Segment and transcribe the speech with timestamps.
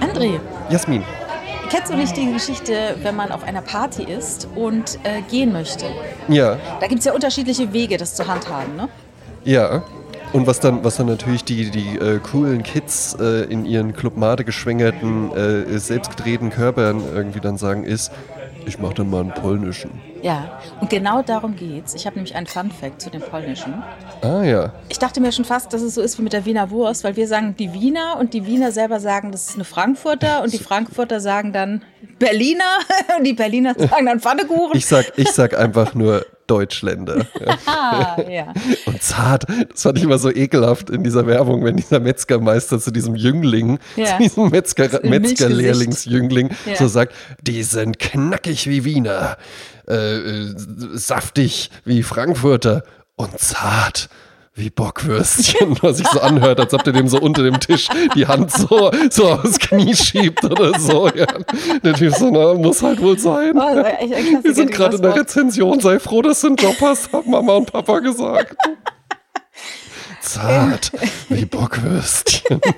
[0.00, 1.02] André, Jasmin.
[1.70, 5.86] kennst du nicht die Geschichte, wenn man auf einer Party ist und äh, gehen möchte?
[6.28, 8.88] Ja, Da gibt es ja unterschiedliche Wege, das zu handhaben, ne?
[9.44, 9.82] ja.
[10.32, 14.16] Und was dann, was dann natürlich die, die äh, coolen Kids äh, in ihren Club
[14.16, 18.10] Mate geschwängerten, äh, selbstgedrehten Körpern irgendwie dann sagen, ist,
[18.66, 19.90] ich mach dann mal einen polnischen.
[20.22, 21.94] Ja, und genau darum geht's.
[21.94, 23.82] Ich habe nämlich einen Fun-Fact zu dem Polnischen.
[24.22, 24.72] Ah ja.
[24.88, 27.16] Ich dachte mir schon fast, dass es so ist wie mit der Wiener Wurst, weil
[27.16, 30.58] wir sagen die Wiener und die Wiener selber sagen, das ist eine Frankfurter und die
[30.58, 31.82] Frankfurter sagen dann
[32.18, 32.78] Berliner
[33.18, 34.76] und die Berliner sagen dann Pfannekuchen.
[34.76, 37.26] Ich sag, ich sag einfach nur Deutschländer.
[38.28, 38.52] Ja.
[38.86, 42.90] Und zart, das fand ich immer so ekelhaft in dieser Werbung, wenn dieser Metzgermeister zu
[42.90, 44.16] diesem Jüngling, Ja.
[44.16, 44.88] zu diesem Metzger.
[45.02, 46.76] Metzgerlehrlingsjüngling Ja.
[46.76, 49.36] so sagt, die sind knackig wie Wiener,
[49.88, 50.54] äh, äh,
[50.94, 52.82] saftig wie Frankfurter
[53.16, 54.08] und zart
[54.54, 58.26] wie Bockwürstchen, was sich so anhört, als ob der dem so unter dem Tisch die
[58.26, 61.08] Hand so, so aufs Knie schiebt oder so.
[61.08, 61.26] Ja.
[61.82, 63.56] Der Typ so, na, muss halt wohl sein.
[63.56, 63.74] Oh,
[64.42, 65.16] Wir sind gerade in der.
[65.16, 65.80] Rezension.
[65.80, 68.56] Sei froh, dass du einen Job hast, haben Mama und Papa gesagt.
[70.20, 70.92] Zart
[71.28, 72.60] wie Bockwürstchen.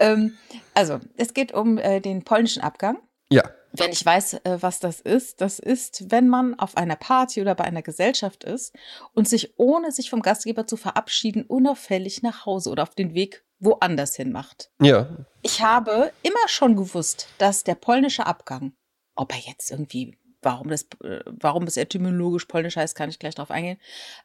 [0.00, 0.36] Ähm,
[0.74, 2.98] also, es geht um äh, den polnischen Abgang.
[3.30, 3.44] Ja,
[3.76, 7.56] Wenn ich weiß, äh, was das ist, das ist, wenn man auf einer Party oder
[7.56, 8.72] bei einer Gesellschaft ist
[9.14, 13.44] und sich ohne sich vom Gastgeber zu verabschieden unauffällig nach Hause oder auf den Weg
[13.58, 14.70] woanders hin macht.
[14.80, 15.08] ja.
[15.42, 18.72] Ich habe immer schon gewusst, dass der polnische Abgang,
[19.14, 23.34] ob er jetzt irgendwie, warum das, äh, warum es etymologisch polnisch heißt, kann ich gleich
[23.34, 23.78] drauf eingehen,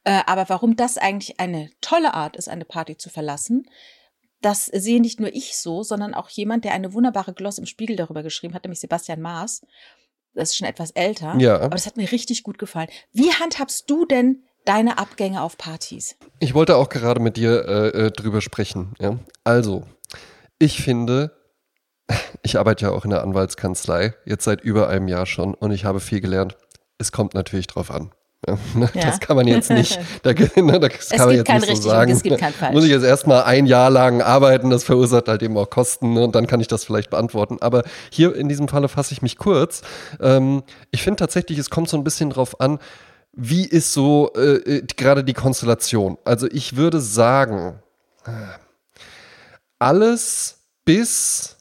[0.04, 3.68] äh, aber warum das eigentlich eine tolle Art ist, eine Party zu verlassen,
[4.42, 7.96] das sehe nicht nur ich so, sondern auch jemand, der eine wunderbare Gloss im Spiegel
[7.96, 9.62] darüber geschrieben hat, nämlich Sebastian Maas.
[10.34, 11.36] Das ist schon etwas älter.
[11.40, 11.60] Ja.
[11.60, 12.88] Aber das hat mir richtig gut gefallen.
[13.12, 16.16] Wie handhabst du denn deine Abgänge auf Partys?
[16.40, 18.94] Ich wollte auch gerade mit dir äh, äh, drüber sprechen.
[19.00, 19.20] Ja?
[19.44, 19.86] Also,
[20.60, 21.36] ich finde,
[22.44, 25.86] ich arbeite ja auch in der Anwaltskanzlei, jetzt seit über einem Jahr schon, und ich
[25.86, 26.58] habe viel gelernt.
[26.98, 28.12] Es kommt natürlich drauf an.
[28.48, 29.02] Ja, ne, Ja.
[29.02, 31.84] Das kann man jetzt nicht, da, ne, das Es kann man gibt jetzt kein nicht
[31.84, 32.12] so sagen.
[32.12, 32.74] es gibt kein falsch.
[32.74, 36.24] Muss ich jetzt erstmal ein Jahr lang arbeiten, das verursacht halt eben auch Kosten ne,
[36.24, 37.58] und dann kann ich das vielleicht beantworten.
[37.60, 39.82] Aber hier in diesem Falle fasse ich mich kurz.
[40.22, 42.80] Ähm, ich finde tatsächlich, es kommt so ein bisschen drauf an,
[43.34, 46.18] wie ist so äh, äh, gerade die Konstellation.
[46.24, 47.80] Also ich würde sagen,
[49.80, 51.58] alles bis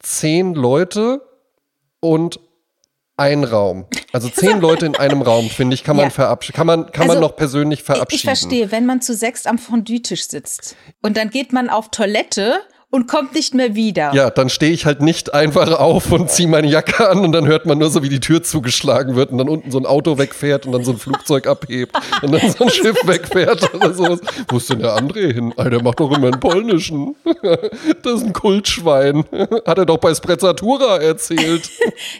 [0.00, 1.22] zehn Leute
[2.00, 2.40] und
[3.18, 3.86] ein Raum.
[4.12, 6.10] Also zehn Leute in einem Raum, finde ich, kann man Ja.
[6.10, 6.56] verabschieden.
[6.56, 8.14] Kann man, kann Also, man noch persönlich Ich, verabschieden.
[8.16, 12.60] ich verstehe, wenn man zu sechst am Fondue-Tisch sitzt und dann geht man auf Toilette
[12.90, 14.12] und kommt nicht mehr wieder.
[14.14, 17.46] Ja, dann stehe ich halt nicht einfach auf und ziehe meine Jacke an und dann
[17.46, 20.16] hört man nur so, wie die Tür zugeschlagen wird und dann unten so ein Auto
[20.18, 24.20] wegfährt und dann so ein Flugzeug abhebt und dann so ein Schiff wegfährt oder sowas.
[24.48, 25.52] Wo ist denn der André hin?
[25.56, 27.14] Alter, der macht doch immer einen polnischen.
[28.02, 29.24] Das ist ein Kultschwein.
[29.66, 31.70] Hat er doch bei Sprezzatura erzählt.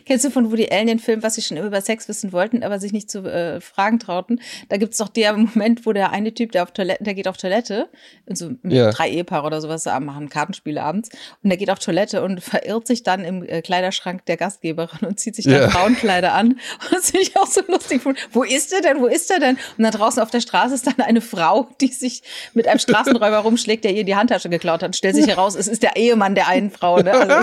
[0.04, 2.62] Kennst du von Woody Allen den Film, was sie schon immer über Sex wissen wollten,
[2.62, 4.40] aber sich nicht zu äh, fragen trauten?
[4.68, 7.36] Da gibt's doch der Moment, wo der eine Typ, der auf Toilette, der geht auf
[7.36, 7.88] Toilette,
[8.26, 8.90] und so Ja.
[8.90, 10.28] drei Ehepaare oder sowas da machen
[10.58, 11.08] Kartenspiele abends,
[11.42, 15.18] und der geht auf Toilette und verirrt sich dann im äh, Kleiderschrank der Gastgeberin und
[15.20, 15.68] zieht sich dann Ja.
[15.70, 16.48] Frauenkleider an.
[16.52, 16.58] Und
[16.92, 18.02] das finde ich auch so lustig.
[18.32, 19.00] Wo ist er denn?
[19.00, 19.56] Wo ist er denn?
[19.76, 22.22] Und dann draußen auf der Straße ist dann eine Frau, die sich
[22.54, 24.88] mit einem Straßenräuber rumschlägt, der ihr die Handtasche geklaut hat.
[24.88, 26.98] Und stellt sich heraus, es ist der Ehemann der einen Frau.
[26.98, 27.12] Ne?
[27.12, 27.34] Also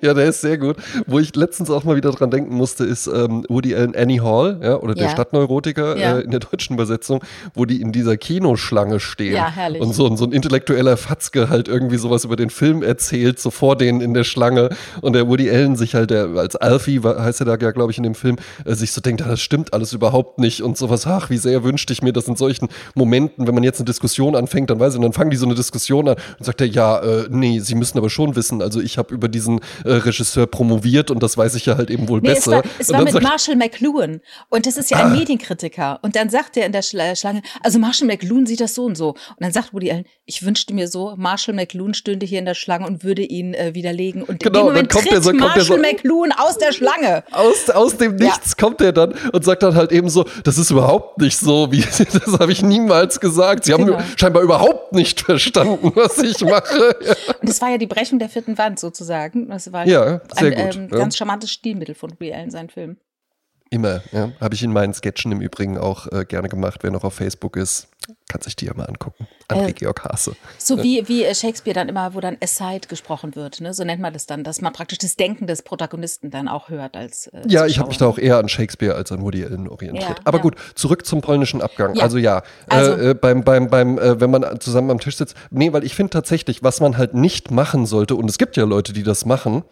[0.00, 0.76] Ja, der ist sehr gut.
[1.06, 4.60] Wo ich letztens auch mal wieder dran denken musste, ist ähm, Woody Allen Annie Hall,
[4.62, 5.10] ja, oder der Ja.
[5.10, 6.18] Stadtneurotiker Ja.
[6.18, 7.22] äh, in der deutschen Übersetzung,
[7.54, 9.34] wo die in dieser Kinoschlange stehen.
[9.34, 9.82] Ja, herrlich.
[9.82, 13.50] Und so, ein- so ein intellektueller Fatzke halt irgendwie sowas über den Film erzählt, so
[13.50, 14.70] vor denen in der Schlange.
[15.00, 17.98] Und der Woody Allen sich halt, der als Alfie, heißt er da ja, glaube ich,
[17.98, 21.06] in dem Film, äh, sich so denkt, ah, das stimmt alles überhaupt nicht und sowas,
[21.06, 24.36] ach, wie sehr wünschte ich mir das in solchen Momenten, wenn man jetzt eine Diskussion
[24.36, 26.66] anfängt, dann weiß ich, und dann fangen die so eine Diskussion an und sagt er,
[26.66, 30.46] ja, äh, nee, sie müssen aber schon wissen, also ich habe über diesen äh, Regisseur
[30.46, 32.50] promoviert und das weiß ich ja halt eben wohl Nee, es besser.
[32.52, 34.20] war, es war mit Marshall McLuhan.
[34.48, 35.98] Und das ist ja ein Medienkritiker.
[36.02, 38.96] Und dann sagt er in der Schla- Schlange, also Marshall McLuhan sieht das so und
[38.96, 39.10] so.
[39.10, 42.54] Und dann sagt Woody Allen, ich wünschte mir so, Marshall McLuhan stünde hier in der
[42.54, 44.22] Schlange und würde ihn äh, widerlegen.
[44.22, 46.58] Und Genau, in dem dann kommt tritt der so- kommt der Marshall so- McLuhan aus
[46.58, 47.24] der Schlange.
[47.32, 48.26] aus, aus dem Ja.
[48.26, 51.70] Nichts kommt er dann und sagt dann halt eben so, das ist überhaupt nicht so,
[51.72, 53.64] wie das habe ich niemals gesagt.
[53.64, 53.98] Sie haben Genau.
[54.16, 56.96] scheinbar überhaupt nicht verstanden, was ich mache.
[57.04, 57.14] Ja.
[57.40, 59.48] Und das war ja die Brechung der vierten Wand sozusagen.
[59.48, 60.98] Das war Ja, sehr ein gut, ähm, ja.
[60.98, 62.96] ganz charmantes Stilmittel von Woody Allen, sein Film.
[63.70, 64.30] Immer, ja.
[64.40, 66.80] Habe ich in meinen Sketchen im Übrigen auch äh, gerne gemacht.
[66.82, 67.88] Wer noch auf Facebook ist,
[68.28, 69.26] kann sich die ja mal angucken.
[69.48, 70.36] André-Georg Hase.
[70.58, 73.74] So wie, wie Shakespeare dann immer, wo dann Aside gesprochen wird, ne?
[73.74, 76.96] so nennt man das dann, dass man praktisch das Denken des Protagonisten dann auch hört
[76.96, 79.68] als äh, Ja, ich habe mich da auch eher an Shakespeare als an Woody Allen
[79.68, 80.08] orientiert.
[80.08, 80.42] Ja, Aber ja.
[80.42, 81.94] gut, zurück zum polnischen Abgang.
[81.96, 82.02] Ja.
[82.04, 85.36] Also ja, Also- äh, äh, beim, beim, beim, äh, wenn man zusammen am Tisch sitzt.
[85.50, 88.64] Nee, weil ich finde tatsächlich, was man halt nicht machen sollte, und es gibt ja
[88.64, 89.64] Leute, die das machen,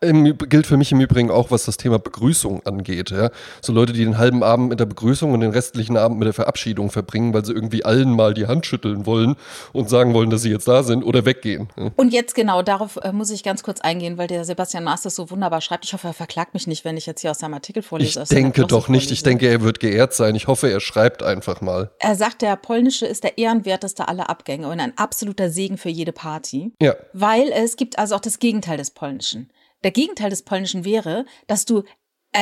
[0.00, 3.10] im, gilt für mich im Übrigen auch, was das Thema Begrüßung angeht.
[3.10, 3.30] Ja?
[3.60, 6.32] So Leute, die den halben Abend mit der Begrüßung und den restlichen Abend mit der
[6.32, 9.36] Verabschiedung verbringen, weil sie irgendwie allen mal die Hand schütteln wollen
[9.72, 11.68] und sagen wollen, dass sie jetzt da sind oder weggehen.
[11.76, 11.90] Ja?
[11.96, 15.14] Und jetzt genau, darauf äh, muss ich ganz kurz eingehen, weil der Sebastian Maas das
[15.14, 15.84] so wunderbar schreibt.
[15.84, 18.22] Ich hoffe, er verklagt mich nicht, wenn ich jetzt hier aus seinem Artikel vorlese.
[18.22, 19.10] Ich denke doch nicht.
[19.10, 19.24] Ich vorlese.
[19.24, 20.34] denke, er wird geehrt sein.
[20.34, 21.90] Ich hoffe, er schreibt einfach mal.
[21.98, 26.12] Er sagt, der polnische ist der ehrenwerteste aller Abgänge und ein absoluter Segen für jede
[26.12, 26.72] Party.
[26.80, 26.94] Ja.
[27.12, 29.50] Weil es gibt also auch das Gegenteil des Polnischen.
[29.84, 31.84] Der Gegenteil des Polnischen wäre, dass du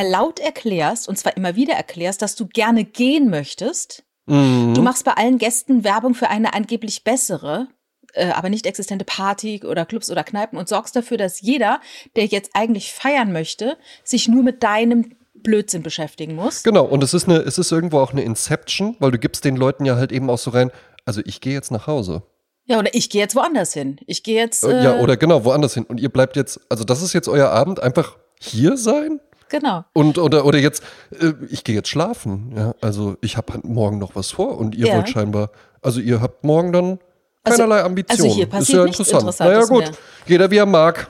[0.04, 4.04] laut erklärst, und zwar immer wieder erklärst, dass du gerne gehen möchtest.
[4.26, 4.74] Mhm.
[4.74, 7.68] Du machst bei allen Gästen Werbung für eine angeblich bessere,
[8.14, 11.80] äh, aber nicht existente Party oder Clubs oder Kneipen und sorgst dafür, dass jeder,
[12.16, 16.62] der jetzt eigentlich feiern möchte, sich nur mit deinem Blödsinn beschäftigen muss.
[16.64, 19.56] Genau, und es ist, eine, es ist irgendwo auch eine Inception, weil du gibst den
[19.56, 20.72] Leuten ja halt eben auch so rein,
[21.04, 22.22] also ich gehe jetzt nach Hause.
[22.66, 23.98] Ja, oder ich gehe jetzt woanders hin.
[24.06, 24.64] Ich gehe jetzt.
[24.64, 25.84] Äh, Äh, ja, oder genau, woanders hin.
[25.84, 29.20] Und ihr bleibt jetzt, also das ist jetzt euer Abend, einfach hier sein?
[29.48, 29.84] Genau.
[29.92, 30.82] Und oder, oder jetzt,
[31.20, 32.52] äh, ich gehe jetzt schlafen.
[32.56, 34.96] Ja, also ich habe morgen noch was vor und ihr Ja.
[34.96, 35.50] wollt scheinbar,
[35.82, 36.98] also ihr habt morgen dann
[37.44, 38.22] Also- keinerlei Ambitionen.
[38.24, 39.22] also hier ist passiert ja nichts interessant.
[39.22, 39.98] Interessantes naja, gut, mehr.
[40.26, 41.08] jeder wie er mag.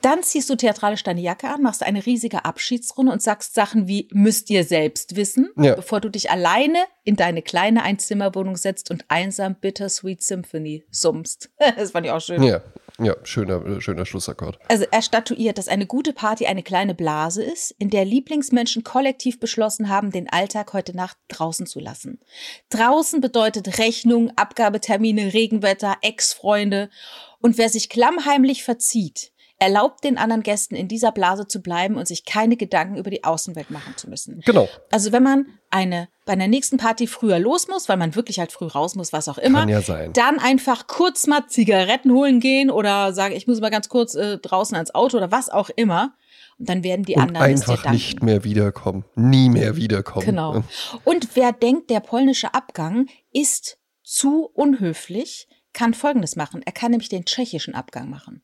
[0.00, 4.08] Dann ziehst du theatralisch deine Jacke an, machst eine riesige Abschiedsrunde und sagst Sachen wie
[4.12, 5.74] müsst ihr selbst wissen, Ja.
[5.74, 11.50] bevor du dich alleine in deine kleine Einzimmerwohnung setzt und einsam Bittersweet Symphony summst.
[11.76, 12.42] das fand ich auch schön.
[12.42, 12.62] Ja,
[13.00, 14.58] ja, schöner, äh, schöner Schlussakkord.
[14.68, 19.40] Also er statuiert, dass eine gute Party eine kleine Blase ist, in der Lieblingsmenschen kollektiv
[19.40, 22.20] beschlossen haben, den Alltag heute Nacht draußen zu lassen.
[22.70, 26.90] Draußen bedeutet Rechnung, Abgabetermine, Regenwetter, Ex-Freunde.
[27.40, 32.06] Und wer sich klammheimlich verzieht, erlaubt den anderen Gästen in dieser Blase zu bleiben und
[32.06, 34.40] sich keine Gedanken über die Außenwelt machen zu müssen.
[34.44, 34.68] Genau.
[34.90, 38.52] Also wenn man eine bei einer nächsten Party früher los muss, weil man wirklich halt
[38.52, 40.12] früh raus muss, was auch immer, Kann ja sein.
[40.12, 44.38] dann einfach kurz mal Zigaretten holen gehen oder sagen, ich muss mal ganz kurz äh,
[44.38, 46.14] draußen ans Auto oder was auch immer.
[46.58, 49.04] Und dann werden die Und anderen es dir einfach nicht mehr wiederkommen.
[49.14, 50.26] Nie mehr wiederkommen.
[50.26, 50.62] Genau.
[51.04, 56.62] Und wer denkt, der polnische Abgang ist zu unhöflich, kann Folgendes machen.
[56.64, 58.42] Er kann nämlich den tschechischen Abgang machen.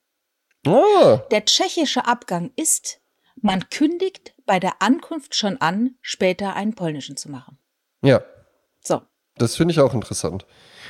[0.67, 3.01] Ah, Der tschechische Abgang ist,
[3.41, 7.59] man kündigt bei der Ankunft schon an, später einen polnischen zu machen.
[8.03, 8.23] ja.
[8.81, 9.01] So.
[9.37, 10.47] Das finde ich auch interessant.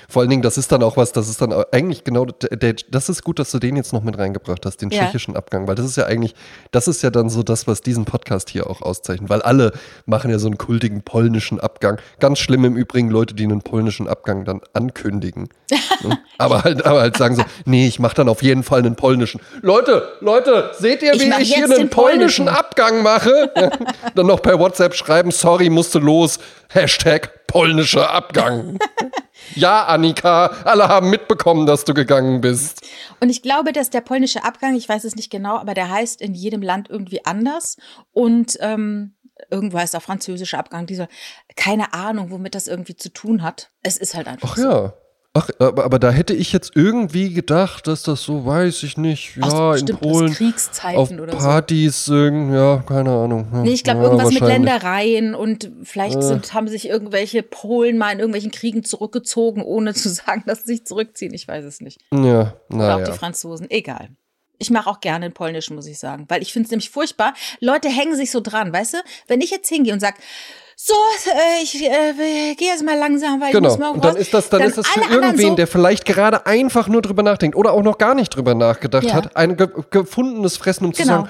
[0.09, 2.75] Vor allen Dingen, das ist dann auch was, das ist dann eigentlich genau, der, der,
[2.91, 5.05] das ist gut, dass du den jetzt noch mit reingebracht hast, den Ja.
[5.05, 6.35] tschechischen Abgang, weil das ist ja eigentlich,
[6.71, 9.73] das ist ja dann so das, was diesen Podcast hier auch auszeichnet, weil alle
[10.07, 11.99] machen ja so einen kultigen polnischen Abgang.
[12.21, 15.49] Ganz schlimm im Übrigen Leute, die einen polnischen Abgang dann ankündigen.
[16.03, 16.19] Ne?
[16.39, 19.41] aber, halt, aber halt sagen so, nee, ich mache dann auf jeden Fall einen polnischen.
[19.63, 22.45] Leute, Leute, seht ihr, Ich wie mach ich hier einen polnischen.
[22.45, 23.51] polnischen Abgang mache?
[23.57, 23.71] Ja.
[24.15, 26.39] dann noch per WhatsApp schreiben, sorry, musste los.
[26.69, 28.79] Hashtag polnischer Abgang.
[29.55, 32.87] Ja, Annika, alle haben mitbekommen, dass du gegangen bist.
[33.21, 36.21] Und ich glaube, dass der polnische Abgang, ich weiß es nicht genau, aber der heißt
[36.21, 37.77] in jedem Land irgendwie anders.
[38.13, 39.15] Und ähm,
[39.51, 40.87] irgendwo heißt auch französischer Abgang.
[40.87, 41.09] Dieser,
[41.57, 43.71] keine Ahnung, womit das irgendwie zu tun hat.
[43.83, 44.71] Es ist halt einfach Ach so.
[44.71, 44.95] ja.
[45.37, 49.37] Ach, aber, aber da hätte ich jetzt irgendwie gedacht, dass das so, weiß ich nicht,
[49.37, 51.39] ja, in bestimmt aus Polen auf Kriegszeiten oder so.
[51.39, 53.49] Partys, irgend- ja, keine Ahnung.
[53.53, 54.43] Ja, Nee, ich glaube, ja, irgendwas mit.
[54.45, 56.23] Ländereien und vielleicht Äh.
[56.23, 60.75] sind, haben sich irgendwelche Polen mal in irgendwelchen Kriegen zurückgezogen, ohne zu sagen, dass sie
[60.77, 61.35] sich zurückziehen.
[61.35, 62.01] Ich weiß es nicht.
[62.13, 63.69] Ja, Oder auch die Franzosen.
[63.71, 64.11] Egal.
[64.59, 66.27] Ich mache auch gerne den polnischen, muss ich sagen.
[66.29, 67.35] Weil ich finde es nämlich furchtbar.
[67.59, 68.99] Leute hängen sich so dran, weißt du?
[69.27, 70.15] Wenn ich jetzt hingehe und sag,
[70.77, 70.95] so,
[71.31, 73.69] äh, ich äh, gehe jetzt mal langsam, weil ich Genau.
[73.71, 76.47] muss mal Und dann ist das, dann ist das für irgendwen, so, der vielleicht gerade
[76.47, 79.15] einfach nur drüber nachdenkt oder auch noch gar nicht drüber nachgedacht Ja.
[79.15, 81.15] hat, ein ge gefundenes Fressen, um zu Genau.
[81.23, 81.29] sagen,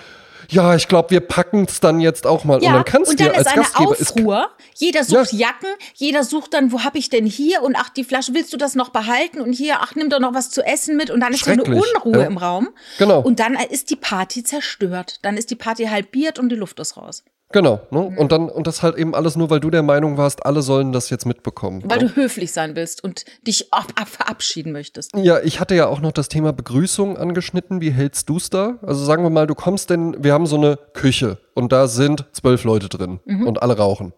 [0.51, 2.63] ja, ich glaube, wir packen es dann jetzt auch mal.
[2.63, 4.51] Ja, und dann kannst und du dann dir als ist eine Gastgeber, Aufruhr.
[4.75, 7.63] Jeder sucht Jacken, jeder sucht dann, wo habe ich denn hier?
[7.63, 9.41] Und ach, die Flasche, willst du das noch behalten?
[9.41, 11.11] Und hier, ach, nimm doch noch was zu essen mit.
[11.11, 12.25] Und dann ist so eine Unruhe ja.
[12.27, 12.69] im Raum.
[12.99, 13.21] Genau.
[13.21, 15.19] Und dann ist die Party zerstört.
[15.23, 17.25] Dann ist die Party halbiert und die Luft ist raus.
[17.55, 17.81] Genau.
[17.91, 18.13] Ne?
[18.19, 20.93] Und dann, und das halt eben alles nur, weil du der Meinung warst, alle sollen
[20.93, 21.83] das jetzt mitbekommen.
[21.87, 22.09] Weil ne?
[22.09, 25.13] du höflich sein willst und dich ab, ab, verabschieden möchtest.
[25.17, 27.81] Ja, ich hatte ja auch noch das Thema Begrüßung angeschnitten.
[27.81, 28.79] Wie hältst du's da?
[28.83, 32.27] Also sagen wir mal, du kommst denn, wir haben so eine Küche und da sind
[32.33, 33.47] zwölf Leute drin Mhm.
[33.47, 34.13] und alle rauchen.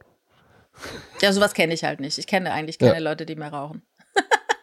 [1.22, 2.18] Ja, sowas kenne ich halt nicht.
[2.18, 2.98] Ich kenne eigentlich keine Ja.
[3.00, 3.82] Leute, die mehr rauchen.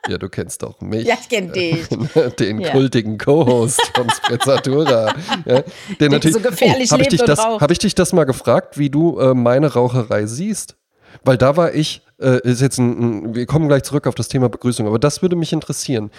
[0.09, 1.07] Ja, du kennst doch mich.
[1.07, 1.87] Ja, ich kenne dich.
[2.39, 2.71] den Ja.
[2.71, 5.15] kultigen Co-Host von Sprezzatura.
[5.45, 5.63] ja,
[5.99, 7.39] der natürlich, so gefährlich oh, hab ich dich das.
[7.39, 10.75] Habe ich dich das mal gefragt, wie du äh, meine Raucherei siehst?
[11.23, 14.27] Weil da war ich, äh, ist jetzt ein, ein, wir kommen gleich zurück auf das
[14.27, 16.11] Thema Begrüßung, aber das würde mich interessieren.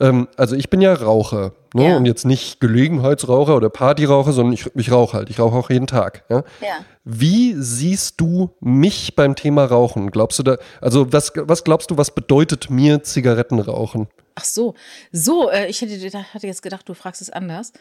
[0.00, 1.90] Ähm, also ich bin ja Raucher ne?
[1.90, 1.96] Ja.
[1.96, 5.30] und jetzt nicht Gelegenheitsraucher oder Partyraucher, sondern ich, ich rauche halt.
[5.30, 6.24] Ich rauche auch jeden Tag.
[6.28, 6.44] Ja?
[6.60, 6.84] Ja.
[7.04, 10.10] Wie siehst du mich beim Thema Rauchen?
[10.10, 14.08] Glaubst du da, also was, was glaubst du, was bedeutet mir Zigarettenrauchen?
[14.36, 14.74] Ach so,
[15.10, 17.72] so, äh, ich hätte, hatte jetzt gedacht, du fragst es anders.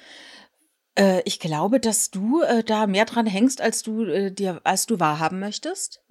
[0.95, 4.87] Äh, ich glaube, dass du äh, da mehr dran hängst, als du äh, dir, als
[4.87, 6.01] du wahrhaben möchtest.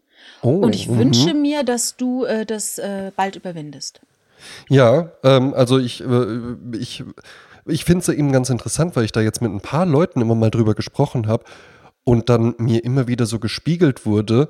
[0.43, 0.99] Oh, Und ich mhm.
[0.99, 4.01] wünsche mir, dass du äh, das äh, bald überwindest.
[4.69, 7.05] Ja, ähm, also ich, äh, ich,
[7.67, 10.35] ich finde es eben ganz interessant, weil ich da jetzt mit ein paar Leuten immer
[10.35, 11.45] mal drüber gesprochen habe
[12.05, 14.49] und dann mir immer wieder so gespiegelt wurde,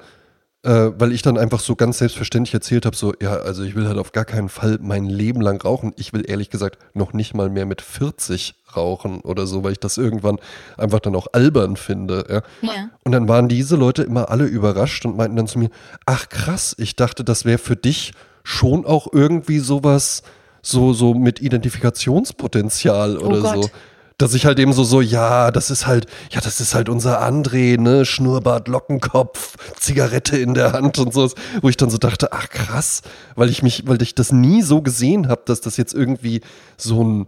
[0.67, 3.87] äh, weil ich dann einfach so ganz selbstverständlich erzählt habe, so, ja, also ich will
[3.87, 5.93] halt auf gar keinen Fall mein Leben lang rauchen.
[5.97, 9.81] Ich will ehrlich gesagt noch nicht mal mehr mit 40 rauchen oder so, weil ich
[9.81, 10.39] das irgendwann
[10.77, 12.27] einfach dann auch albern finde.
[12.29, 12.69] Ja.
[12.69, 12.91] Ja.
[13.05, 15.71] Und dann waren diese Leute immer alle überrascht und meinten dann zu mir,
[16.05, 18.13] ach krass, ich dachte, das wäre für dich
[18.47, 20.23] schon auch irgendwie sowas,
[20.63, 23.65] so, so mit Identifikationspotenzial oder Gott.
[23.65, 23.71] so.
[24.19, 27.21] Dass ich halt eben so, so, ja, das ist halt, ja, das ist halt unser
[27.21, 31.29] André, ne, Schnurrbart, Lockenkopf, Zigarette in der Hand und so,
[31.61, 33.03] wo ich dann so dachte, ach krass,
[33.35, 36.41] weil ich mich, weil ich das nie so gesehen habe, dass das jetzt irgendwie
[36.77, 37.27] so ein,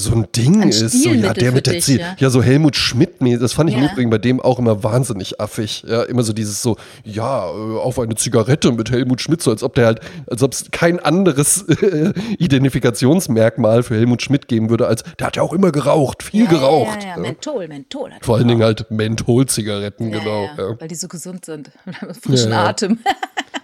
[0.00, 2.14] so ein Ding Ein ist, so, ja, der mit der dich, Zi- ja.
[2.18, 3.90] ja, so Helmut Schmidt, das fand ich im Ja.
[3.90, 5.82] Übrigen bei dem auch immer wahnsinnig affig.
[5.88, 9.62] Ja, immer so dieses so, ja, äh, auf eine Zigarette mit Helmut Schmidt, so als
[9.64, 10.00] ob der halt,
[10.30, 15.36] als ob es kein anderes äh, Identifikationsmerkmal für Helmut Schmidt geben würde, als der hat
[15.36, 17.02] ja auch immer geraucht, viel ja, geraucht.
[17.02, 17.20] Ja, ja, ja.
[17.22, 18.10] Menthol, Menthol.
[18.22, 20.44] Vor allen Dingen halt Mentholzigaretten, Ja, genau.
[20.44, 20.80] ja, Ja.
[20.80, 21.70] Weil die so gesund sind.
[22.22, 22.68] Frischen Ja, ja.
[22.68, 22.98] Atem.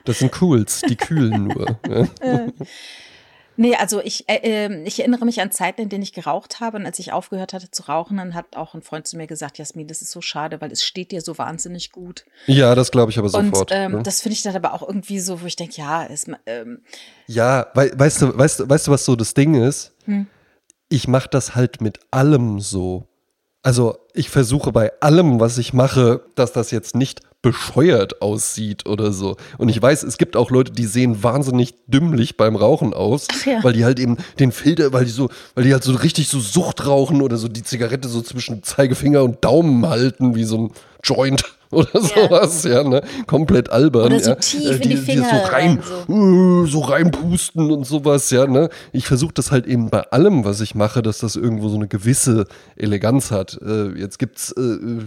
[0.04, 1.78] Das sind Cools, die kühlen nur.
[3.56, 6.76] Nee, also ich, äh, ähm, ich erinnere mich an Zeiten, in denen ich geraucht habe.
[6.76, 9.58] Und als ich aufgehört hatte zu rauchen, dann hat auch ein Freund zu mir gesagt,
[9.58, 12.24] Jasmin, das ist so schade, weil es steht dir so wahnsinnig gut.
[12.46, 13.70] ja, das glaube ich aber Und sofort.
[13.72, 14.02] ähm, ne?
[14.02, 16.82] das finde ich dann aber auch irgendwie so, wo ich denke, ja, ist, ähm,
[17.26, 19.92] Ja, wei weißt du, weißt du, weißt du, was so das Ding ist?
[20.04, 20.26] Hm.
[20.88, 23.06] Ich mache das halt mit allem so.
[23.62, 29.12] Also ich versuche bei allem, was ich mache, dass das jetzt nicht bescheuert aussieht oder
[29.12, 29.36] so.
[29.58, 33.62] Und ich weiß, es gibt auch Leute, die sehen wahnsinnig dümmlich beim Rauchen aus, ja.
[33.62, 36.40] weil die halt eben den Filter, weil die so, weil die halt so richtig so
[36.40, 40.70] Sucht rauchen oder so die Zigarette so zwischen Zeigefinger und Daumen halten, wie so ein
[41.04, 43.02] Joint oder sowas, ja, ne?
[43.26, 44.06] Komplett albern.
[44.06, 44.36] Oder so ja.
[44.36, 48.70] tief Äh, in die Finger so rein, rein, äh, so reinpusten und sowas, ja, ne?
[48.92, 51.88] Ich versuche das halt eben bei allem, was ich mache, dass das irgendwo so eine
[51.88, 52.46] gewisse
[52.76, 53.58] Eleganz hat.
[53.60, 55.02] Äh, jetzt gibt's äh, äh,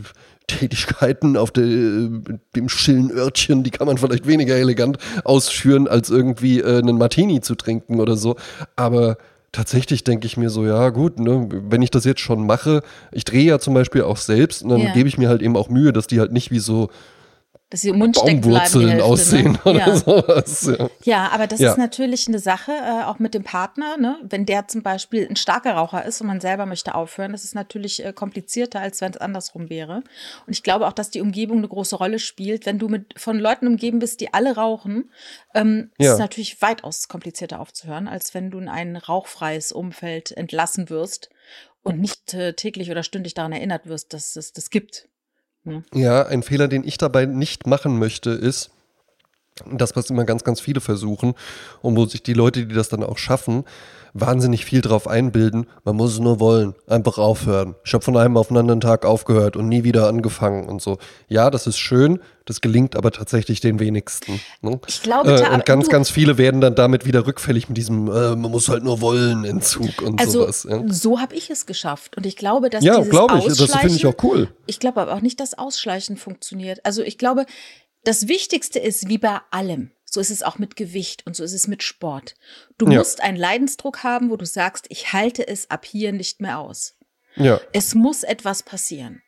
[0.48, 2.10] Tätigkeiten auf der, äh,
[2.56, 7.42] dem stillen Örtchen, die kann man vielleicht weniger elegant ausführen, als irgendwie äh, einen Martini
[7.42, 8.36] zu trinken oder so.
[8.76, 9.18] Aber
[9.52, 13.26] tatsächlich denke ich mir so, ja gut, ne, wenn ich das jetzt schon mache, ich
[13.26, 14.94] drehe ja zum Beispiel auch selbst und dann Ja.
[14.94, 16.90] gebe ich mir halt eben auch Mühe, dass die halt nicht wie so
[17.70, 18.88] dass sie im Mund stecken bleiben.
[18.88, 19.60] Hälfte, aussehen ne?
[19.66, 19.96] oder ja.
[19.98, 20.72] sowas.
[20.80, 20.90] Ja.
[21.04, 21.72] Ja, aber das Ja.
[21.72, 24.18] ist natürlich eine Sache, äh, auch mit dem Partner, ne?
[24.24, 27.56] Wenn der zum Beispiel ein starker Raucher ist und man selber möchte aufhören, das ist
[27.56, 29.98] natürlich äh, komplizierter, als wenn es andersrum wäre.
[30.46, 32.66] Und ich glaube auch, dass die Umgebung eine große Rolle spielt.
[32.66, 35.12] Wenn du mit von Leuten umgeben bist, die alle rauchen,
[35.54, 40.90] ähm, ist es natürlich weitaus komplizierter aufzuhören, als wenn du in ein rauchfreies Umfeld entlassen
[40.90, 41.30] wirst
[41.84, 45.10] und nicht äh, täglich oder stündlich daran erinnert wirst, dass es das gibt.
[45.94, 48.72] Ja, ein Fehler, den ich dabei nicht machen möchte, ist,
[49.72, 51.34] das, was immer ganz, ganz viele versuchen
[51.82, 53.64] und wo sich die Leute, die das dann auch schaffen,
[54.14, 55.68] wahnsinnig viel drauf einbilden.
[55.84, 57.76] Man muss es nur wollen, einfach aufhören.
[57.84, 60.98] Ich habe von einem auf den anderen Tag aufgehört und nie wieder angefangen und so.
[61.28, 64.40] Ja, das ist schön, das gelingt aber tatsächlich den wenigsten.
[64.62, 64.80] Ne?
[64.88, 68.36] Ich glaube, äh, und ganz, ganz viele werden dann damit wieder rückfällig mit diesem, äh,
[68.36, 70.68] man muss halt nur wollen, Entzug und Also sowas.
[70.70, 72.18] Ja, so habe ich es geschafft.
[72.18, 74.50] Und ich glaube, dass ja dieses glaube ich, das finde ich auch cool.
[74.66, 76.80] Ich glaube aber auch nicht, dass Ausschleichen funktioniert.
[76.84, 77.46] Also ich glaube,
[78.08, 81.54] das Wichtigste ist, wie bei allem, so ist es auch mit Gewicht und so ist
[81.54, 82.36] es mit Sport.
[82.78, 83.00] Du Ja.
[83.00, 86.96] musst einen Leidensdruck haben, wo du sagst, ich halte es ab hier nicht mehr aus.
[87.36, 89.22] Ja, Es muss etwas passieren.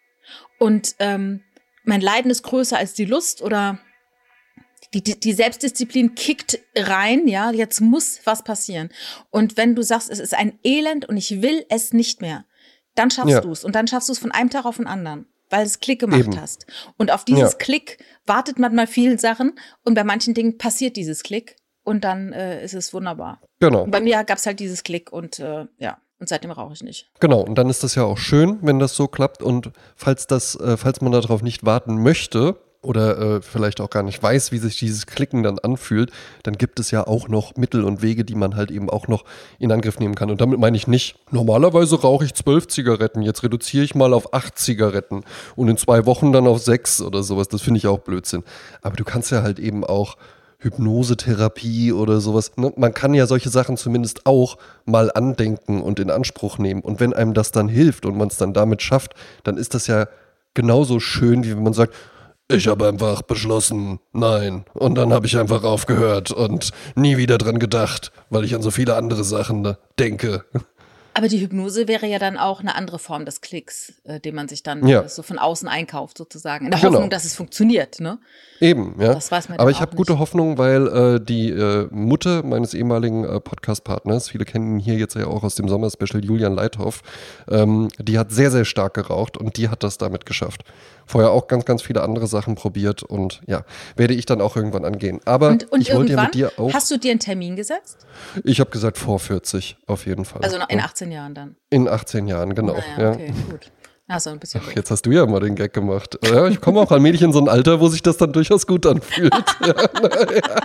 [0.57, 1.43] Und ähm,
[1.83, 3.79] mein Leiden ist größer als die Lust oder
[4.93, 8.89] die, die, die Selbstdisziplin kickt rein, ja, jetzt muss was passieren.
[9.29, 12.45] Und wenn du sagst, es ist ein Elend und ich will es nicht mehr,
[12.95, 13.41] dann schaffst Ja.
[13.41, 13.63] du es.
[13.63, 16.19] Und dann schaffst du es von einem Tag auf den anderen, weil es Klick gemacht
[16.21, 16.39] Eben.
[16.39, 16.65] hast.
[16.97, 17.57] Und auf dieses Ja.
[17.57, 22.33] Klick wartet man mal vielen Sachen und bei manchen Dingen passiert dieses Klick und dann
[22.33, 23.41] äh, ist es wunderbar.
[23.59, 23.83] genau.
[23.83, 26.83] Und bei mir gab es halt dieses Klick und äh, ja, und seitdem rauche ich
[26.83, 27.09] nicht.
[27.19, 29.41] Genau, und dann ist das ja auch schön, wenn das so klappt.
[29.41, 34.03] Und falls das, äh, falls man darauf nicht warten möchte, oder äh, vielleicht auch gar
[34.03, 36.11] nicht weiß, wie sich dieses Klicken dann anfühlt,
[36.43, 39.25] dann gibt es ja auch noch Mittel und Wege, die man halt eben auch noch
[39.59, 40.31] in Angriff nehmen kann.
[40.31, 44.33] Und damit meine ich nicht, normalerweise rauche ich zwölf Zigaretten, jetzt reduziere ich mal auf
[44.33, 45.23] acht Zigaretten
[45.57, 47.49] und in zwei Wochen dann auf sechs oder sowas.
[47.49, 48.43] Das finde ich auch Blödsinn.
[48.81, 50.15] Aber du kannst ja halt eben auch
[50.59, 52.51] Hypnosetherapie oder sowas.
[52.57, 52.71] Ne?
[52.77, 56.81] Man kann ja solche Sachen zumindest auch mal andenken und in Anspruch nehmen.
[56.81, 59.87] Und wenn einem das dann hilft und man es dann damit schafft, dann ist das
[59.87, 60.07] ja
[60.53, 61.93] genauso schön, wie wenn man sagt,
[62.51, 64.65] ich habe einfach beschlossen, nein.
[64.73, 68.71] Und dann habe ich einfach aufgehört und nie wieder dran gedacht, weil ich an so
[68.71, 70.45] viele andere Sachen denke.
[71.13, 74.47] Aber die Hypnose wäre ja dann auch eine andere Form des Klicks, äh, den man
[74.47, 75.07] sich dann ja.
[75.07, 76.65] so von außen einkauft, sozusagen.
[76.65, 76.93] In der genau.
[76.93, 78.19] Hoffnung, dass es funktioniert, ne?
[78.61, 79.13] Eben, ja.
[79.15, 83.25] Das weiß man Aber ich habe gute Hoffnung, weil äh, die äh, Mutter meines ehemaligen
[83.25, 87.01] äh, Podcast-Partners, viele kennen ihn hier jetzt ja auch aus dem Sommerspecial, Julian Leithoff,
[87.49, 90.63] ähm, die hat sehr, sehr stark geraucht und die hat das damit geschafft.
[91.09, 93.63] Vorher auch ganz, ganz viele andere Sachen probiert und ja,
[93.95, 95.19] werde ich dann auch irgendwann angehen.
[95.25, 96.71] Aber und, und ich wollte ja mit dir auch.
[96.71, 98.05] Hast du dir einen Termin gesetzt?
[98.43, 100.43] Ich habe gesagt vor 40, auf jeden Fall.
[100.43, 101.55] Also in 18 Jahren dann?
[101.71, 102.77] In 18 Jahren, genau.
[102.95, 103.51] Naja, okay, ja.
[103.51, 103.71] gut.
[104.07, 106.19] Also ein bisschen Ach, jetzt hast du ja mal den Gag gemacht.
[106.23, 108.85] Ja, ich komme auch allmählich in so ein Alter, wo sich das dann durchaus gut
[108.85, 109.33] anfühlt.
[109.61, 109.75] ja,
[110.35, 110.59] ja.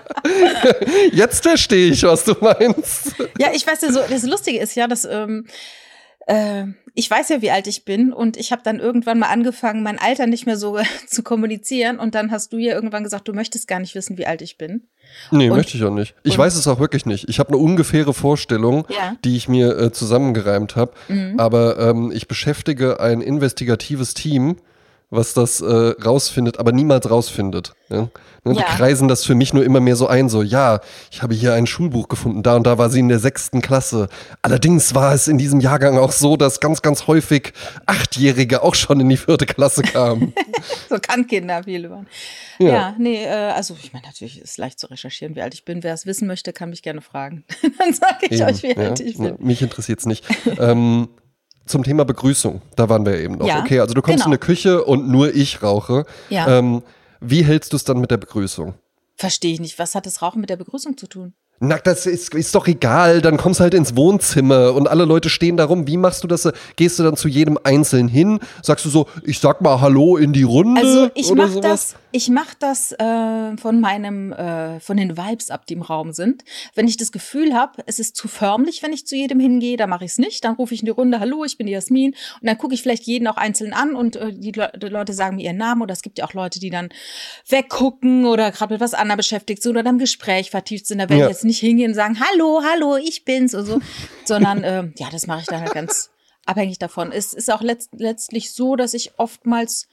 [1.11, 3.15] Jetzt verstehe ich, was du meinst.
[3.39, 5.47] Ja, ich weiß ja so, das Lustige ist ja, dass ähm,
[6.27, 6.65] äh,
[6.95, 9.99] ich weiß ja, wie alt ich bin und ich habe dann irgendwann mal angefangen, mein
[9.99, 10.79] Alter nicht mehr so
[11.09, 14.27] zu kommunizieren und dann hast du ja irgendwann gesagt, du möchtest gar nicht wissen, wie
[14.27, 14.85] alt ich bin.
[15.31, 16.15] Nee, und, möchte ich auch nicht.
[16.23, 17.29] Ich weiß es auch wirklich nicht.
[17.29, 19.17] Ich habe eine ungefähre Vorstellung, ja.
[19.25, 21.39] die ich mir äh, zusammengereimt habe, mhm.
[21.39, 24.57] aber ähm, ich beschäftige ein investigatives Team,
[25.15, 27.75] was das äh, rausfindet, aber niemals rausfindet.
[27.89, 28.09] Ja?
[28.47, 28.67] Ne, die ja.
[28.67, 30.81] kreisen das für mich nur immer mehr so ein, so, ja,
[31.11, 34.09] ich habe hier ein Schulbuch gefunden, da und da war sie in der sechsten Klasse.
[34.43, 37.55] Allerdings war es in diesem Jahrgang auch so, dass ganz, ganz häufig
[37.87, 40.35] Achtjährige auch schon in die vierte Klasse kamen.
[40.91, 42.07] so kann Kinder viele waren.
[42.59, 45.55] Ja, ja nee, äh, also ich meine, natürlich ist es leicht zu recherchieren, wie alt
[45.55, 45.83] ich bin.
[45.83, 47.45] Wer es wissen möchte, kann mich gerne fragen.
[47.79, 49.37] Dann sage ich Eben, euch, wie alt ich bin.
[49.39, 50.23] mich interessiert es nicht.
[50.59, 51.09] ähm,
[51.67, 53.47] zum Thema Begrüßung, da waren wir eben noch.
[53.47, 54.27] Ja, okay, also du kommst genau.
[54.27, 56.05] in eine Küche und nur ich rauche.
[56.29, 56.59] Ja.
[56.59, 56.83] Ähm,
[57.21, 58.75] wie hältst du es dann mit der Begrüßung?
[59.17, 59.79] Verstehe ich nicht.
[59.79, 61.35] Was hat das Rauchen mit der Begrüßung zu tun?
[61.61, 63.23] Na, das ist, ist doch egal.
[63.23, 65.87] Dann kommst du halt ins Wohnzimmer und alle Leute stehen da rum.
[65.87, 66.51] Wie machst du das?
[66.77, 68.41] Gehst du dann zu jedem Einzelnen hin?
[68.63, 70.81] Sagst du so, ich sag mal Hallo in die Runde?
[70.81, 71.63] Also ich mach sowas?
[71.63, 76.13] das, ich mach das äh, von meinem, äh, von den Vibes ab, die im Raum
[76.13, 76.43] sind.
[76.75, 79.91] Wenn ich das Gefühl habe, es ist zu förmlich, wenn ich zu jedem hingehe, dann
[79.91, 80.45] mache ich es nicht.
[80.45, 82.15] Dann rufe ich in die Runde, Hallo, ich bin die Jasmin.
[82.41, 85.13] Und dann gucke ich vielleicht jeden auch einzeln an und äh, die, Le die, Leute
[85.13, 85.83] sagen mir ihren Namen.
[85.83, 86.89] Oder es gibt ja auch Leute, die dann
[87.49, 90.99] weggucken oder gerade mit was anderem beschäftigt sind oder dann im Gespräch vertieft sind.
[90.99, 91.27] Da werde ja.
[91.27, 93.81] ich jetzt nicht hingehen und sagen, hallo, hallo, ich bin's und so,
[94.25, 96.11] sondern äh, ja, das mache ich dann halt ganz
[96.47, 97.13] abhängig davon.
[97.13, 99.89] Es ist auch letzt, letztlich so, dass ich oftmals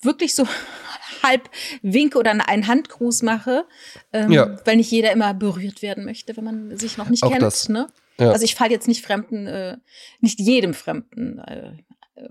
[0.00, 0.46] wirklich so
[1.22, 1.48] halb
[1.82, 3.64] winke oder einen Handgruß mache,
[4.12, 4.58] ähm, ja.
[4.64, 7.42] weil nicht jeder immer berührt werden möchte, wenn man sich noch nicht auch kennt.
[7.42, 7.68] Das.
[7.68, 7.86] Ne?
[8.18, 8.30] Ja.
[8.30, 9.78] Also ich falle jetzt nicht Fremden, äh,
[10.20, 11.72] nicht jedem Fremden äh,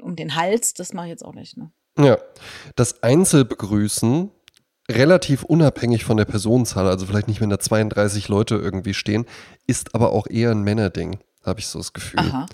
[0.01, 1.57] um den Hals, das mache ich jetzt auch nicht.
[1.57, 1.71] Ne?
[1.97, 2.17] Ja,
[2.75, 4.31] das Einzelbegrüßen
[4.95, 9.25] relativ unabhängig von der Personenzahl, also vielleicht nicht, wenn da 32 Leute irgendwie stehen,
[9.67, 12.19] ist aber auch eher ein Männerding, habe ich so das Gefühl.
[12.19, 12.45] Aha.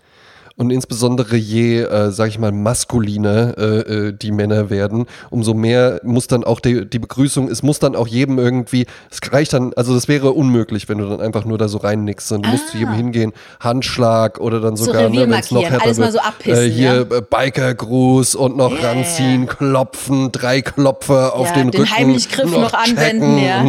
[0.60, 6.02] Und insbesondere je, äh, sag ich mal, maskuliner äh, äh, die Männer werden, umso mehr
[6.04, 9.72] muss dann auch die, die Begrüßung, es muss dann auch jedem irgendwie, es reicht dann,
[9.76, 12.60] also das wäre unmöglich, wenn du dann einfach nur da so reinnickst, sondern du ah.
[12.60, 12.96] musst zu jedem ah.
[12.96, 16.66] hingehen, Handschlag oder dann sogar, so ne, wenn es noch härter Alles wird, so abpissen,
[16.66, 17.18] äh, hier ja?
[17.18, 18.94] Äh, Bikergruß und noch yeah.
[18.94, 21.96] ranziehen, klopfen, drei Klopfer auf ja, den, den Rücken.
[21.96, 23.64] heimlich Griff noch, noch anwenden, ja.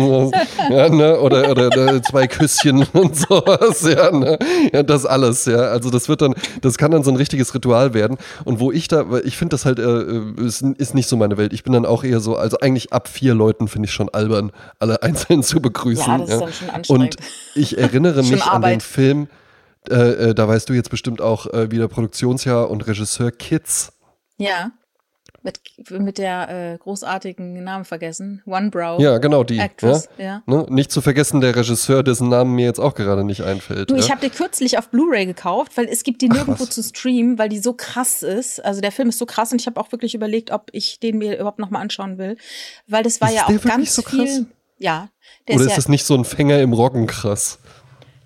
[0.71, 1.21] ja ne?
[1.21, 4.39] oder, oder, oder zwei Küsschen und sowas, ja, ne?
[4.73, 7.93] ja, das alles, ja, also das wird dann, das kann dann so ein richtiges Ritual
[7.93, 8.17] werden.
[8.45, 11.53] Und wo ich da, ich finde das halt, äh, ist, ist nicht so meine Welt.
[11.53, 14.53] Ich bin dann auch eher so, also eigentlich ab vier Leuten finde ich schon albern,
[14.79, 16.07] alle einzeln zu begrüßen.
[16.07, 17.17] Ja, das ist dann schon anstrengend.
[17.17, 19.29] Und ich erinnere mich an den Film,
[19.91, 23.93] äh, äh, da weißt du jetzt bestimmt auch äh, wieder Produktionsjahr und Regisseur Kids.
[24.39, 24.71] Ja.
[25.43, 28.43] Mit, mit der äh, großartigen Namen vergessen.
[28.45, 29.01] One Brow.
[29.01, 29.61] Ja, genau, die.
[29.61, 30.25] Actress, ja.
[30.25, 30.43] ja.
[30.47, 30.67] Ne?
[30.69, 33.89] Nicht zu vergessen der Regisseur, dessen Namen mir jetzt auch gerade nicht einfällt.
[33.89, 34.01] Du, ja?
[34.01, 37.39] ich habe die kürzlich auf Blu-ray gekauft, weil es gibt die nirgendwo Ach, zu streamen,
[37.39, 38.65] weil die so krass ist.
[38.65, 41.19] Also der Film ist so krass und ich habe auch wirklich überlegt, ob ich den
[41.19, 42.37] mir überhaupt nochmal anschauen will.
[42.89, 44.47] Weil das war ist ja auch ganz so viel.
[44.79, 45.09] Ja.
[45.49, 47.61] Oder ist, ist das nicht so ein Fänger im Roggen krass?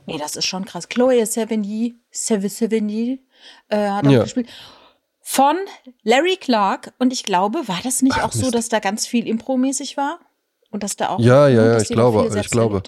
[0.06, 0.88] Nee, das ist schon krass.
[0.88, 3.20] Chloe Sevigny, Sevigny
[3.68, 4.48] äh, hat auch gespielt
[5.32, 5.56] von
[6.02, 6.92] Larry Clark.
[6.98, 10.18] Und ich glaube, war das nicht Ach, auch so, dass da ganz viel Impro-mäßig war?
[10.70, 11.20] Und dass da auch.
[11.20, 12.82] Ja, ja, ja, ich glaube, ich glaube.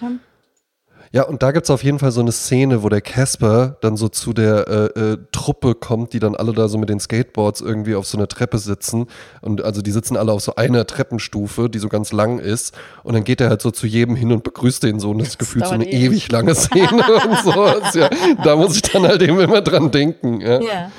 [1.11, 3.97] Ja, und da gibt es auf jeden Fall so eine Szene, wo der Casper dann
[3.97, 7.61] so zu der äh, äh, Truppe kommt, die dann alle da so mit den Skateboards
[7.61, 9.07] irgendwie auf so einer Treppe sitzen.
[9.41, 12.75] Und also die sitzen alle auf so einer Treppenstufe, die so ganz lang ist.
[13.03, 15.11] Und dann geht er halt so zu jedem hin und begrüßt den so.
[15.11, 16.03] Und das, das gefühlt so eine ewig.
[16.03, 17.99] ewig lange Szene und so.
[17.99, 18.09] Ja,
[18.43, 20.41] da muss ich dann halt eben immer dran denken.
[20.41, 20.61] Ja.
[20.61, 20.91] ja.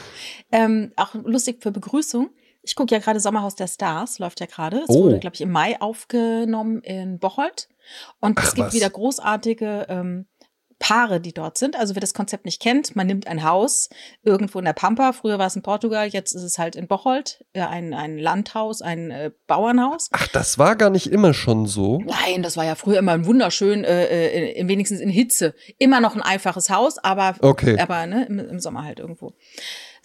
[0.53, 2.31] Ähm, auch lustig für Begrüßung.
[2.63, 4.79] Ich gucke ja gerade Sommerhaus der Stars, läuft ja gerade.
[4.79, 5.05] Es Oh.
[5.05, 7.69] wurde, glaube ich, im Mai aufgenommen in Bocholt.
[8.21, 8.75] Und es Ach, gibt was.
[8.75, 10.27] wieder großartige ähm,
[10.79, 11.75] Paare, die dort sind.
[11.79, 13.89] Also wer das Konzept nicht kennt, man nimmt ein Haus
[14.23, 15.13] irgendwo in der Pampa.
[15.13, 17.45] Früher war es in Portugal, jetzt ist es halt in Bocholt.
[17.55, 20.09] Ein, ein Landhaus, ein äh, Bauernhaus.
[20.13, 22.01] Ach, das war gar nicht immer schon so.
[22.05, 25.55] Nein, das war ja früher immer ein wunderschön, äh, äh, in, wenigstens in Hitze.
[25.79, 27.79] Immer noch ein einfaches Haus, aber, Okay.
[27.79, 29.33] aber ne, im, im Sommer halt irgendwo.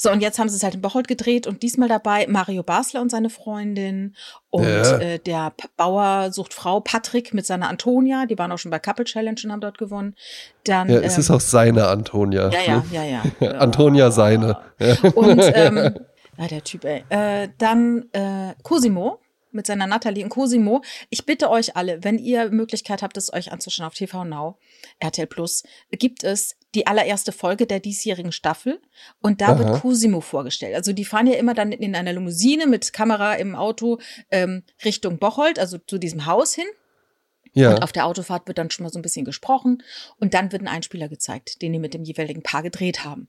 [0.01, 3.01] So, und jetzt haben sie es halt in Bocholt gedreht und diesmal dabei Mario Basler
[3.01, 4.15] und seine Freundin
[4.49, 4.97] und Ja.
[4.97, 9.05] äh, der Bauer sucht Frau Patrick mit seiner Antonia, die waren auch schon bei Couple
[9.05, 10.15] Challenge und haben dort gewonnen.
[10.63, 12.49] Dann, Ja, es ähm, ist auch seine Antonia.
[12.49, 12.83] ja, ja, ne?
[12.91, 13.23] ja, ja.
[13.39, 14.57] Ja, Antonia seine.
[15.13, 15.77] Und ähm,
[16.39, 17.03] ja, der Typ, ey.
[17.09, 19.19] Äh, dann äh, Cosimo
[19.51, 20.81] mit seiner Natalie und Cosimo.
[21.11, 24.57] Ich bitte euch alle, wenn ihr Möglichkeit habt, es euch anzuschauen auf TV Now,
[24.99, 25.61] RTL Plus,
[25.91, 28.81] gibt es die allererste Folge der diesjährigen Staffel
[29.21, 29.59] und da Aha.
[29.59, 30.75] wird Cosimo vorgestellt.
[30.75, 35.19] Also die fahren ja immer dann in einer Limousine mit Kamera im Auto ähm, Richtung
[35.19, 36.67] Bocholt, also zu diesem Haus hin.
[37.53, 37.71] ja.
[37.71, 39.83] Und auf der Autofahrt wird dann schon mal so ein bisschen gesprochen
[40.17, 43.27] und dann wird ein Einspieler gezeigt, den die mit dem jeweiligen Paar gedreht haben.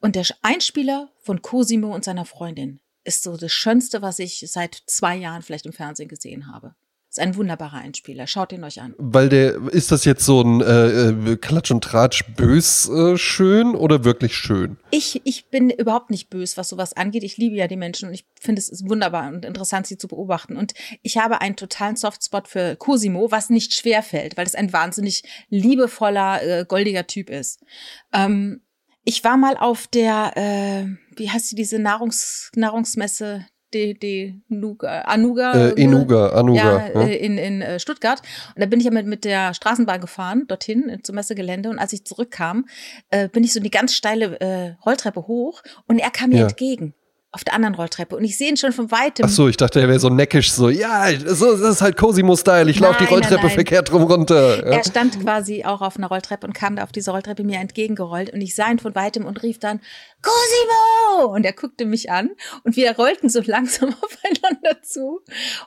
[0.00, 4.82] Und der Einspieler von Cosimo und seiner Freundin ist so das Schönste, was ich seit
[4.86, 6.74] zwei Jahren vielleicht im Fernsehen gesehen habe.
[7.16, 8.26] Ist ein wunderbarer Einspieler.
[8.26, 8.94] Schaut ihn euch an.
[8.98, 13.74] Weil der, ist das jetzt so ein äh, äh, Klatsch und Tratsch bös äh, schön
[13.74, 14.76] oder wirklich schön?
[14.90, 17.24] Ich, ich bin überhaupt nicht böse, was sowas angeht.
[17.24, 20.08] Ich liebe ja die Menschen und ich finde es ist wunderbar und interessant, sie zu
[20.08, 20.58] beobachten.
[20.58, 24.74] Und ich habe einen totalen Softspot für Cosimo, was nicht schwer fällt, weil es ein
[24.74, 27.64] wahnsinnig liebevoller, äh, goldiger Typ ist.
[28.12, 28.60] Ähm,
[29.04, 33.46] ich war mal auf der, äh, wie heißt die, diese Nahrungs, Nahrungsmesse,
[33.76, 35.52] de, de Nuga, Anuga?
[35.68, 36.88] Äh, Enuga, Anuga.
[36.94, 37.10] Ja, ne?
[37.12, 38.20] äh, in, in äh, Stuttgart.
[38.54, 41.68] Und da bin ich ja mit, mit der Straßenbahn gefahren, dorthin äh, zum Messegelände.
[41.70, 42.66] Und als ich zurückkam,
[43.10, 46.42] äh, bin ich so die ganz steile äh, Rolltreppe hoch und er kam mir Ja.
[46.46, 46.94] entgegen.
[47.36, 48.16] Auf der anderen Rolltreppe.
[48.16, 49.26] Und ich sehe ihn schon von weitem.
[49.26, 52.70] Ach so, ich dachte, er wäre so neckisch, so, ja, so, das ist halt Cosimo-Style,
[52.70, 53.54] ich laufe die Rolltreppe nein, nein.
[53.56, 54.64] verkehrt rum runter.
[54.64, 54.72] Ja.
[54.78, 58.32] Er stand quasi auch auf einer Rolltreppe und kam da auf diese Rolltreppe mir entgegengerollt
[58.32, 59.80] und ich sah ihn von weitem und rief dann
[60.22, 61.34] Cosimo!
[61.34, 62.30] Und er guckte mich an
[62.64, 65.20] und wir rollten so langsam aufeinander zu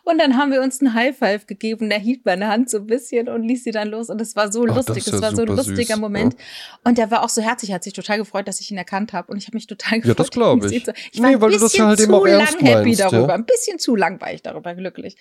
[0.06, 2.78] und dann haben wir uns einen High Five gegeben und er hielt meine Hand so
[2.78, 5.14] ein bisschen und ließ sie dann los und es war so Ach, das lustig, es
[5.14, 6.36] ja war so ein lustiger süß, Moment
[6.84, 9.32] und er war auch so herzlich, hat sich total gefreut, dass ich ihn erkannt habe
[9.32, 10.20] und ich habe mich total gefreut.
[10.20, 10.88] das glaub ihn ich.
[11.12, 13.10] Ich Nee, weil das ja halt eben zu auch lang ernst happy meinst, ja.
[13.10, 15.18] darüber, ein bisschen zu lang war ich darüber glücklich,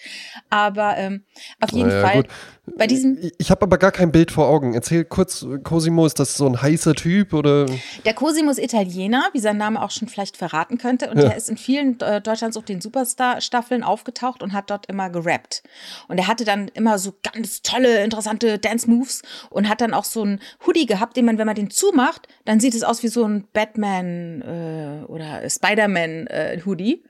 [0.50, 1.24] aber ähm,
[1.60, 2.28] auf jeden Naja, Fall gut.
[2.76, 4.74] Bei diesem Ich, habe aber gar kein Bild vor Augen.
[4.74, 7.66] Erzähl kurz, Cosimo, ist das so ein heißer Typ oder?
[8.04, 11.10] Der Cosimo ist Italiener, wie sein Name auch schon vielleicht verraten könnte.
[11.10, 11.28] Und Ja.
[11.30, 15.62] er ist in vielen äh, Deutschlands auch den Superstar-Staffeln aufgetaucht und hat dort immer gerappt.
[16.08, 20.24] Und er hatte dann immer so ganz tolle, interessante Dance-Moves und hat dann auch so
[20.24, 23.24] ein Hoodie gehabt, den man, wenn man den zumacht, dann sieht es aus wie so
[23.24, 27.04] ein Batman äh, oder Spider-Man-Hoodie.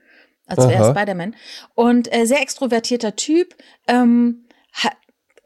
[0.47, 0.91] als wäre er.
[0.91, 1.35] Spider-Man.
[1.75, 3.55] Und äh, sehr extrovertierter Typ.
[3.87, 4.91] Ähm, ha-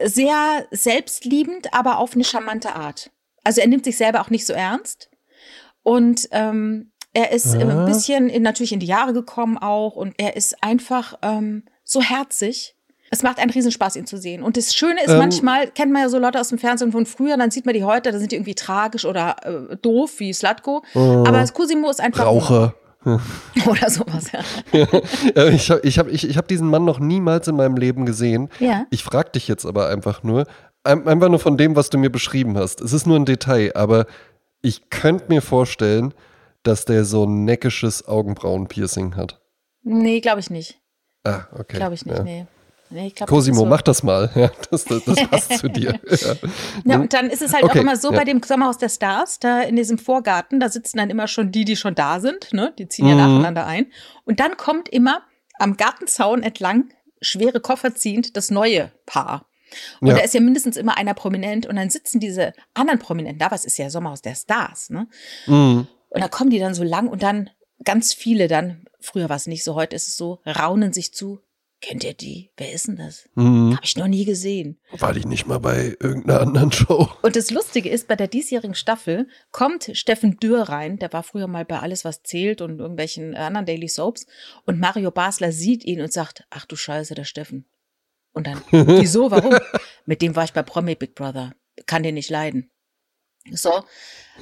[0.04, 3.12] sehr selbstliebend, aber auf eine charmante Art.
[3.44, 5.10] Also er nimmt sich selber auch nicht so ernst.
[5.84, 7.60] Und ähm, er ist Ah.
[7.60, 12.02] ein bisschen in, natürlich in die Jahre gekommen auch und er ist einfach ähm, so
[12.02, 12.76] herzig.
[13.12, 14.42] Es macht einen Riesenspaß, ihn zu sehen.
[14.42, 15.20] Und das Schöne ist, Ähm.
[15.20, 17.84] manchmal kennt man ja so Leute aus dem Fernsehen von früher, dann sieht man die
[17.84, 19.36] heute, da sind die irgendwie tragisch oder
[19.72, 20.84] äh, doof, wie Slatko.
[20.96, 22.26] Aber Cosimo ist einfach.
[23.06, 23.22] Raucher.
[23.70, 24.40] Oder sowas, ja.
[25.36, 28.06] Äh, ich habe ich hab, ich, ich hab diesen Mann noch niemals in meinem Leben
[28.06, 28.50] gesehen.
[28.60, 28.86] Ja.
[28.90, 30.46] Ich frage dich jetzt aber einfach nur,
[30.84, 32.82] ein- einfach nur von dem, was du mir beschrieben hast.
[32.82, 34.06] Es ist nur ein Detail, aber
[34.62, 36.14] ich könnte mir vorstellen,
[36.64, 39.42] dass der so ein neckisches Augenbrauenpiercing hat.
[39.84, 40.80] Nee, glaube ich nicht.
[41.26, 41.78] Ah, okay.
[41.78, 42.24] Glaube ich nicht, Ja.
[42.24, 42.46] nee.
[42.94, 43.66] Nee glaub, Cosimo, das so.
[43.66, 44.30] mach das mal.
[44.36, 46.00] Ja, das, das, das passt zu dir.
[46.10, 46.36] Ja.
[46.86, 48.18] Ja, und dann ist es halt Okay, auch immer so ja.
[48.20, 51.66] bei dem Sommerhaus der Stars, da in diesem Vorgarten, da sitzen dann immer schon die,
[51.66, 52.74] die schon da sind, ne?
[52.78, 53.20] Die ziehen ja Mhm.
[53.34, 53.88] nacheinander ein.
[54.26, 55.24] Und dann kommt immer
[55.60, 56.90] am Gartenzaun entlang,
[57.22, 59.46] schwere Koffer ziehend, das neue Paar.
[60.02, 60.16] Und Ja.
[60.16, 63.66] da ist ja mindestens immer einer prominent und dann sitzen diese anderen Prominenten da, was
[63.66, 65.08] ist ja Sommerhaus der Stars, ne?
[65.48, 65.88] Mhm.
[66.10, 67.50] Und da kommen die dann so lang und dann
[67.84, 71.40] ganz viele dann, früher war es nicht so, heute ist es so, raunen sich zu.
[71.84, 72.50] Kennt ihr die?
[72.56, 73.28] Wer ist denn das?
[73.36, 73.76] Mhm.
[73.76, 74.80] Habe ich noch nie gesehen.
[74.94, 77.10] War die nicht mal bei irgendeiner anderen Show?
[77.22, 81.48] Und das Lustige ist, bei der diesjährigen Staffel kommt Steffen Dürr rein, der war früher
[81.48, 84.26] mal bei Alles, was zählt und irgendwelchen anderen Daily Soaps.
[84.66, 87.66] Und Mario Basler sieht ihn und sagt, ach du Scheiße, der Steffen.
[88.32, 89.54] Und dann, wieso, warum?
[90.06, 91.54] Mit dem war ich bei Promi Big Brother.
[91.86, 92.72] Kann den nicht leiden.
[93.52, 93.84] So.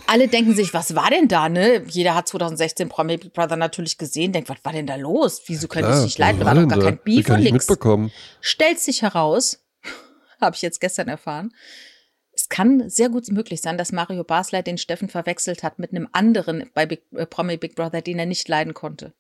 [0.08, 1.84] Alle denken sich, was war denn da, ne?
[1.88, 5.42] Jeder hat 2016 Promi Big Brother natürlich gesehen, denkt, was war denn da los?
[5.48, 6.40] Wieso könnte ich Klar, nicht leiden?
[6.40, 6.86] War war doch gar da?
[6.86, 7.68] kein Beef und ich nix.
[8.40, 9.60] Stellt sich heraus,
[10.42, 11.52] habe ich jetzt gestern erfahren,
[12.34, 16.08] es kann sehr gut möglich sein, dass Mario Basler den Steffen verwechselt hat mit einem
[16.14, 19.14] anderen bei Big, äh, Promi Big Brother, den er nicht leiden konnte.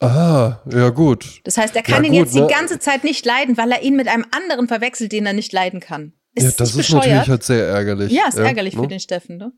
[0.00, 1.40] Ah, ja gut.
[1.44, 2.46] Das heißt, er kann Ja, ihn gut, jetzt die ne?
[2.48, 5.80] ganze Zeit nicht leiden, weil er ihn mit einem anderen verwechselt, den er nicht leiden
[5.80, 6.12] kann.
[6.38, 8.12] Ist ja, es das ist natürlich halt sehr ärgerlich.
[8.12, 8.82] ja, ist ärgerlich ne?
[8.82, 9.52] für den Steffen, ne?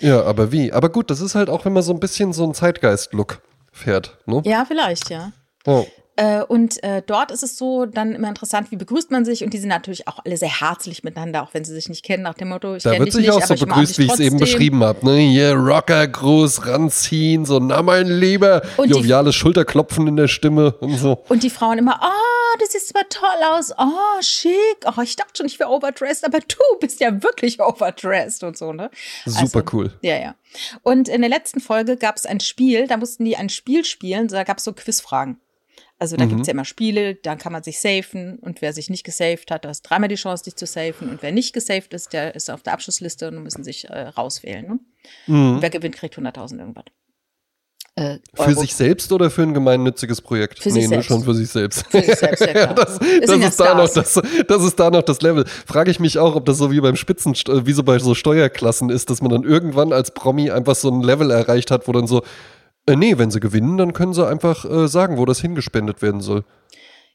[0.00, 0.72] Ja, aber wie?
[0.72, 4.18] Aber gut, das ist halt auch, wenn man so ein bisschen so einen Zeitgeist-Look fährt,
[4.26, 4.42] ne?
[4.44, 5.32] Ja, vielleicht, ja.
[5.66, 5.86] Oh.
[6.16, 9.54] Äh, und äh, dort ist es so dann immer interessant, wie begrüßt man sich und
[9.54, 12.34] die sind natürlich auch alle sehr herzlich miteinander, auch wenn sie sich nicht kennen, nach
[12.34, 13.98] dem Motto, ich Da kenne wird dich sich nicht, auch aber so ich mag begrüßt,
[13.98, 15.06] wie ich es eben beschrieben habe.
[15.06, 15.16] Ne?
[15.16, 21.24] Hier Rockergruß ranziehen, so na mein Lieber, Und joviales Schulterklopfen in der Stimme und so.
[21.28, 25.32] Und die Frauen immer, oh, das sieht aber toll aus, oh, schick, oh, ich dachte
[25.36, 28.90] schon, ich wäre overdressed, aber du bist ja wirklich overdressed und so, ne?
[29.24, 29.98] Super Also, cool.
[30.02, 30.34] Ja, ja.
[30.82, 34.28] Und in der letzten Folge gab es ein Spiel, da mussten die ein Spiel spielen,
[34.28, 35.40] da gab es so Quizfragen.
[35.98, 36.30] Also da Mhm.
[36.30, 39.64] gibt's ja immer Spiele, dann kann man sich safen und wer sich nicht gesaved hat,
[39.64, 42.50] der hat dreimal die Chance, dich zu safen und wer nicht gesaved ist, der ist
[42.50, 44.66] auf der Abschlussliste und müssen sich äh, rauswählen.
[44.66, 44.78] Ne?
[45.26, 45.58] Mhm.
[45.60, 46.84] Wer gewinnt, kriegt 100.000 irgendwas.
[47.96, 50.60] Äh, Für sich selbst oder für ein gemeinnütziges Projekt?
[50.62, 51.06] Für nee, ne, selbst.
[51.06, 51.84] schon für sich selbst.
[51.88, 55.20] Für sich selbst, ja, das, ja ist da noch das, das ist da noch das
[55.22, 55.44] Level.
[55.66, 58.14] Frage ich mich auch, ob das so wie beim Spitzen, äh, wie so bei so
[58.14, 61.92] Steuerklassen ist, dass man dann irgendwann als Promi einfach so ein Level erreicht hat, wo
[61.92, 62.22] dann so,
[62.86, 66.20] äh, nee, wenn sie gewinnen, dann können sie einfach äh, sagen, wo das hingespendet werden
[66.20, 66.44] soll.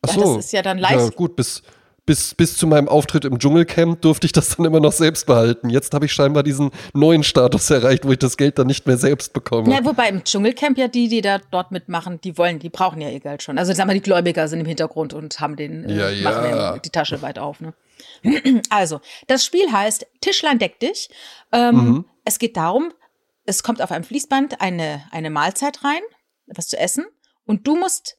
[0.02, 0.36] Ach Ja, so.
[0.36, 1.16] das ist ja dann Ja, leicht.
[1.16, 1.64] gut, bis,
[2.06, 5.70] bis, bis zu meinem Auftritt im Dschungelcamp durfte ich das dann immer noch selbst behalten.
[5.70, 8.98] Jetzt habe ich scheinbar diesen neuen Status erreicht, wo ich das Geld dann nicht mehr
[8.98, 9.74] selbst bekomme.
[9.74, 13.10] Ja, wobei im Dschungelcamp ja die, die da dort mitmachen, die wollen, die brauchen ja
[13.10, 13.58] ihr Geld schon.
[13.58, 16.78] Also sagen wir, die Gläubiger sind im Hintergrund und haben den, äh, Ja, machen ja
[16.78, 17.60] die Tasche weit auf.
[17.60, 17.74] Ne?
[18.70, 21.10] Also, das Spiel heißt Tischlein deck dich.
[21.52, 22.06] Ähm, Mhm.
[22.24, 22.92] Es geht darum,
[23.46, 26.02] es kommt auf einem Fließband eine, eine Mahlzeit rein,
[26.48, 27.06] was zu essen,
[27.46, 28.18] und du musst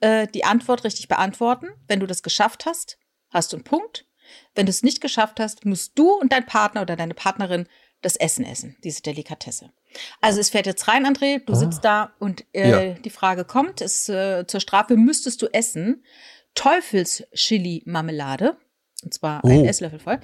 [0.00, 1.66] äh, die Antwort richtig beantworten.
[1.88, 2.96] Wenn du das geschafft hast,
[3.30, 4.06] hast du einen Punkt.
[4.54, 7.66] Wenn du es nicht geschafft hast, musst du und dein Partner oder deine Partnerin
[8.02, 9.72] das Essen essen, diese Delikatesse.
[10.20, 12.94] Also es fährt jetzt rein, André, du sitzt da und äh, Ja.
[12.94, 16.02] die Frage kommt, ist, äh, zur Strafe müsstest du essen
[16.54, 18.56] Teufels-Chili-Marmelade,
[19.02, 19.66] und zwar ein Oh.
[19.66, 20.20] Esslöffel voll.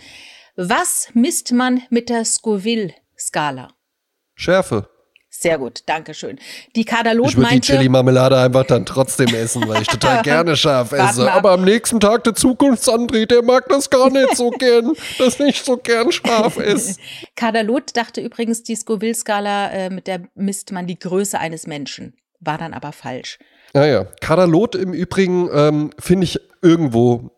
[0.57, 3.75] Was misst man mit der Scoville-Skala?
[4.35, 4.89] Schärfe.
[5.39, 6.39] Sehr gut, danke schön.
[6.77, 10.57] Die Kadalot Ich würde die meinte, Chili-Marmelade einfach dann trotzdem essen, weil ich total gerne
[10.57, 11.31] scharf esse.
[11.31, 15.63] Aber am nächsten Tag der Zukunftsandré, der mag das gar nicht so gern, dass nicht
[15.63, 16.99] so gern scharf ist.
[17.37, 22.15] Kadalot dachte übrigens, die Scoville-Skala, äh, mit der misst man die Größe eines Menschen.
[22.41, 23.39] War dann aber falsch.
[23.75, 27.31] Naja, Kadalot im Übrigen ähm, finde ich irgendwo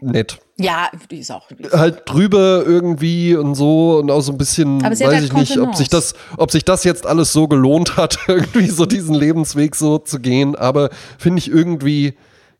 [0.00, 0.38] nett.
[0.58, 1.48] Ja, die ist auch.
[1.48, 5.32] Die ist Halt drüber irgendwie und so und auch so ein bisschen, weiß halt ich
[5.32, 9.14] nicht, ob sich, das, ob sich das jetzt alles so gelohnt hat, irgendwie so diesen
[9.14, 10.54] Lebensweg so zu gehen.
[10.54, 12.14] Aber finde ich irgendwie,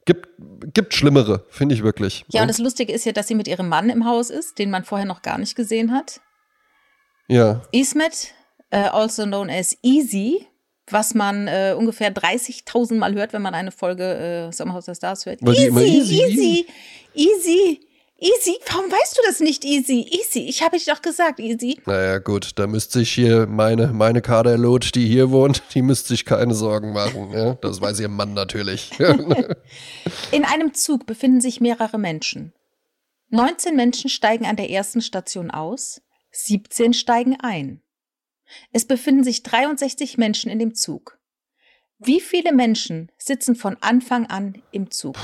[0.04, 0.28] gibt,
[0.72, 2.24] gibt Schlimmere, finde ich wirklich.
[2.28, 4.70] ja, und das Lustige ist ja, dass sie mit ihrem Mann im Haus ist, den
[4.70, 6.20] man vorher noch gar nicht gesehen hat.
[7.28, 7.62] ja.
[7.72, 8.32] Ismet,
[8.70, 10.46] äh, also known as Easy,
[10.90, 15.26] was man äh, ungefähr 30.000 Mal hört, wenn man eine Folge äh, Sommerhaus der Stars
[15.26, 15.40] hört.
[15.40, 16.66] Immer easy, easy,
[17.14, 17.80] easy,
[18.18, 18.58] easy.
[18.70, 20.06] Warum weißt du das nicht, Easy?
[20.10, 20.40] Easy.
[20.48, 21.80] Ich habe dir doch gesagt, Easy.
[21.86, 26.24] Naja, gut, da müsste sich hier meine, meine Kaderlot, die hier wohnt, die müsste sich
[26.24, 27.30] keine Sorgen machen.
[27.32, 27.54] Ja?
[27.54, 28.90] Das weiß ihr Mann natürlich.
[30.30, 32.52] In einem Zug befinden sich mehrere Menschen.
[33.30, 37.82] 19 Menschen steigen an der ersten Station aus, 17 steigen ein.
[38.72, 41.18] Es befinden sich 63 Menschen in dem Zug.
[41.98, 45.16] Wie viele Menschen sitzen von Anfang an im Zug?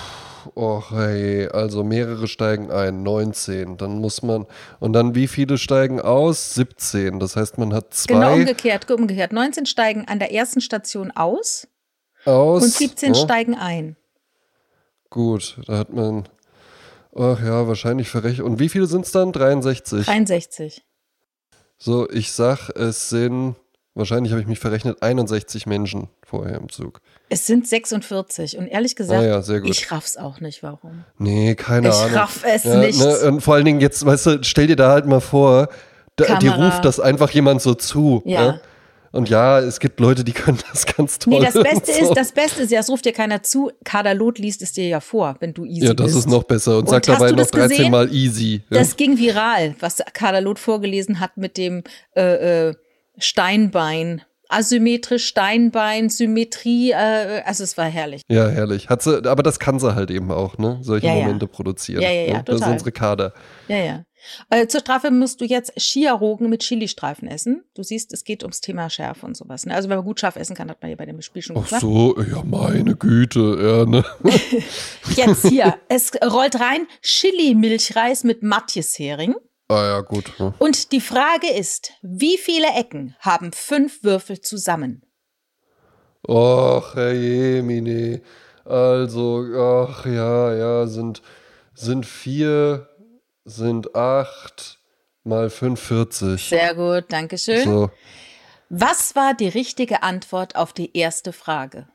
[0.54, 3.76] Och, hey, also mehrere steigen ein, 19.
[3.76, 4.46] Dann muss man,
[4.80, 6.54] und dann wie viele steigen aus?
[6.54, 7.18] 17.
[7.20, 9.32] Das heißt, man hat zwei Genau umgekehrt, umgekehrt.
[9.32, 11.66] 19 steigen an der ersten Station aus
[12.24, 12.62] aus.
[12.62, 13.20] und 17 ja?
[13.20, 13.96] steigen ein.
[15.10, 16.28] Gut, da hat man,
[17.14, 18.46] ach ja, wahrscheinlich verrechnet.
[18.46, 19.32] Und wie viele sind es dann?
[19.32, 20.04] 63.
[20.04, 20.84] 63.
[21.78, 23.56] So, ich sag, es sind,
[23.98, 27.00] wahrscheinlich habe ich mich verrechnet, 61 Menschen vorher im Zug.
[27.28, 31.04] Es sind 46 und ehrlich gesagt, Ah ja, ich raff's auch nicht, warum.
[31.18, 32.16] Nee, keine Ich Ahnung.
[32.16, 32.98] raff es ja, nicht.
[32.98, 35.68] Ne, und vor allen Dingen jetzt, weißt du, stell dir da halt mal vor,
[36.16, 38.22] da, die ruft das einfach jemand so zu.
[38.24, 38.52] Ja.
[38.52, 38.60] Ne?
[39.10, 41.38] Und ja, es gibt Leute, die können das ganz toll.
[41.38, 42.08] Nee, das Beste so.
[42.08, 43.70] ist, das Beste ist ja, es ruft dir keiner zu.
[43.84, 46.18] Kadalot liest es dir ja vor, wenn du easy Ja, das bist.
[46.18, 46.72] ist noch besser.
[46.74, 47.68] Und, Und sagt dabei noch das gesehen?
[47.68, 48.62] 13 Mal easy.
[48.68, 48.78] Ja.
[48.78, 51.82] Das ging viral, was Kadalot vorgelesen hat mit dem
[52.16, 52.74] äh, äh,
[53.18, 54.22] Steinbein.
[54.50, 58.22] Asymmetrisch, Steinbein, Symmetrie, äh, also es war herrlich.
[58.30, 58.88] ja, herrlich.
[58.88, 60.78] Hat sie, aber das kann sie halt eben auch, ne?
[60.80, 61.26] Solche Ja, ja.
[61.26, 62.00] Momente produzieren.
[62.00, 62.42] Ja, ja, ja, ne?
[62.46, 63.34] Das ist unsere Kader.
[63.68, 64.04] Ja, ja.
[64.50, 67.62] Äh, zur Strafe musst du jetzt Chiarogen mit Chilistreifen essen.
[67.74, 69.66] Du siehst, es geht ums Thema Schärfe und sowas.
[69.66, 69.74] Ne?
[69.74, 71.80] Also wenn man gut scharf essen kann, hat man ja bei dem Spiel schon Ach
[71.80, 74.04] so, ja, meine Güte, ja, ne?
[75.16, 79.34] Jetzt hier, es rollt rein Chili-Milchreis mit Matjeshering.
[79.68, 80.32] Ah ja, gut.
[80.38, 80.54] Ja.
[80.58, 85.02] Und die Frage ist, wie viele Ecken haben fünf Würfel zusammen?
[86.26, 88.22] Och, Herr Mine.
[88.64, 91.22] Also, ach ja, ja, sind,
[91.74, 92.88] sind vier,
[93.44, 94.78] sind acht
[95.24, 96.48] mal 45.
[96.48, 97.64] Sehr gut, danke schön.
[97.64, 97.90] So,
[98.68, 101.88] Was war die richtige Antwort auf die erste Frage?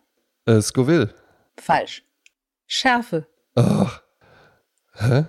[0.45, 1.13] äh, Scoville.
[1.59, 2.03] Falsch.
[2.65, 3.27] Schärfe.
[3.55, 4.01] Ach.
[4.95, 5.25] Hä?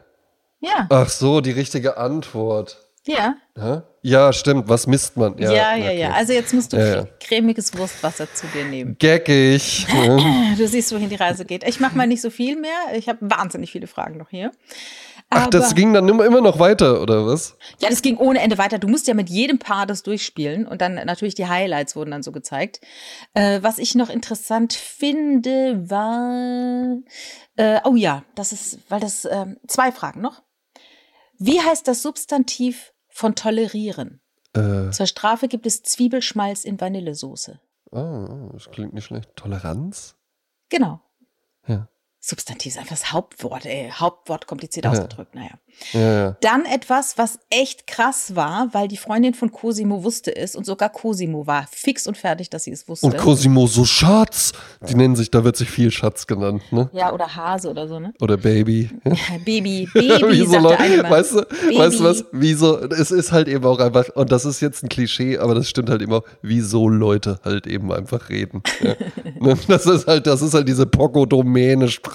[0.65, 2.79] Ja, Ach so, die richtige Antwort.
[3.07, 3.35] ja?
[4.03, 5.37] Ja, stimmt, was misst man?
[5.39, 6.09] ja, ja, ja.
[6.09, 6.17] okay.
[6.17, 7.07] Also jetzt musst du Ja, ja.
[7.21, 8.97] cremiges Wurstwasser zu dir nehmen.
[8.99, 9.87] Geckig.
[9.93, 10.55] ne?
[10.59, 11.65] Du siehst, wohin die Reise geht.
[11.67, 12.79] Ich mache mal nicht so viel mehr.
[12.95, 14.51] Ich habe wahnsinnig viele Fragen noch hier.
[15.31, 17.57] Ach, das Aber- ging dann immer, noch weiter, oder was?
[17.81, 18.79] Ja, das ging ohne Ende weiter.
[18.79, 22.23] Du musst ja mit jedem Paar das durchspielen und dann natürlich die Highlights wurden dann
[22.23, 22.81] so gezeigt.
[23.33, 26.99] Äh, was ich noch interessant finde, war,
[27.57, 30.43] äh, oh ja, das ist, weil das, ähm, zwei Fragen noch.
[31.47, 34.23] Wie heißt das Substantiv von tolerieren?
[34.55, 37.61] Äh, Zur Strafe gibt es Zwiebelschmalz in Vanillesoße.
[37.91, 39.37] oh, das klingt nicht schlecht.
[39.37, 40.17] Toleranz?
[40.71, 41.03] Genau.
[41.67, 41.89] Ja.
[42.27, 43.91] Substantiv ist einfach das Hauptwort, ey.
[43.93, 44.93] Hauptwort kompliziert Ja.
[44.93, 45.51] ausgedrückt, naja.
[45.93, 46.37] Ja, ja.
[46.41, 50.89] Dann etwas, was echt krass war, weil die Freundin von Cosimo wusste es und sogar
[50.89, 53.07] Cosimo war fix und fertig, dass sie es wusste.
[53.07, 54.53] Und Cosimo so Schatz.
[54.89, 56.89] Die nennen sich, da wird sich viel Schatz genannt, ne?
[56.93, 58.15] ja, oder Hase oder so, ne?
[58.21, 58.89] Oder Baby.
[59.45, 61.11] Baby, Baby, Wie so sagte Leute, eine mal.
[61.11, 61.79] weißt du, Baby.
[61.79, 62.25] weißt du was?
[62.33, 65.69] Wieso, es ist halt eben auch einfach, und das ist jetzt ein Klischee, aber das
[65.69, 68.63] stimmt halt eben auch, wieso Leute halt eben einfach reden.
[68.81, 68.95] Ja.
[69.41, 69.59] Ne?
[69.69, 70.87] das ist halt, das ist halt diese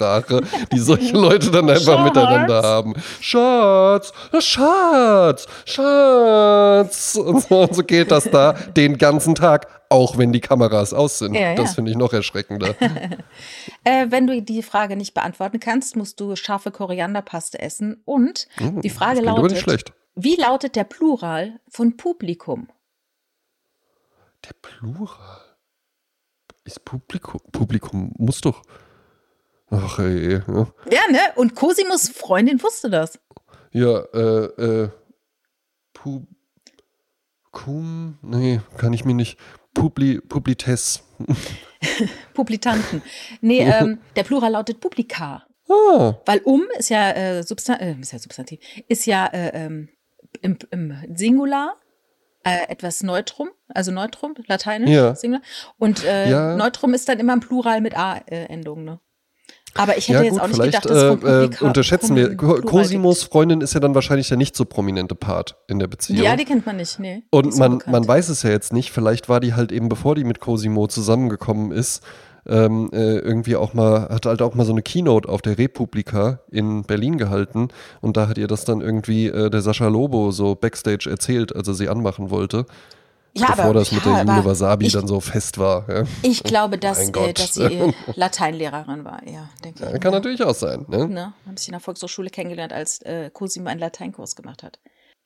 [0.00, 0.40] Poco-Domäne-Sprache,
[0.72, 2.04] die solche Leute dann einfach Schatz.
[2.04, 2.94] miteinander haben.
[3.20, 7.16] Schatz, Schatz, Schatz.
[7.16, 11.18] Und so, und so geht das da den ganzen Tag, auch wenn die Kameras aus
[11.18, 11.34] sind.
[11.34, 11.54] Ja, ja.
[11.54, 12.74] Das finde ich noch erschreckender.
[13.82, 18.02] Äh, wenn du die Frage nicht beantworten kannst, musst du scharfe Korianderpaste essen.
[18.04, 22.68] Und die Frage lautet, wie lautet der Plural von Publikum?
[24.44, 25.40] Der Plural.
[26.64, 27.40] Ist Publikum.
[27.52, 28.62] Publikum muss doch.
[29.70, 30.32] Ach ey.
[30.34, 31.18] Ja, Ja, ne?
[31.36, 33.18] Und Cosimos Freundin wusste das.
[33.72, 34.44] ja äh,
[34.84, 34.88] äh.
[35.92, 36.26] Pub.
[37.52, 38.18] Cum.
[38.22, 39.38] Nee, kann ich mir nicht.
[39.74, 40.20] Publi.
[40.20, 41.02] Publites.
[42.34, 43.02] Publitanten.
[43.40, 45.46] Nee, ähm, der Plural lautet Publica.
[45.68, 46.14] Ah.
[46.26, 49.88] Weil um ist ja, äh, Substan äh, ist ja Substantiv, ist ja äh, ähm,
[50.42, 51.76] im, im Singular
[52.44, 55.14] äh, etwas Neutrum, also Neutrum, lateinisch, Ja.
[55.14, 55.42] Singular.
[55.78, 56.56] Und äh, Ja.
[56.56, 59.00] Neutrum ist dann immer im Plural mit A-Endung, ne?
[59.74, 62.36] Aber ich hätte Ja, jetzt gut, auch nicht gedacht, dass von äh, äh, unterschätzen wir.
[62.36, 66.22] Cosimos Freundin ist ja dann wahrscheinlich der nicht so prominente Part in der Beziehung.
[66.22, 67.22] Ja, die kennt man nicht, nee.
[67.30, 70.24] Und man, man weiß es ja jetzt nicht, vielleicht war die halt eben, bevor die
[70.24, 72.02] mit Cosimo zusammengekommen ist,
[72.48, 76.40] ähm, äh, irgendwie auch mal, hat halt auch mal so eine Keynote auf der Republika
[76.50, 77.68] in Berlin gehalten
[78.00, 81.68] und da hat ihr das dann irgendwie äh, der Sascha Lobo so Backstage erzählt, als
[81.68, 82.66] er sie anmachen wollte,
[83.34, 85.88] ja, bevor aber, das mit ja, der Jule Wasabi ich, dann so fest war.
[85.88, 86.04] Ja.
[86.22, 90.00] Ich glaube, dass, äh, dass sie äh, Lateinlehrerin war, ja, denke Ja, ich.
[90.00, 91.06] kann natürlich auch sein, ne?
[91.08, 91.32] Ne?
[91.46, 94.78] Habe ich in der Volkshochschule kennengelernt, als äh, Cosimo einen Lateinkurs gemacht hat.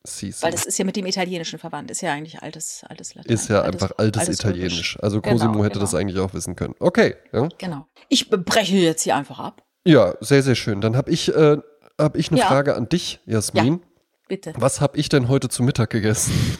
[0.06, 0.44] Siehst du.
[0.44, 1.90] Weil das ist ja mit dem Italienischen verwandt.
[1.90, 3.32] Ist ja eigentlich altes, altes Latein.
[3.32, 4.38] Ist ja einfach altes, Römisch.
[4.38, 4.98] Italienisch.
[5.00, 5.84] Also Genau, Cosimo hätte genau.
[5.84, 6.74] das eigentlich auch wissen können.
[6.78, 7.48] Okay, ja.
[7.56, 7.86] Genau.
[8.10, 9.62] Ich breche jetzt hier einfach ab.
[9.86, 10.82] Ja, sehr, sehr schön.
[10.82, 11.56] Dann habe ich, äh,
[11.98, 12.40] hab ich eine.
[12.42, 13.80] Frage an dich, Jasmin.
[14.28, 14.52] Bitte.
[14.56, 16.58] Was habe ich denn heute zu Mittag gegessen?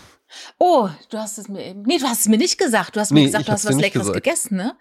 [0.59, 1.83] Oh, du hast es mir eben.
[1.83, 2.97] Nee, du hast es mir nicht gesagt.
[2.97, 4.25] Du hast Nee, mir gesagt, ich du hast was Leckeres gesagt.
[4.25, 4.77] gegessen, ne?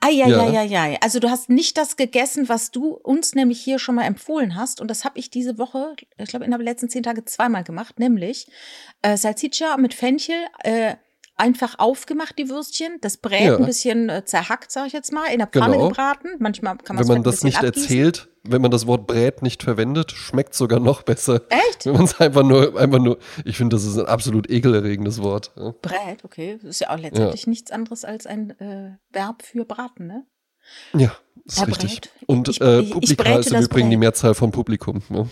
[0.00, 0.48] Ah, ja, Ja.
[0.50, 0.98] ja, ja, ja.
[1.02, 4.80] Also du hast nicht das gegessen, was du uns nämlich hier schon mal empfohlen hast.
[4.80, 7.98] Und das habe ich diese Woche, ich glaube, innerhalb der letzten zehn Tage zweimal gemacht,
[7.98, 8.46] nämlich
[9.02, 10.94] äh, Salsiccia mit Fenchel, äh,
[11.36, 13.56] einfach aufgemacht, die Würstchen, das Brät Ja.
[13.56, 15.88] ein bisschen äh, zerhackt, sag ich jetzt mal, in der Pfanne Genau.
[15.88, 16.28] gebraten.
[16.38, 17.82] Manchmal kann man Wenn man das nicht abgießen.
[17.82, 21.42] erzählt, wenn man das Wort Brät nicht verwendet, schmeckt sogar noch besser.
[21.50, 21.86] Echt?
[21.86, 25.52] Wenn man es einfach nur, einfach nur, ich finde, das ist ein absolut ekelerregendes Wort.
[25.56, 25.74] Ja.
[25.82, 26.58] Brät, okay.
[26.60, 30.24] Das ist ja auch letztendlich nichts anderes als ein äh, Verb für braten, ne?
[30.94, 31.12] Ja,
[31.44, 32.00] ist Ja, richtig.
[32.00, 32.10] Brät.
[32.26, 34.00] Und Ich- äh, Publika ist im das Übrigen die Brät.
[34.00, 35.02] Mehrzahl vom Publikum.
[35.08, 35.28] Ne?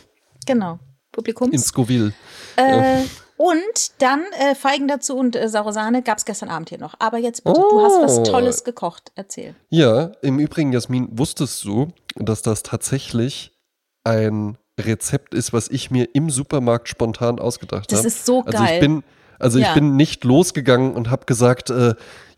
[0.46, 0.78] Genau.
[1.12, 1.52] Publikums.
[1.52, 2.12] In Scoville.
[2.56, 3.02] Äh,
[3.38, 6.94] und dann äh, Feigen dazu und äh, saure Sahne gab es gestern Abend hier noch.
[6.98, 8.22] Aber jetzt bitte, du hast was Oh.
[8.24, 9.12] Tolles gekocht.
[9.14, 9.54] Erzähl.
[9.70, 13.52] Ja, im Übrigen, Jasmin, wusstest du, dass das tatsächlich
[14.04, 18.02] ein Rezept ist, was ich mir im Supermarkt spontan ausgedacht habe?
[18.02, 18.74] Das ist so Also geil.
[18.74, 19.02] ich bin,
[19.38, 19.68] also Ja.
[19.68, 21.94] ich bin nicht losgegangen und habe gesagt, äh,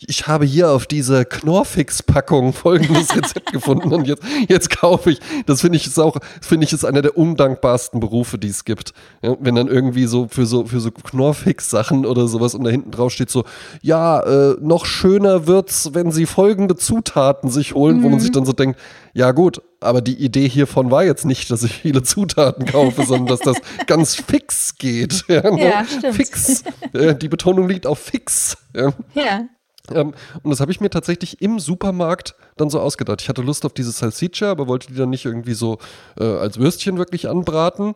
[0.07, 5.21] ich habe hier auf dieser Knorfix-Packung folgendes Rezept gefunden und jetzt, jetzt kaufe ich.
[5.47, 8.95] Das finde ich ist auch, finde ich ist einer der undankbarsten Berufe, die es gibt.
[9.23, 12.91] Ja, wenn dann irgendwie so für so, für so Knorfix-Sachen oder sowas und da hinten
[12.91, 13.45] drauf steht so,
[13.83, 18.03] ja, äh, noch schöner wird's, wenn sie folgende Zutaten sich holen, mhm.
[18.03, 18.23] wo man mhm.
[18.23, 18.79] sich dann so denkt,
[19.13, 23.27] ja gut, aber die Idee hiervon war jetzt nicht, dass ich viele Zutaten kaufe, sondern
[23.27, 23.57] dass das
[23.87, 25.25] ganz fix geht.
[25.29, 25.63] Ja, ne?
[25.63, 26.15] ja stimmt.
[26.15, 26.65] Fix.
[26.93, 28.57] die Betonung liegt auf fix.
[28.75, 28.93] Ja.
[29.15, 29.49] ja.
[29.95, 33.23] Ähm, und das habe ich mir tatsächlich im Supermarkt dann so ausgedacht.
[33.23, 35.79] Ich hatte Lust auf diese Salsiccia, aber wollte die dann nicht irgendwie so
[36.19, 37.95] äh, als Würstchen wirklich anbraten.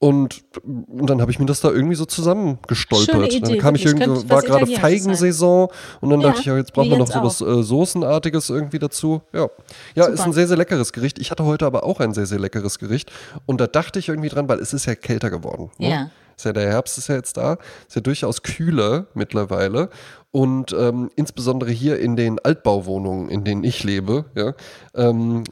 [0.00, 3.32] Und, und dann habe ich mir das da irgendwie so zusammengestolpert.
[3.32, 5.68] Idee, dann kam ich irgendwie, war gerade Feigensaison
[6.00, 8.78] und dann ja, dachte ich, ja, jetzt brauchen wir noch so was äh, Soßenartiges irgendwie
[8.78, 9.22] dazu.
[9.32, 9.48] Ja.
[9.96, 10.14] Ja, Super.
[10.14, 11.18] ist ein sehr, sehr leckeres Gericht.
[11.18, 13.10] Ich hatte heute aber auch ein sehr, sehr leckeres Gericht.
[13.44, 15.72] Und da dachte ich irgendwie dran, weil es ist ja kälter geworden.
[15.78, 15.90] Ne?
[15.90, 16.10] Ja.
[16.36, 17.58] Ist ja der Herbst ist ja jetzt da,
[17.88, 19.90] ist ja durchaus kühler mittlerweile.
[20.30, 24.54] Und ähm, insbesondere hier in den Altbauwohnungen, in denen ich lebe, ja,
[24.94, 25.44] ähm,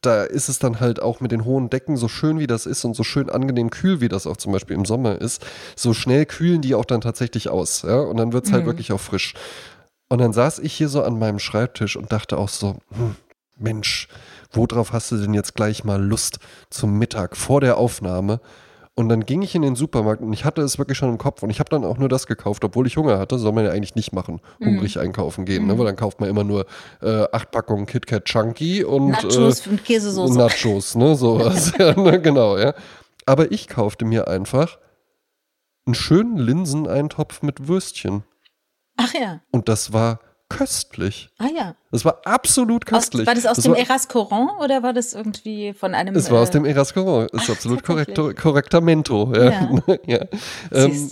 [0.00, 2.84] da ist es dann halt auch mit den hohen Decken, so schön wie das ist
[2.84, 5.44] und so schön angenehm kühl, wie das auch zum Beispiel im Sommer ist,
[5.74, 7.82] so schnell kühlen die auch dann tatsächlich aus.
[7.82, 8.00] Ja?
[8.00, 8.68] Und dann wird es halt mhm.
[8.68, 9.34] wirklich auch frisch.
[10.08, 13.16] Und dann saß ich hier so an meinem Schreibtisch und dachte auch so, hm,
[13.58, 14.08] Mensch,
[14.52, 16.38] worauf hast du denn jetzt gleich mal Lust
[16.70, 18.40] zum Mittag vor der Aufnahme?
[18.98, 21.42] Und dann ging ich in den Supermarkt und ich hatte es wirklich schon im Kopf
[21.42, 23.38] und ich habe dann auch nur das gekauft, obwohl ich Hunger hatte.
[23.38, 25.02] Soll man ja eigentlich nicht machen, hungrig mhm.
[25.02, 25.72] einkaufen gehen, ne?
[25.72, 25.72] mhm.
[25.72, 25.78] ne?
[25.78, 26.64] weil dann kauft man immer nur
[27.02, 30.38] äh, acht Packungen KitKat Chunky und Nachos äh, und Käsesoße.
[30.38, 31.74] Nachos, ne, sowas.
[31.78, 32.72] ja, ne, genau, ja.
[33.26, 34.78] Aber ich kaufte mir einfach
[35.84, 38.24] einen schönen Linseneintopf mit Würstchen.
[38.96, 39.40] Ach ja.
[39.50, 41.30] Und das war köstlich.
[41.38, 41.74] Ah ja.
[41.90, 43.22] Das war absolut köstlich.
[43.22, 46.14] Aus, war das aus das dem Erascoran oder war das irgendwie von einem.
[46.14, 47.26] Es war äh, aus dem Erascoran.
[47.32, 49.32] Ist Ach, absolut korrektor, korrektamento.
[49.34, 49.50] Ja.
[49.50, 49.96] ja.
[50.06, 50.20] ja.
[50.72, 51.10] Ähm,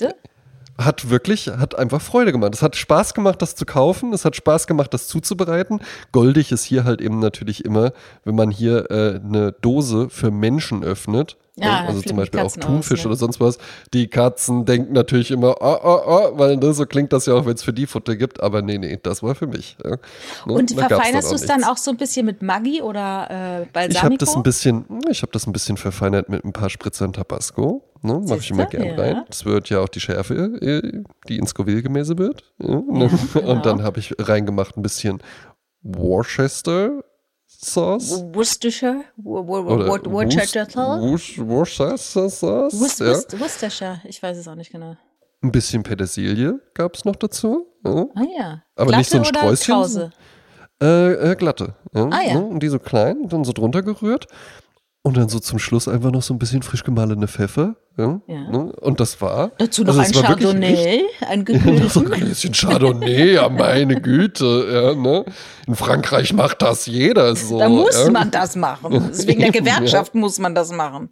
[0.79, 2.55] hat wirklich, hat einfach Freude gemacht.
[2.55, 4.13] Es hat Spaß gemacht, das zu kaufen.
[4.13, 5.81] Es hat Spaß gemacht, das zuzubereiten.
[6.13, 7.93] Goldig ist hier halt eben natürlich immer,
[8.25, 13.01] wenn man hier äh, eine Dose für Menschen öffnet ja, also zum Beispiel auch Thunfisch
[13.01, 13.11] aus, ne?
[13.11, 13.59] oder sonst was.
[13.93, 17.47] Die Katzen denken natürlich immer, oh, oh, oh, weil ne, so klingt das ja auch,
[17.47, 18.43] wenn es für die Futter gibt.
[18.43, 19.77] Aber nee, nee, das war für mich.
[19.85, 19.91] Ja.
[20.47, 20.53] Ne?
[20.53, 23.31] Und verfeinerst du es dann auch so ein bisschen mit Maggi oder
[23.63, 23.93] äh, Balsamico?
[23.93, 27.13] Ich habe das ein bisschen, ich habe das ein bisschen verfeinert mit ein paar Spritzern
[27.13, 27.85] Tabasco.
[28.05, 28.95] Ne, Mache ich immer gern ja.
[28.97, 29.25] rein.
[29.29, 32.45] Das wird ja auch die Schärfe, äh, die ins Scoville-Gemäße wird.
[32.59, 33.09] Ja, ne?
[33.33, 33.51] genau.
[33.51, 35.23] Und dann habe ich reingemacht ein bisschen
[35.81, 37.03] Worcester
[37.47, 38.23] Sauce.
[38.35, 39.05] Worcestershire?
[39.17, 41.39] Worcestershire Sauce?
[41.39, 43.41] Worcestershire Sauce?
[43.41, 44.99] Worcestershire, ich weiß es auch nicht genau.
[45.43, 47.67] Ein bisschen Petersilie gab es noch dazu.
[47.87, 48.05] Ja.
[48.15, 48.63] Ah ja.
[48.77, 50.13] Aber glatte nicht so ein Sträußchen.
[50.83, 51.75] Äh, äh, glatte.
[51.95, 52.09] Ja.
[52.11, 52.37] Ah ja.
[52.37, 54.27] Und die so klein, dann so drunter gerührt.
[55.07, 57.77] Und dann so zum Schluss einfach noch so ein bisschen frisch gemahlene Pfeffer.
[57.99, 58.51] Ja, ja.
[58.51, 58.73] Ne?
[58.81, 59.53] Und das war.
[59.59, 61.91] Dazu noch also ein Chardonnay, ein Gekühlten.
[61.91, 64.67] so ein Gläschen Chardonnay, ja, meine Güte.
[64.73, 65.27] Ja, ne?
[65.67, 67.59] In Frankreich macht das jeder so.
[67.59, 68.11] Da muss ja.
[68.11, 69.05] man das machen.
[69.11, 71.11] Deswegen der Gewerkschaft muss man das machen.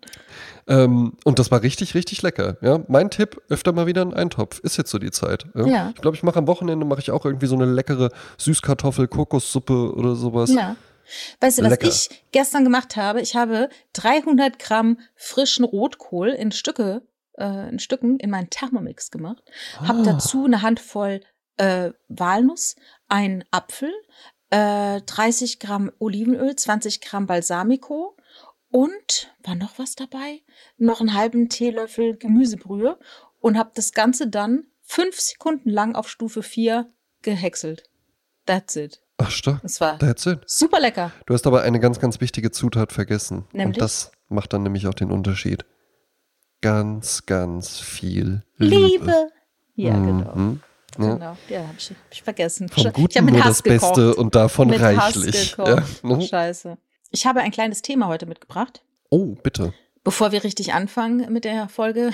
[0.66, 2.56] Ähm, und das war richtig, richtig lecker.
[2.62, 4.58] Ja, mein Tipp: öfter mal wieder ein Eintopf.
[4.60, 5.44] Ist jetzt so die Zeit.
[5.54, 5.66] Ja.
[5.66, 5.92] ja.
[5.94, 10.14] Ich glaube, ich mache am Wochenende mache ich auch irgendwie so eine leckere Süßkartoffel-Kokossuppe oder
[10.14, 10.50] sowas.
[10.54, 10.76] Ja.
[11.40, 11.88] Weißt du, was Lecker.
[11.88, 13.20] ich gestern gemacht habe?
[13.20, 17.02] Ich habe 300 Gramm frischen Rotkohl in Stücke,
[17.38, 19.42] äh, in Stücken in meinen Thermomix gemacht.
[19.78, 19.88] Ah.
[19.88, 21.20] Habe dazu eine Handvoll
[21.56, 22.76] äh, Walnuss,
[23.08, 23.92] einen Apfel,
[24.50, 28.16] äh, 30 Gramm Olivenöl, 20 Gramm Balsamico
[28.70, 30.42] und war noch was dabei?
[30.78, 32.98] Noch einen halben Teelöffel Gemüsebrühe
[33.40, 36.90] und habe das Ganze dann fünf Sekunden lang auf Stufe 4
[37.22, 37.84] gehäckselt.
[38.46, 39.01] That's it.
[39.18, 39.60] Ach, stark.
[39.62, 40.40] Das war That's it.
[40.46, 41.12] super lecker.
[41.26, 43.44] Du hast aber eine ganz, ganz wichtige Zutat vergessen.
[43.52, 43.76] Nämlich?
[43.76, 45.64] Und das macht dann nämlich auch den Unterschied.
[46.60, 48.86] Ganz, ganz viel Liebe.
[48.86, 49.28] Liebe.
[49.74, 50.06] Ja, mhm.
[50.06, 50.58] genau.
[50.98, 51.14] Ja.
[51.14, 52.68] Genau, ja, hab ich, hab ich vergessen.
[52.68, 53.94] Vom Guten ich habe nur Hass das gekocht.
[53.94, 55.56] Beste und davon mit reichlich.
[55.56, 56.20] Ja, ne?
[56.20, 56.76] Scheiße.
[57.10, 58.84] Ich habe ein kleines Thema heute mitgebracht.
[59.08, 59.72] Oh, bitte.
[60.04, 62.10] Bevor wir richtig anfangen mit der Folge,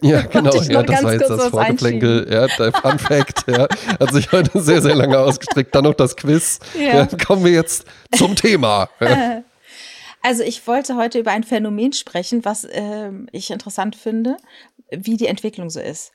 [0.00, 3.68] ja, genau, ja, das war jetzt das Vorgeplänkel, ja, der Fun Fact, ja,
[4.00, 5.74] hat sich heute sehr, sehr lange ausgestreckt.
[5.74, 6.60] Dann noch das Quiz.
[6.78, 6.98] Ja.
[6.98, 7.84] ja kommen wir jetzt
[8.16, 8.88] zum Thema.
[10.20, 14.36] Also ich wollte heute über ein Phänomen sprechen, was äh, ich interessant finde,
[14.90, 16.10] wie die Entwicklung so ist.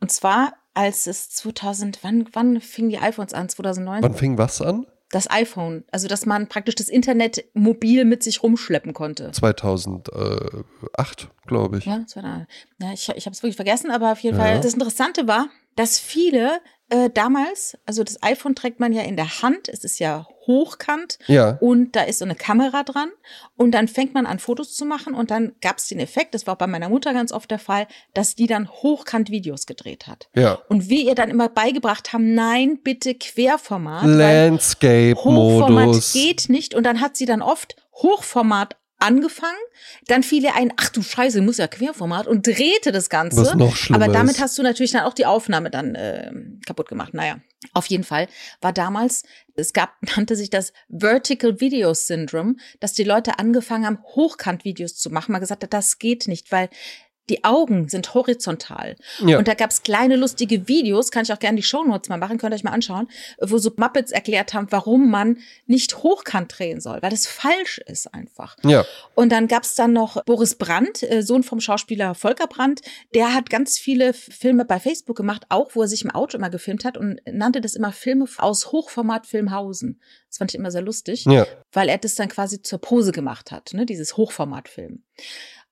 [0.00, 3.48] Und zwar, als es 2000, wann, wann fingen die iPhones an?
[3.48, 4.02] 2009?
[4.02, 4.86] Wann fing was an?
[5.10, 9.30] Das iPhone, also dass man praktisch das Internet mobil mit sich rumschleppen konnte.
[9.32, 11.86] 2008, glaube ich.
[11.86, 14.44] Ja, ja ich, ich habe es wirklich vergessen, aber auf jeden ja.
[14.44, 15.48] Fall, das Interessante war,
[15.78, 16.60] dass viele
[16.90, 21.18] äh, damals, also das iPhone trägt man ja in der Hand, es ist ja hochkant
[21.26, 21.58] Ja.
[21.60, 23.10] und da ist so eine Kamera dran
[23.56, 26.46] und dann fängt man an Fotos zu machen und dann gab es den Effekt, das
[26.46, 30.06] war auch bei meiner Mutter ganz oft der Fall, dass die dann hochkant Videos gedreht
[30.06, 30.30] hat.
[30.34, 30.58] Ja.
[30.70, 36.12] Und wir ihr dann immer beigebracht haben, nein, bitte Querformat, weil Hochformat Landscape-Modus.
[36.14, 39.58] geht nicht und dann hat sie dann oft Hochformat angefangen,
[40.06, 43.38] dann fiel ihr ein, ach du Scheiße, muss ja Querformat und drehte das Ganze.
[43.38, 44.40] Was noch schlimmer Aber damit ist.
[44.40, 46.32] hast du natürlich dann auch die Aufnahme dann äh,
[46.66, 47.14] kaputt gemacht.
[47.14, 47.40] Naja,
[47.72, 48.28] auf jeden Fall
[48.60, 49.22] war damals,
[49.54, 55.10] es gab, nannte sich das Vertical Video Syndrome, dass die Leute angefangen haben, Hochkant-Videos zu
[55.10, 55.32] machen.
[55.32, 56.68] Man gesagt hat, das geht nicht, weil
[57.30, 58.96] die Augen sind horizontal.
[59.24, 59.38] Ja.
[59.38, 62.52] Und da gab's kleine lustige Videos, kann ich auch gerne die Shownotes mal machen, könnt
[62.52, 63.08] ihr euch mal anschauen,
[63.40, 68.12] wo so Muppets erklärt haben, warum man nicht hochkant drehen soll, weil das falsch ist
[68.14, 68.56] einfach.
[68.64, 68.84] Ja.
[69.14, 72.80] Und dann gab's dann noch Boris Brandt, äh, Sohn vom Schauspieler Volker Brandt,
[73.14, 76.50] der hat ganz viele Filme bei Facebook gemacht, auch wo er sich im Auto immer
[76.50, 80.00] gefilmt hat und nannte das immer Filme aus Hochformat Filmhausen.
[80.28, 81.46] Das fand ich immer sehr lustig Ja.
[81.72, 85.02] weil er das dann quasi zur Pose gemacht hat, ne, dieses Hochformatfilm.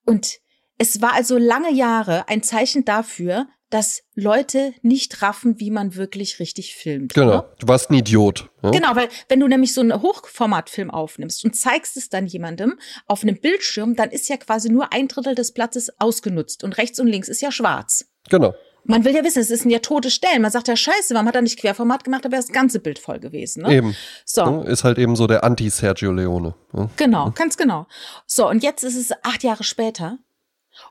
[0.05, 0.39] Und
[0.79, 6.39] es war also lange Jahre ein Zeichen dafür, dass Leute nicht raffen, wie man wirklich
[6.39, 7.15] richtig filmt.
[7.15, 7.39] Genau.
[7.39, 7.45] Ne?
[7.59, 8.49] Du warst ein Idiot.
[8.63, 8.71] Ja?
[8.71, 13.23] Genau, weil wenn du nämlich so einen Hochformatfilm aufnimmst und zeigst es dann jemandem auf
[13.23, 17.09] einem Bildschirm, dann ist ja quasi nur ein Drittel des Platzes ausgenutzt und rechts und
[17.09, 18.07] links ist ja schwarz.
[18.29, 18.55] Genau.
[18.85, 20.43] Man will ja wissen, es sind ja tote Stellen.
[20.43, 23.01] Man sagt ja, scheiße, warum hat er nicht Querformat gemacht, da wäre das ganze Bild
[23.01, 23.65] voll gewesen.
[23.65, 23.75] Ne?
[23.75, 23.97] Eben.
[24.25, 24.63] So.
[24.63, 24.71] Ne?
[24.71, 26.55] Ist halt eben so der Anti-Sergio Leone.
[26.73, 26.89] Ja?
[26.97, 27.89] Genau, ganz genau.
[28.27, 30.19] So, und jetzt ist es acht Jahre später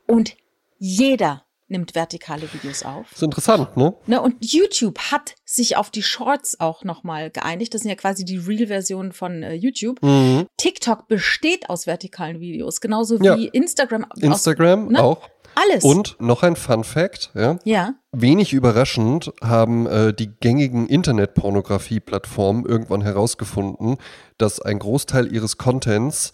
[0.07, 0.35] und
[0.77, 3.11] jeder nimmt vertikale Videos auf.
[3.11, 3.95] Ist interessant, ne?
[4.05, 7.73] Ne, und YouTube hat sich auf die Shorts auch nochmal geeinigt.
[7.73, 10.01] Das sind ja quasi die Real-Versionen von äh, YouTube.
[10.03, 10.45] Mhm.
[10.57, 13.35] TikTok besteht aus vertikalen Videos, genauso Ja.
[13.37, 14.05] wie Instagram.
[14.19, 15.03] Instagram aus, ne?
[15.03, 15.29] auch.
[15.55, 15.83] Alles.
[15.85, 17.57] Und noch ein Fun Fact, ja.
[17.63, 17.93] Ja.
[18.11, 23.97] Wenig überraschend haben äh, die gängigen Internetpornografie-Plattformen irgendwann herausgefunden,
[24.37, 26.33] dass ein Großteil ihres Contents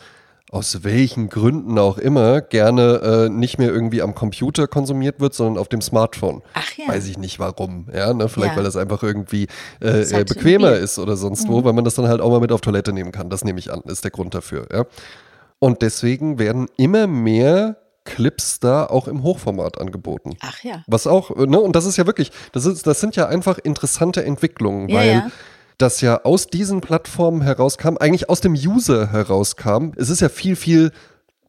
[0.51, 5.57] aus welchen Gründen auch immer gerne äh, nicht mehr irgendwie am Computer konsumiert wird, sondern
[5.57, 6.41] auf dem Smartphone.
[6.53, 6.89] Ach ja.
[6.89, 7.87] Weiß ich nicht warum.
[7.93, 8.27] Ja, ne?
[8.27, 8.57] Vielleicht Ja.
[8.57, 9.47] weil das einfach irgendwie
[9.81, 12.51] äh, äh, bequemer ist oder sonst wo, weil man das dann halt auch mal mit
[12.51, 13.29] auf Toilette nehmen kann.
[13.29, 14.67] Das nehme ich an, ist der Grund dafür.
[14.73, 14.85] Ja?
[15.59, 20.35] Und deswegen werden immer mehr Clips da auch im Hochformat angeboten.
[20.41, 20.83] Ach ja.
[20.87, 24.25] Was auch, ne, und das ist ja wirklich, das, ist, das sind ja einfach interessante
[24.25, 25.31] Entwicklungen, Ja, weil ja.
[25.81, 29.91] Das ja aus diesen Plattformen herauskam, eigentlich aus dem User herauskam.
[29.95, 30.91] Es ist ja viel, viel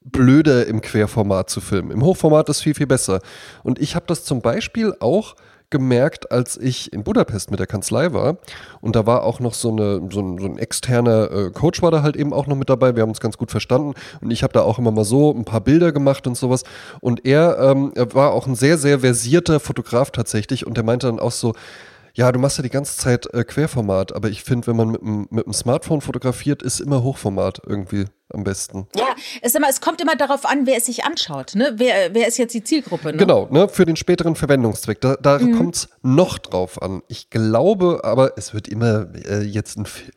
[0.05, 1.91] blöder im Querformat zu filmen.
[1.91, 3.20] Im Hochformat ist viel, viel besser.
[3.62, 5.37] Und ich habe das zum Beispiel auch
[5.70, 8.37] gemerkt, als ich in Budapest mit der Kanzlei war.
[8.80, 11.91] Und da war auch noch so, eine, so, ein, so ein externer äh, Coach war
[11.91, 12.95] da halt eben auch noch mit dabei.
[12.95, 13.95] Wir haben uns ganz gut verstanden.
[14.20, 16.62] Und ich habe da auch immer mal so ein paar Bilder gemacht und sowas.
[17.01, 20.66] Und er, ähm, er war auch ein sehr, sehr versierter Fotograf tatsächlich.
[20.66, 21.55] Und der meinte dann auch so,
[22.15, 25.01] ja, du machst ja die ganze Zeit äh, Querformat, aber ich finde, wenn man mit
[25.03, 28.87] dem mit dem Smartphone fotografiert, ist immer Hochformat irgendwie am besten.
[28.97, 31.55] Ja, es, immer, es kommt immer darauf an, wer es sich anschaut.
[31.55, 31.75] Ne?
[31.77, 33.13] Wer, wer ist jetzt die Zielgruppe?
[33.13, 33.19] Ne?
[33.19, 35.01] Genau, ne, für den späteren Verwendungszweck.
[35.01, 37.03] Da, da kommt's noch drauf an.
[37.09, 40.11] Ich glaube, aber es wird immer äh, jetzt ein Fi-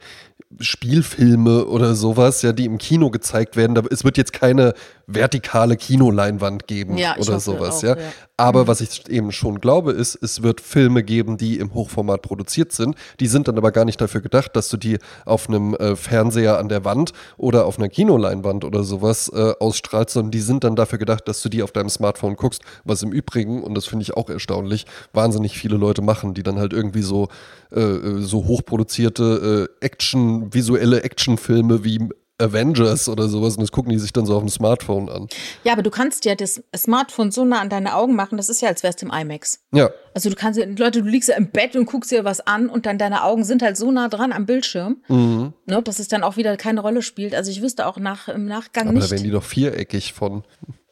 [0.60, 3.76] Spielfilme oder sowas, ja, die im Kino gezeigt werden.
[3.76, 4.74] Da, es wird jetzt keine
[5.08, 7.98] vertikale Kinoleinwand geben Ja, oder sowas, auch, ja.
[7.98, 8.12] ja.
[8.38, 12.74] Aber was ich eben schon glaube, ist, es wird Filme geben, die im Hochformat produziert
[12.74, 12.96] sind.
[13.22, 16.60] Die sind dann aber gar nicht dafür gedacht, dass du die auf einem äh, Fernseher
[16.60, 20.76] an der Wand oder auf einer Kinoleinwand oder sowas äh, ausstrahlst, sondern die sind dann
[20.76, 22.62] dafür gedacht, dass du die auf deinem Smartphone guckst.
[22.84, 26.60] Was im Übrigen, und das finde ich auch erstaunlich, wahnsinnig viele Leute machen, die dann
[26.60, 27.30] halt irgendwie so,
[27.72, 33.92] äh, äh, so hochproduzierte äh, Action, visuelle Actionfilme wie Avengers oder sowas und das gucken
[33.92, 35.28] die sich dann so auf dem Smartphone an.
[35.64, 38.62] Ja, aber du kannst ja das Smartphone so nah an deine Augen machen, das ist
[38.62, 39.60] ja, als wärst du im IMAX.
[39.72, 42.68] Ja, Also du kannst, Leute, du liegst ja im Bett und guckst dir was an
[42.70, 45.54] und dann deine Augen sind halt so nah dran am Bildschirm, mhm.
[45.66, 47.34] ne, dass es dann auch wieder keine Rolle spielt.
[47.34, 49.08] Also ich wüsste auch nach, im Nachgang aber nicht.
[49.08, 50.44] da werden die doch viereckig von.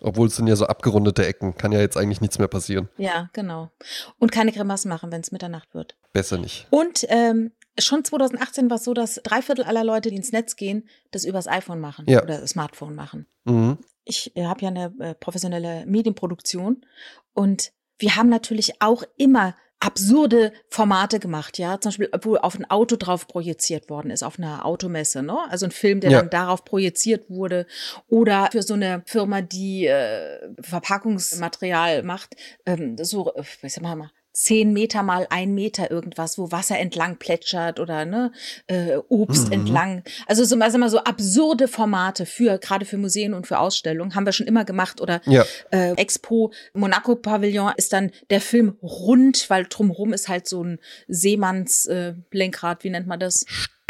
[0.05, 1.55] Obwohl es sind ja so abgerundete Ecken.
[1.55, 2.89] Kann ja jetzt eigentlich nichts mehr passieren.
[2.97, 3.71] ja, genau.
[4.19, 5.95] Und keine Grimassen machen, wenn es Mitternacht wird.
[6.11, 6.67] Besser nicht.
[6.71, 10.55] Und ähm, schon 2018 war es so, dass drei Viertel aller Leute, die ins Netz
[10.55, 12.21] gehen, das übers iPhone machen Ja.
[12.23, 13.25] oder Smartphone machen.
[13.45, 13.77] Mhm.
[14.05, 16.85] ich äh, habe ja eine äh, professionelle Medienproduktion
[17.33, 22.69] und wir haben natürlich auch immer absurde Formate gemacht, ja, zum Beispiel, wo auf ein
[22.69, 25.37] Auto drauf projiziert worden ist, auf einer Automesse, ne?
[25.49, 26.19] Also ein Film, der Ja.
[26.19, 27.65] dann darauf projiziert wurde.
[28.07, 34.09] Oder für so eine Firma, die äh, Verpackungsmaterial macht, ähm, so, äh, ich sag mal,
[34.33, 38.31] zehn Meter mal ein Meter irgendwas, wo Wasser entlang plätschert oder ne,
[38.67, 39.53] äh, Obst Mhm.
[39.53, 40.03] entlang.
[40.27, 44.25] Also so, also mal so absurde Formate für, gerade für Museen und für Ausstellungen, haben
[44.25, 44.99] wir schon immer gemacht.
[45.01, 45.45] Oder Ja.
[45.71, 50.79] äh, Expo Monaco Pavillon ist dann der Film rund, weil drumherum ist halt so ein
[51.07, 53.45] Seemanns äh, Lenkrad, wie nennt man das?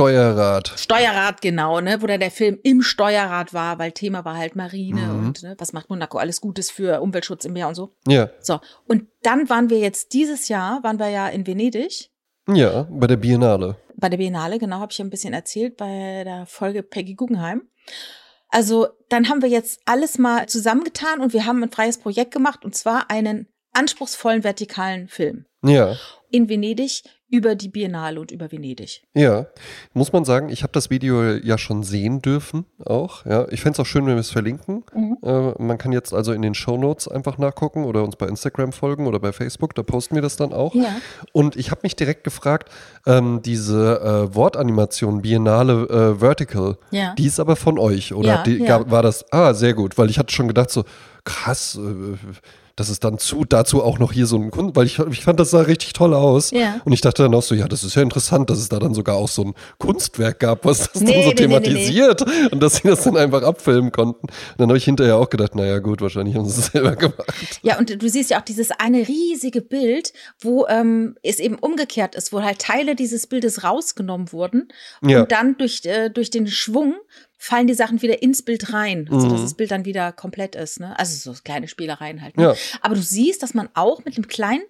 [0.07, 0.73] Steuerrad.
[0.77, 5.01] Steuerrad, genau, ne, wo dann der Film im Steuerrad war, weil Thema war halt Marine
[5.01, 5.27] Mhm.
[5.27, 7.95] und ne, was macht Monaco alles Gutes für Umweltschutz im Meer und so.
[8.07, 8.29] Ja.
[8.39, 12.09] So, und dann waren wir jetzt dieses Jahr, waren wir ja in Venedig
[12.47, 13.77] Ja, bei der Biennale.
[13.95, 17.63] bei der Biennale, genau, habe ich ja ein bisschen erzählt bei der Folge Peggy Guggenheim.
[18.49, 22.63] Also, dann haben wir jetzt alles mal zusammengetan und wir haben ein freies Projekt gemacht
[22.63, 25.95] und zwar einen anspruchsvollen vertikalen Film Ja.
[26.33, 29.03] In Venedig über die Biennale und über Venedig.
[29.13, 29.45] Ja,
[29.93, 33.23] muss man sagen, ich habe das Video ja schon sehen dürfen auch.
[33.25, 34.83] Ja, ich fände es auch schön, wenn wir es verlinken.
[34.95, 35.17] Mhm.
[35.23, 38.71] Äh, man kann jetzt also in den Show Notes einfach nachgucken oder uns bei Instagram
[38.71, 40.73] folgen oder bei Facebook, da posten wir das dann auch.
[40.73, 40.95] Ja.
[41.33, 42.69] Und ich habe mich direkt gefragt,
[43.05, 43.99] ähm, diese
[44.31, 45.83] äh, Wortanimation Biennale
[46.15, 47.13] äh, Vertical, Ja.
[47.15, 48.57] die ist aber von euch oder Ja, die.
[48.59, 49.31] Gab, war das?
[49.31, 50.83] Ah, sehr gut, weil ich hatte schon gedacht so
[51.25, 51.79] krass.
[52.75, 55.39] Dass es dann zu, dazu auch noch hier so ein Kunst, weil ich, ich fand,
[55.39, 56.49] das sah richtig toll aus.
[56.49, 56.81] Ja.
[56.85, 58.95] Und ich dachte dann auch so, ja, das ist ja interessant, dass es da dann
[58.95, 62.25] sogar auch so ein Kunstwerk gab, was das Nee, dann so nee, nee, nee, thematisiert
[62.51, 64.25] und dass sie das dann einfach abfilmen konnten.
[64.27, 67.59] Und dann habe ich hinterher auch gedacht, naja gut, wahrscheinlich haben sie es selber gemacht.
[67.61, 72.15] Ja, und du siehst ja auch dieses eine riesige Bild, wo ähm, es eben umgekehrt
[72.15, 74.69] ist, wo halt Teile dieses Bildes rausgenommen wurden
[75.03, 75.21] Ja.
[75.21, 76.95] und dann durch, äh, durch den Schwung
[77.45, 79.19] fallen die Sachen wieder ins Bild rein, Mhm.
[79.19, 80.79] sodass das Bild dann wieder komplett ist.
[80.79, 80.97] Ne?
[80.97, 82.37] Also so kleine Spielereien halt.
[82.37, 82.43] Ne?
[82.43, 82.55] Ja.
[82.81, 84.63] Aber du siehst, dass man auch mit einem kleinen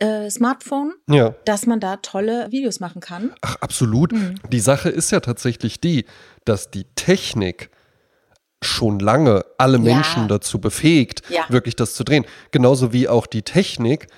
[0.00, 1.36] äh, Smartphone, Ja.
[1.44, 3.32] dass man da tolle Videos machen kann.
[3.42, 4.10] Ach, absolut.
[4.12, 4.34] Mhm.
[4.50, 6.04] Die Sache ist ja tatsächlich die,
[6.44, 7.70] dass die Technik
[8.62, 9.82] schon lange alle Ja.
[9.94, 11.44] Menschen dazu befähigt, Ja.
[11.48, 12.24] wirklich das zu drehen.
[12.50, 14.08] Genauso wie auch die Technik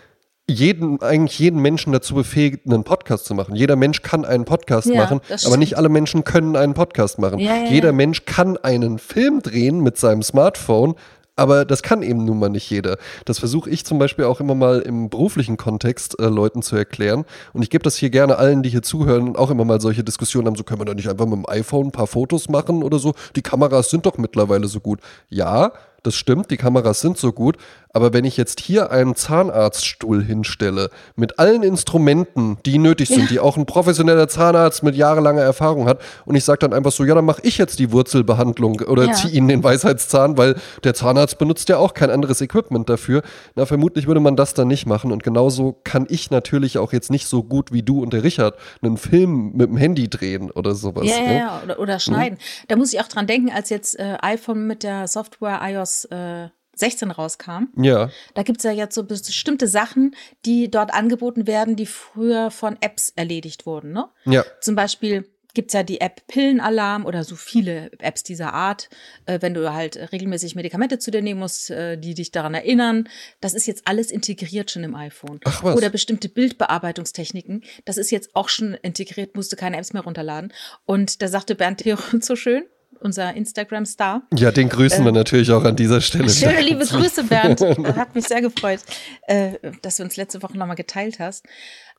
[0.49, 3.57] jeden, eigentlich jeden Menschen dazu befähigt, einen Podcast zu machen.
[3.57, 7.39] Jeder Mensch kann einen Podcast Ja, machen, aber nicht alle Menschen können einen Podcast machen.
[7.41, 7.93] Ja, ja, Jeder.
[7.93, 10.95] Mensch kann einen Film drehen mit seinem Smartphone,
[11.35, 12.97] aber das kann eben nun mal nicht jeder.
[13.25, 17.25] Das versuche ich zum Beispiel auch immer mal im beruflichen Kontext äh, Leuten zu erklären.
[17.53, 20.03] Und ich gebe das hier gerne allen, die hier zuhören und auch immer mal solche
[20.03, 22.83] Diskussionen haben, so können wir da nicht einfach mit dem iPhone ein paar Fotos machen
[22.83, 23.15] oder so.
[23.35, 25.01] Die Kameras sind doch mittlerweile so gut.
[25.29, 25.73] Ja,
[26.07, 27.57] das stimmt, die Kameras sind so gut,
[27.93, 33.41] aber wenn ich jetzt hier einen Zahnarztstuhl hinstelle, mit allen Instrumenten, die nötig sind, die
[33.41, 37.15] auch ein professioneller Zahnarzt mit jahrelanger Erfahrung hat, und ich sage dann einfach so, ja,
[37.15, 39.13] dann mache ich jetzt die Wurzelbehandlung oder Ja.
[39.13, 43.23] ziehe Ihnen den Weisheitszahn, weil der Zahnarzt benutzt ja auch kein anderes Equipment dafür.
[43.55, 45.13] Na, vermutlich würde man das dann nicht machen.
[45.13, 48.57] Und genauso kann ich natürlich auch jetzt nicht so gut wie du und der Richard
[48.83, 51.07] einen Film mit dem Handy drehen oder sowas.
[51.07, 51.39] Ja, ja, ne?
[51.39, 52.39] ja, oder, oder schneiden.
[52.69, 56.49] Da muss ich auch dran denken, als jetzt äh, iPhone mit der Software iOS äh,
[56.79, 57.69] 16 rauskam.
[57.77, 58.11] ja.
[58.35, 60.15] Da gibt's ja jetzt so bestimmte Sachen,
[60.45, 63.93] die dort angeboten werden, die früher von Apps erledigt wurden.
[63.93, 64.09] Ne?
[64.25, 64.45] Ja.
[64.61, 65.25] Zum Beispiel
[65.57, 68.89] gibt's ja die App Pillenalarm oder so viele Apps dieser Art,
[69.25, 73.09] äh, wenn du halt regelmäßig Medikamente zu dir nehmen musst, äh, die dich daran erinnern.
[73.41, 75.41] Das ist jetzt alles integriert schon im iPhone.
[75.45, 75.77] Ach was.
[75.77, 77.65] Oder bestimmte Bildbearbeitungstechniken.
[77.87, 80.53] Das ist jetzt auch schon integriert, musst du keine Apps mehr runterladen.
[80.85, 82.65] Und da sagte Bernd Theron so schön,
[83.07, 86.27] unser Instagram-Star, Ja, den grüßen wir natürlich auch an dieser Stelle.
[86.27, 87.61] Äh, Schöne liebe Grüße, Bernd.
[87.97, 88.81] Hat mich sehr gefreut,
[89.27, 91.47] äh, dass du uns letzte Woche nochmal geteilt hast.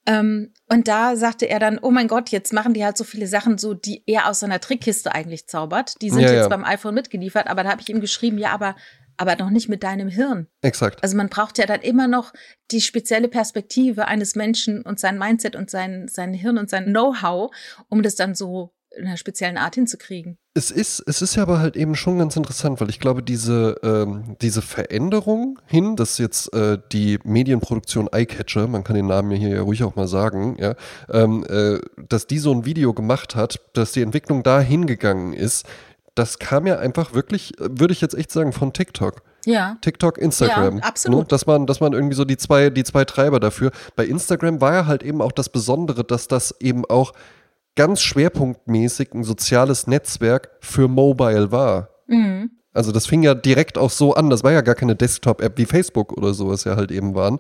[0.06, 3.28] Ähm, und da sagte er dann, oh mein Gott, jetzt machen die halt so viele
[3.28, 6.02] Sachen so, die er aus seiner Trickkiste eigentlich zaubert.
[6.02, 6.48] Die sind Ja, jetzt ja.
[6.48, 8.76] beim iPhone mitgeliefert, aber da habe ich ihm geschrieben, ja, aber,
[9.18, 10.48] aber noch nicht mit deinem Hirn.
[10.62, 11.04] Exakt.
[11.04, 12.32] Also man braucht ja dann immer noch
[12.72, 17.52] die spezielle Perspektive eines Menschen und sein Mindset und sein, sein Hirn und sein Know-how,
[17.90, 20.38] um das dann so in einer speziellen Art hinzukriegen.
[20.54, 23.76] Es ist, es ist ja aber halt eben schon ganz interessant, weil ich glaube, diese,
[23.84, 29.38] ähm, diese Veränderung hin, dass jetzt äh, die Medienproduktion Eyecatcher, man kann den Namen ja
[29.38, 30.76] hier ja ruhig auch mal sagen, ja,
[31.10, 31.80] ähm, äh,
[32.10, 35.66] dass die so ein Video gemacht hat, dass die Entwicklung da hingegangen ist,
[36.16, 39.22] das kam ja einfach wirklich, würde ich jetzt echt sagen, von TikTok.
[39.46, 39.78] Ja.
[39.82, 40.80] TikTok, Instagram.
[40.80, 41.20] Ja, absolut.
[41.22, 41.26] Ne?
[41.30, 43.72] Dass man, dass man irgendwie so die zwei, die zwei Treiber dafür.
[43.96, 47.14] Bei Instagram war ja halt eben auch das Besondere, dass das eben auch
[47.78, 51.92] ganz schwerpunktmäßig ein soziales Netzwerk für Mobile war.
[52.08, 52.52] Mhm.
[52.74, 54.30] Also das fing ja direkt auch so an.
[54.30, 57.40] Das war ja gar keine Desktop-App wie Facebook oder sowas ja halt eben waren.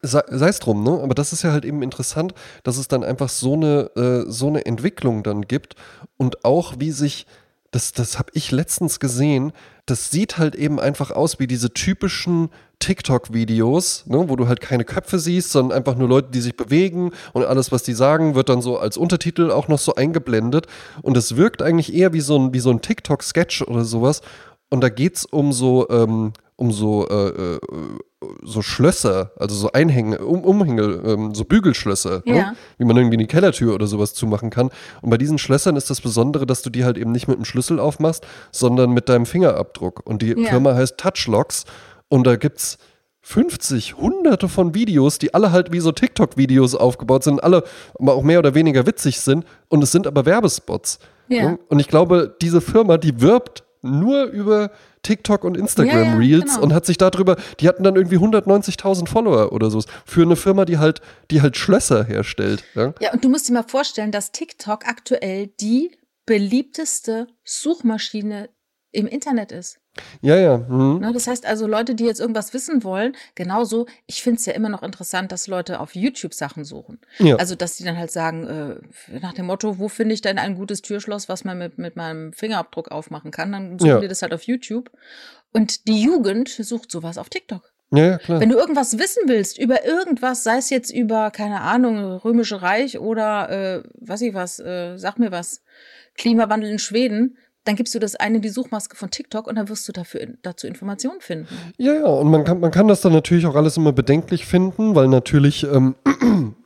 [0.00, 1.00] Sei es drum, ne?
[1.02, 4.48] Aber das ist ja halt eben interessant, dass es dann einfach so eine, äh, so
[4.48, 5.76] eine Entwicklung dann gibt
[6.16, 7.26] und auch wie sich,
[7.70, 9.52] das, das habe ich letztens gesehen,
[9.86, 14.84] das sieht halt eben einfach aus wie diese typischen TikTok-Videos, ne, wo du halt keine
[14.84, 18.48] Köpfe siehst, sondern einfach nur Leute, die sich bewegen und alles, was die sagen, wird
[18.48, 20.66] dann so als Untertitel auch noch so eingeblendet.
[21.02, 24.22] Und es wirkt eigentlich eher wie so ein, wie so ein TikTok-Sketch oder sowas.
[24.70, 27.60] Und da geht es um so, ähm, um so äh, äh,
[28.42, 32.34] so Schlösser, also so Einhänge, um, Umhänge, ähm, so Bügelschlösser, Ja.
[32.34, 32.56] ne?
[32.78, 34.70] wie man irgendwie eine Kellertür oder sowas zumachen kann.
[35.00, 37.44] Und bei diesen Schlössern ist das Besondere, dass du die halt eben nicht mit einem
[37.44, 40.02] Schlüssel aufmachst, sondern mit deinem Fingerabdruck.
[40.04, 40.50] Und die Ja.
[40.50, 41.64] Firma heißt Touchlocks
[42.08, 42.78] und da gibt's
[43.24, 47.62] 50, hunderte von Videos, die alle halt wie so TikTok-Videos aufgebaut sind, alle
[47.98, 50.98] aber auch mehr oder weniger witzig sind und es sind aber Werbespots.
[51.28, 51.50] Ja.
[51.52, 51.58] Ne?
[51.68, 54.70] Und ich glaube, diese Firma, die wirbt nur über
[55.02, 56.62] TikTok und Instagram Ja, ja, Reels genau.
[56.62, 60.64] und hat sich darüber, die hatten dann irgendwie 190.000 Follower oder so für eine Firma,
[60.64, 62.64] die halt, die halt Schlösser herstellt.
[62.74, 62.94] Ja?
[63.00, 65.90] Ja, und du musst dir mal vorstellen, dass TikTok aktuell die
[66.24, 68.48] beliebteste Suchmaschine
[68.92, 69.78] im Internet ist.
[70.20, 70.58] Ja, ja.
[70.58, 71.00] Mhm.
[71.00, 74.52] Ne, das heißt also, Leute, die jetzt irgendwas wissen wollen, genauso, ich finde es ja
[74.52, 76.98] immer noch interessant, dass Leute auf YouTube Sachen suchen.
[77.18, 77.36] Ja.
[77.36, 78.80] Also, dass die dann halt sagen,
[79.10, 81.96] äh, nach dem Motto, wo finde ich denn ein gutes Türschloss, was man mit, mit
[81.96, 84.00] meinem Fingerabdruck aufmachen kann, dann suchen Ja.
[84.00, 84.90] die das halt auf YouTube.
[85.52, 87.70] Und die Jugend sucht sowas auf TikTok.
[87.90, 88.40] ja, ja, klar.
[88.40, 92.98] Wenn du irgendwas wissen willst über irgendwas, sei es jetzt über, keine Ahnung, Römische Reich
[92.98, 95.62] oder äh, weiß ich was, äh, sag mir was,
[96.16, 99.68] Klimawandel in Schweden, dann gibst du das eine in die Suchmaske von TikTok und dann
[99.68, 101.48] wirst du dafür dazu Informationen finden.
[101.78, 104.94] Ja, ja, und man kann, man kann das dann natürlich auch alles immer bedenklich finden,
[104.94, 105.94] weil natürlich ähm,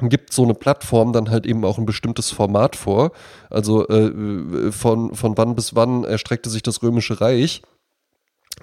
[0.00, 3.12] gibt so eine Plattform dann halt eben auch ein bestimmtes Format vor.
[3.50, 7.62] Also äh, von, von wann bis wann erstreckte sich das Römische Reich.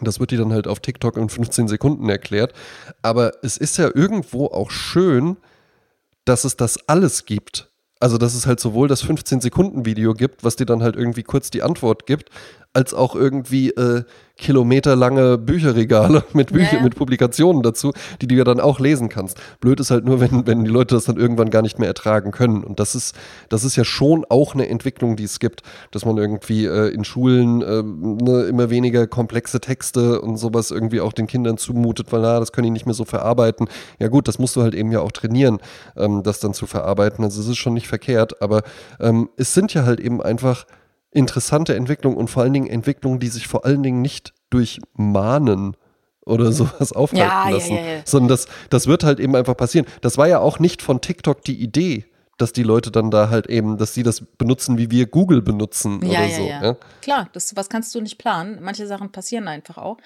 [0.01, 2.53] Das wird dir dann halt auf TikTok in 15 Sekunden erklärt.
[3.01, 5.37] Aber es ist ja irgendwo auch schön,
[6.25, 7.69] dass es das alles gibt.
[7.99, 11.63] Also, dass es halt sowohl das 15-Sekunden-Video gibt, was dir dann halt irgendwie kurz die
[11.63, 12.29] Antwort gibt,
[12.77, 14.03] als auch irgendwie äh,
[14.37, 16.83] kilometerlange Bücherregale mit, Bücher, Ja, ja.
[16.83, 19.39] mit Publikationen dazu, die du ja dann auch lesen kannst.
[19.59, 22.29] Blöd ist halt nur, wenn, wenn die Leute das dann irgendwann gar nicht mehr ertragen
[22.29, 22.63] können.
[22.63, 23.15] Und das ist,
[23.49, 27.03] das ist ja schon auch eine Entwicklung, die es gibt, dass man irgendwie äh, in
[27.03, 32.21] Schulen äh, ne, immer weniger komplexe Texte und sowas irgendwie auch den Kindern zumutet, weil
[32.21, 33.67] na, das können die nicht mehr so verarbeiten.
[33.97, 35.57] Ja gut, das musst du halt eben ja auch trainieren,
[35.95, 37.25] ähm, das dann zu verarbeiten.
[37.25, 38.61] Also es ist schon nicht verkehrt, aber
[38.99, 40.67] ähm, es sind ja halt eben einfach
[41.17, 45.75] interessante Entwicklungen und vor allen Dingen Entwicklungen, die sich vor allen Dingen nicht durch Mahnen
[46.25, 48.01] oder sowas aufhalten Ja, lassen, ja, ja.
[48.05, 49.87] sondern das, das wird halt eben einfach passieren.
[50.01, 52.05] Das war ja auch nicht von TikTok die Idee,
[52.37, 56.03] dass die Leute dann da halt eben, dass sie das benutzen, wie wir Google benutzen
[56.03, 56.43] oder so.
[56.43, 56.77] ja.
[57.01, 58.59] Klar, das was kannst du nicht planen.
[58.61, 59.97] Manche Sachen passieren einfach auch.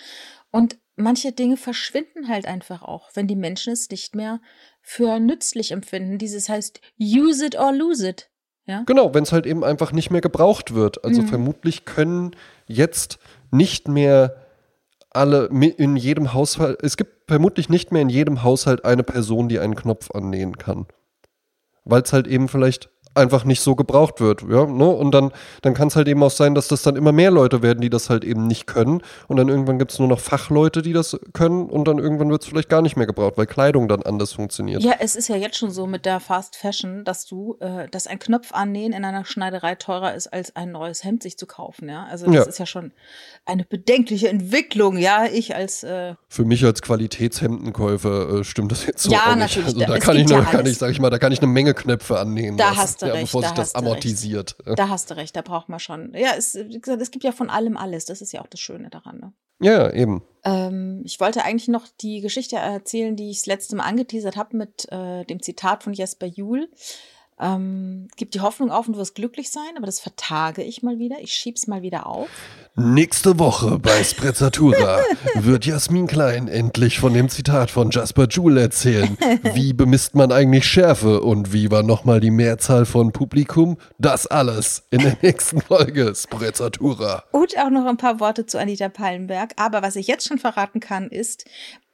[0.49, 4.39] Und manche Dinge verschwinden halt einfach auch, wenn die Menschen es nicht mehr
[4.81, 6.17] für nützlich empfinden.
[6.17, 8.30] Dieses heißt, use it or lose it.
[8.65, 8.83] Ja?
[8.85, 11.03] Genau, wenn es halt eben einfach nicht mehr gebraucht wird.
[11.03, 11.27] Also Mhm.
[11.27, 12.31] vermutlich können
[12.67, 13.19] jetzt
[13.51, 14.35] nicht mehr
[15.09, 19.59] alle in jedem Haushalt, es gibt vermutlich nicht mehr in jedem Haushalt eine Person, die
[19.59, 20.85] einen Knopf annähen kann.
[21.83, 24.41] Weil es halt eben vielleicht einfach nicht so gebraucht wird.
[24.49, 24.87] Ja, ne?
[24.87, 25.31] Und dann,
[25.61, 27.89] dann kann es halt eben auch sein, dass das dann immer mehr Leute werden, die
[27.89, 29.01] das halt eben nicht können.
[29.27, 31.65] Und dann irgendwann gibt es nur noch Fachleute, die das können.
[31.69, 34.81] Und dann irgendwann wird es vielleicht gar nicht mehr gebraucht, weil Kleidung dann anders funktioniert.
[34.81, 38.07] Ja, es ist ja jetzt schon so mit der Fast Fashion, dass du, äh, dass
[38.07, 41.89] ein Knopf annähen in einer Schneiderei teurer ist, als ein neues Hemd sich zu kaufen,
[41.89, 42.05] ja.
[42.09, 42.43] Also das Ja.
[42.43, 42.91] ist ja schon
[43.45, 45.25] eine bedenkliche Entwicklung, ja.
[45.25, 49.39] Ich als äh, Für mich als Qualitätshemdenkäufer äh, stimmt das jetzt so Ja, auch nicht.
[49.39, 51.31] natürlich, Also da- es kann ich, ja nur, kann ich, sag ich mal, da kann
[51.31, 53.73] ich eine Menge Knöpfe annehmen Da lassen, hast du ja, recht, bevor da sich das
[53.73, 53.87] du recht.
[53.87, 54.55] amortisiert.
[54.75, 56.13] Da hast du recht, da braucht man schon.
[56.13, 58.05] Ja, es, gesagt, es gibt ja von allem alles.
[58.05, 59.19] Das ist ja auch das Schöne daran.
[59.19, 59.33] Ne?
[59.61, 60.23] Ja, ja, eben.
[60.43, 64.57] Ähm, ich wollte eigentlich noch die Geschichte erzählen, die ich das letzte Mal angeteasert habe
[64.57, 66.69] mit äh, dem Zitat von Jesper Juhl.
[67.41, 70.99] Ähm, gib die Hoffnung auf und du wirst glücklich sein, aber das vertage ich mal
[70.99, 71.17] wieder.
[71.21, 72.29] Ich schieb's mal wieder auf.
[72.75, 74.99] Nächste Woche bei Sprezzatura
[75.35, 79.17] wird Jasmin Klein endlich von dem Zitat von Jasper Joule erzählen.
[79.53, 83.77] Wie bemisst man eigentlich Schärfe und wie war nochmal die Mehrzahl von Publikum?
[83.97, 87.23] Das alles in der nächsten Folge Sprezzatura.
[87.31, 89.51] Und auch noch ein paar Worte zu Anita Pallenberg.
[89.57, 91.43] Aber was ich jetzt schon verraten kann, ist,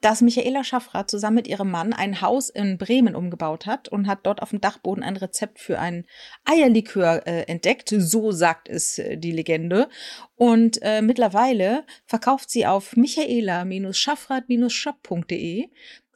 [0.02, 4.20] dass Michaela Schaffrath zusammen mit ihrem Mann ein Haus in Bremen umgebaut hat und hat
[4.24, 6.06] dort auf dem Dachboden ein Rezept für ein
[6.46, 7.90] Eierlikör äh, entdeckt.
[7.90, 9.90] So sagt es äh, die Legende.
[10.36, 15.70] Und äh, mittlerweile verkauft sie auf michaela-schaffrath-shop.de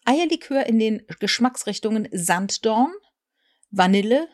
[0.05, 2.93] Eierlikör in den Geschmacksrichtungen Sanddorn,
[3.71, 4.29] Vanille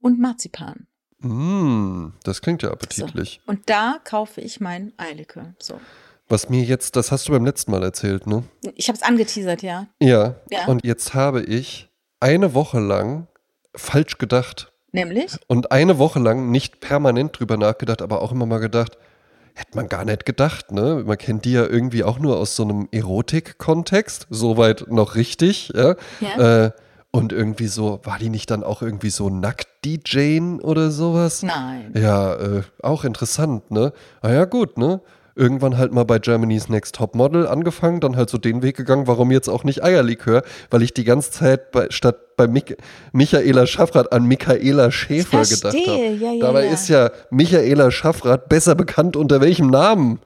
[0.00, 0.86] und Marzipan.
[1.18, 3.40] Mm, das klingt ja appetitlich.
[3.46, 5.54] Und da kaufe ich mein Eierlikör.
[5.60, 5.80] So.
[6.32, 8.42] Was mir jetzt, das hast du beim letzten Mal erzählt, ne?
[8.74, 9.88] Ich habe es angeteasert, ja.
[10.00, 10.36] Ja.
[10.50, 10.64] Ja.
[10.66, 13.26] Und jetzt habe ich eine Woche lang
[13.76, 15.36] falsch gedacht Nämlich?
[15.46, 18.96] und eine Woche lang nicht permanent drüber nachgedacht, aber auch immer mal gedacht,
[19.52, 21.02] hätte man gar nicht gedacht, ne?
[21.06, 25.96] Man kennt die ja irgendwie auch nur aus so einem Erotik-Kontext, soweit noch richtig, ja.
[26.20, 26.64] Ja.
[26.64, 26.70] Äh,
[27.10, 31.42] und irgendwie so, war die nicht dann auch irgendwie so nackt-DJen oder sowas?
[31.42, 31.92] Nein.
[31.94, 33.92] Ja, äh, auch interessant, ne?
[34.22, 35.02] Ah ja, gut, ne?
[35.34, 39.06] Irgendwann halt mal bei Germany's Next Top Model angefangen, dann halt so den Weg gegangen,
[39.06, 42.76] warum jetzt auch nicht Eierlikör, weil ich die ganze Zeit bei, statt bei Mik
[43.12, 46.14] Michaela Schaffrath an Michaela Schäfer gedacht habe.
[46.16, 46.72] Ja, ja, Dabei ja.
[46.72, 50.20] ist ja Michaela Schaffrath besser bekannt unter welchem Namen?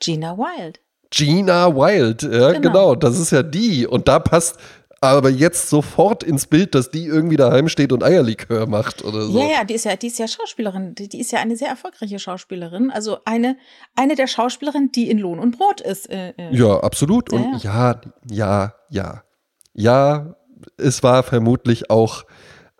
[0.00, 0.80] Gina Wild.
[1.10, 2.60] Gina Wild, ja, genau.
[2.60, 2.94] Genau.
[2.94, 3.86] das ist ja die.
[3.86, 4.58] Und da passt
[5.00, 9.38] aber jetzt sofort ins Bild, dass die irgendwie daheim steht und Eierlikör macht oder so.
[9.38, 10.94] Ja, ja, die ist ja, die ist ja Schauspielerin.
[10.94, 12.90] Die, die ist ja eine sehr erfolgreiche Schauspielerin.
[12.90, 13.56] Also eine,
[13.94, 16.10] eine der Schauspielerinnen, die in Lohn und Brot ist.
[16.10, 16.54] Äh, äh.
[16.54, 17.32] Ja, absolut.
[17.32, 19.22] Und ja, ja, ja.
[19.74, 20.34] Ja,
[20.76, 22.24] es war vermutlich auch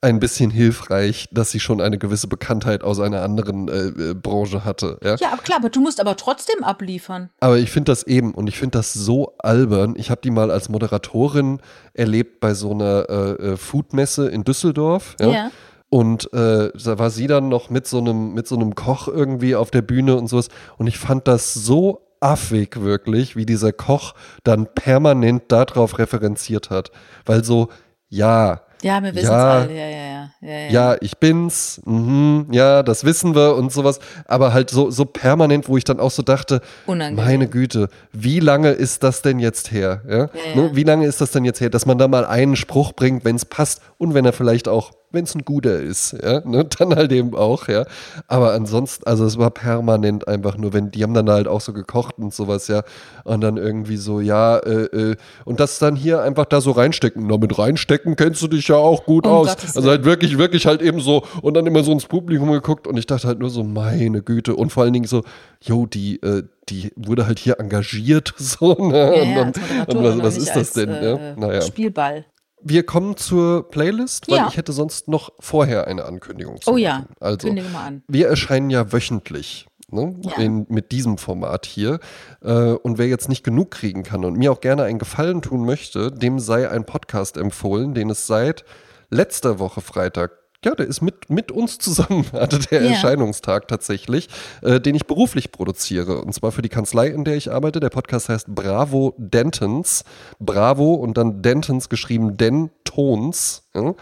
[0.01, 4.64] ein bisschen hilfreich, dass sie schon eine gewisse Bekanntheit aus einer anderen äh, äh, Branche
[4.64, 4.99] hatte.
[5.03, 5.16] Ja?
[5.16, 7.30] Ja, aber klar, aber du musst aber trotzdem abliefern.
[7.40, 9.94] Aber ich finde das eben und ich finde das so albern.
[9.96, 11.61] Ich habe die mal als Moderatorin
[11.94, 15.16] erlebt bei so einer äh, äh, Foodmesse in Düsseldorf.
[15.20, 15.30] Ja.
[15.30, 15.51] Ja.
[15.90, 19.57] Und äh, da war sie dann noch mit so einem mit so einem Koch irgendwie
[19.57, 20.49] auf der Bühne und sowas.
[20.76, 26.90] Und ich fand das so affig wirklich, wie dieser Koch dann permanent darauf referenziert hat,
[27.24, 27.68] weil so
[28.11, 29.51] ja Ja, wir wissen es Ja.
[29.61, 29.72] alle.
[29.74, 30.31] Ja, ja, ja.
[30.41, 30.97] ja, ja.
[31.01, 35.76] ich bin's, mhm, ja, das wissen wir und sowas, aber halt so, so permanent, wo
[35.76, 37.24] ich dann auch so dachte, Unangenehm.
[37.24, 40.03] meine Güte, wie lange ist das denn jetzt her?
[40.09, 40.18] Ja?
[40.55, 43.24] Ja, wie lange ist das denn jetzt her, dass man da mal einen Spruch bringt,
[43.24, 46.64] wenn es passt und wenn er vielleicht auch, wenn es ein guter ist, ja, ne,
[46.78, 47.86] dann halt eben auch, ja.
[48.26, 51.72] Aber ansonsten, also es war permanent einfach nur, wenn, die haben dann halt auch so
[51.72, 52.82] gekocht und sowas, ja,
[53.24, 57.26] und dann irgendwie so, ja, äh, äh, und das dann hier einfach da so reinstecken.
[57.26, 59.56] Na, mit reinstecken kennst du dich ja auch gut Um aus.
[59.74, 62.96] Also halt wirklich, wirklich halt eben so und dann immer so ins Publikum geguckt und
[62.98, 64.56] ich dachte halt nur so, meine Güte.
[64.56, 65.22] Und vor allen Dingen so,
[65.62, 69.16] jo, die, äh, die wurde halt hier engagiert, so, ne?
[69.16, 70.90] Ja, und dann, und was, und was ist das denn?
[70.90, 71.18] Äh, ja?
[71.36, 71.62] Naja.
[71.62, 72.24] Spielball.
[72.62, 74.48] Wir kommen zur Playlist, weil Ja.
[74.48, 77.06] ich hätte sonst noch vorher eine Ankündigung zu Oh ja.
[77.20, 78.02] Also, kündige mal an.
[78.09, 79.66] wir erscheinen ja wöchentlich.
[79.90, 80.32] Ne, Ja.
[80.36, 81.98] in, mit diesem Format hier.
[82.42, 85.64] Äh, und wer jetzt nicht genug kriegen kann und mir auch gerne einen Gefallen tun
[85.64, 88.66] möchte, dem sei ein Podcast empfohlen, den es seit
[89.09, 90.32] letzter Woche Freitag,
[90.64, 92.90] ja, der ist mit, mit uns zusammen, hatte der Ja.
[92.90, 94.28] Erscheinungstag tatsächlich,
[94.62, 96.20] äh, den ich beruflich produziere.
[96.22, 97.80] Und zwar für die Kanzlei, in der ich arbeite.
[97.80, 100.04] Der Podcast heißt Bravo Dentons.
[100.40, 103.68] Bravo und dann Dentons geschrieben Dentons.
[103.79, 103.95] Ja?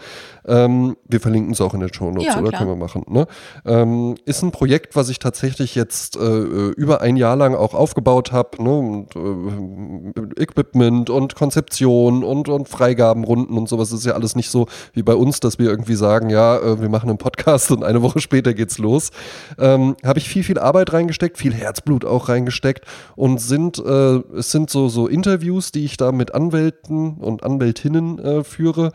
[0.65, 2.49] Ähm, wir verlinken es auch in den Show Notes, Ja, oder?
[2.49, 2.61] klar.
[2.61, 3.03] Können wir machen.
[3.07, 3.27] Ne?
[3.65, 7.73] Ähm, ist ein Projekt, was ich tatsächlich jetzt äh, äh, über ein Jahr lang auch
[7.73, 8.63] aufgebaut habe.
[8.63, 8.77] Ne?
[8.77, 13.89] Und, äh, Equipment und Konzeption und, und Freigabenrunden und sowas.
[13.89, 16.81] Das ist ja alles nicht so wie bei uns, dass wir irgendwie sagen, ja, äh,
[16.81, 19.11] wir machen einen Podcast und eine Woche später geht's los.
[19.59, 24.51] Ähm, habe ich viel, viel Arbeit reingesteckt, viel Herzblut auch reingesteckt und sind, äh, es
[24.51, 28.91] sind so, so Interviews, die ich da mit Anwälten und Anwältinnen äh, führe,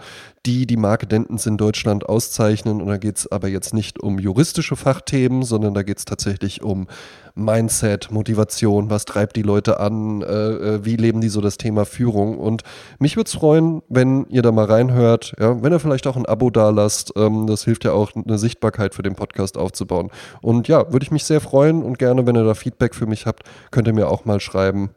[0.46, 2.80] die die Marke Dentons in Deutschland auszeichnen.
[2.80, 6.62] Und da geht es aber jetzt nicht um juristische Fachthemen, sondern da geht es tatsächlich
[6.62, 6.86] um
[7.34, 11.84] Mindset, Motivation, was treibt die Leute an, äh, äh, wie leben die so das Thema
[11.84, 12.38] Führung.
[12.38, 12.62] Und
[12.98, 16.26] mich würde es freuen, wenn ihr da mal reinhört, ja, wenn ihr vielleicht auch ein
[16.26, 17.12] Abo da lasst.
[17.16, 20.10] Ähm, das hilft ja auch, eine Sichtbarkeit für den Podcast aufzubauen.
[20.42, 23.26] Und ja, würde ich mich sehr freuen und gerne, wenn ihr da Feedback für mich
[23.26, 24.90] habt, könnt ihr mir auch mal schreiben.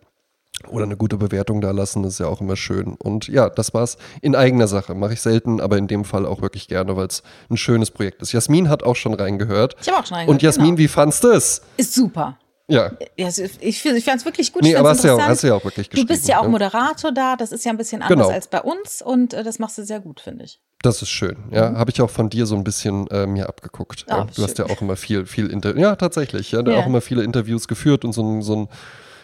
[0.69, 2.95] Oder eine gute Bewertung da lassen, das ist ja auch immer schön.
[2.95, 4.95] Und ja, das war's in eigener Sache.
[4.95, 8.21] Mache ich selten, aber in dem Fall auch wirklich gerne, weil es ein schönes Projekt
[8.21, 8.31] ist.
[8.31, 9.75] Jasmin hat auch schon reingehört.
[9.81, 10.29] Ich habe auch schon reingehört.
[10.35, 10.77] Und Jasmin, genau.
[10.79, 11.61] wie fandst du es?
[11.77, 12.37] Ist super.
[12.67, 12.93] Ja.
[13.15, 14.63] Ja, ich ich fand es wirklich gut.
[14.63, 16.43] Nee, aber hast du ja, auch- hast du ja auch wirklich Du bist ja auch
[16.45, 16.49] ne?
[16.49, 18.29] Moderator da, das ist ja ein bisschen anders Genau.
[18.29, 20.59] als bei uns und äh, das machst du sehr gut, finde ich.
[20.81, 21.35] Das ist schön.
[21.51, 24.05] Ja, habe ich auch von dir so ein bisschen äh, mir abgeguckt.
[24.07, 24.13] Mhm.
[24.13, 24.75] Ah, ja, du hast ja schön.
[24.77, 26.51] auch immer viel, viel Inter Ja, tatsächlich.
[26.53, 26.79] Ja, Ja.
[26.79, 28.67] auch immer viele Interviews geführt und so ein, so ein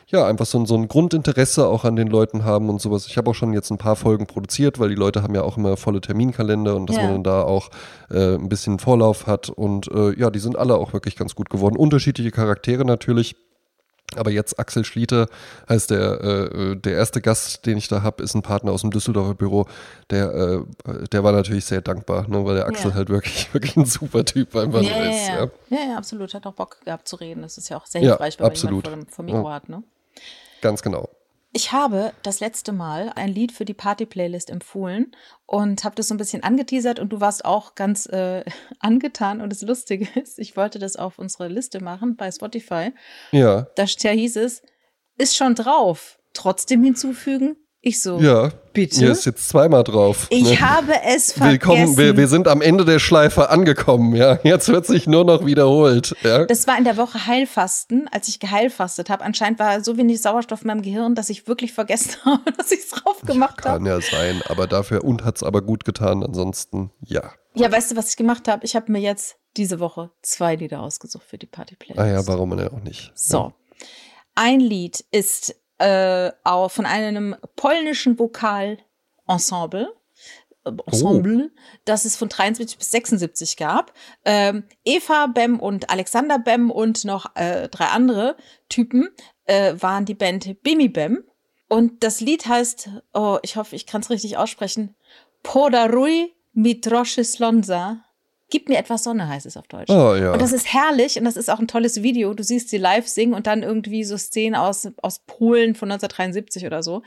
[0.07, 3.07] ja, einfach so ein, so ein Grundinteresse auch an den Leuten haben und sowas.
[3.07, 5.57] Ich habe auch schon jetzt ein paar Folgen produziert, weil die Leute haben ja auch
[5.57, 7.03] immer volle Terminkalender und dass Ja.
[7.03, 7.69] man dann da auch
[8.09, 9.49] äh, ein bisschen Vorlauf hat.
[9.49, 11.75] Und äh, ja, die sind alle auch wirklich ganz gut geworden.
[11.77, 13.35] Unterschiedliche Charaktere natürlich.
[14.17, 15.27] Aber jetzt Axel Schlieter
[15.69, 18.91] heißt der, äh, der erste Gast, den ich da habe, ist ein Partner aus dem
[18.91, 19.67] Düsseldorfer Büro.
[20.09, 22.95] Der, äh, der war natürlich sehr dankbar, ne, weil der Axel Ja.
[22.95, 25.27] halt wirklich, wirklich ein super Typ einfach Ja, ist.
[25.27, 25.35] ja.
[25.69, 25.89] Ja.
[25.91, 26.33] ja, absolut.
[26.33, 27.41] Hat auch Bock gehabt zu reden.
[27.41, 29.69] Das ist ja auch sehr hilfreich, wenn man jemanden vor vor Mikro hat.
[29.69, 29.81] Ne?
[30.61, 31.09] Ganz genau.
[31.53, 35.11] Ich habe das letzte Mal ein Lied für die Party-Playlist empfohlen
[35.45, 38.45] und habe das so ein bisschen angeteasert und du warst auch ganz äh,
[38.79, 39.41] angetan.
[39.41, 42.93] Und das Lustige ist, ich wollte das auf unsere Liste machen bei Spotify.
[43.31, 44.61] Ja, Da, da hieß es,
[45.17, 46.19] ist schon drauf.
[46.33, 47.57] Trotzdem hinzufügen.
[47.83, 48.51] Ich so, ja.
[48.73, 48.99] bitte?
[48.99, 50.27] Hier ist jetzt zweimal drauf.
[50.29, 50.61] ich ne?
[50.61, 51.51] habe es vergessen.
[51.51, 54.37] Willkommen, wir, wir sind am Ende der Schleife angekommen, ja.
[54.43, 56.45] Jetzt wird sich nur noch wiederholt, ja.
[56.45, 59.23] Das war in der Woche Heilfasten, als ich geheilfastet habe.
[59.23, 62.81] Anscheinend war so wenig Sauerstoff in meinem Gehirn, dass ich wirklich vergessen habe, dass ich
[62.81, 63.77] es drauf gemacht habe.
[63.77, 67.31] Kann ja sein, aber dafür und hat's aber gut getan, ansonsten ja.
[67.55, 68.63] Ja, weißt du, was ich gemacht habe?
[68.63, 71.99] Ich habe mir jetzt diese Woche zwei Lieder ausgesucht für die Party-Playlist.
[71.99, 73.11] Ah ja, warum denn auch nicht?
[73.15, 73.53] So.
[74.35, 79.93] ein Lied ist äh, auch von einem polnischen Vokalensemble.
[80.63, 81.59] Äh, Ensemble, oh.
[81.85, 83.93] das es von 73 bis 76 gab.
[84.25, 88.35] Ähm, Eva Bem und Alexander Bem und noch äh, drei andere
[88.69, 89.09] Typen
[89.45, 91.23] äh, waren die Band Bimi Bem.
[91.67, 94.95] Und das Lied heißt, oh, ich hoffe, ich kann es richtig aussprechen,
[95.41, 98.03] Podarui Mitrosche Slonza.
[98.51, 99.89] Gib mir etwas Sonne, heißt es auf Deutsch.
[99.89, 100.33] Oh, ja.
[100.33, 102.33] Und das ist herrlich und das ist auch ein tolles Video.
[102.33, 106.65] Du siehst sie live singen und dann irgendwie so Szenen aus, aus Polen von 1973
[106.65, 107.01] oder so.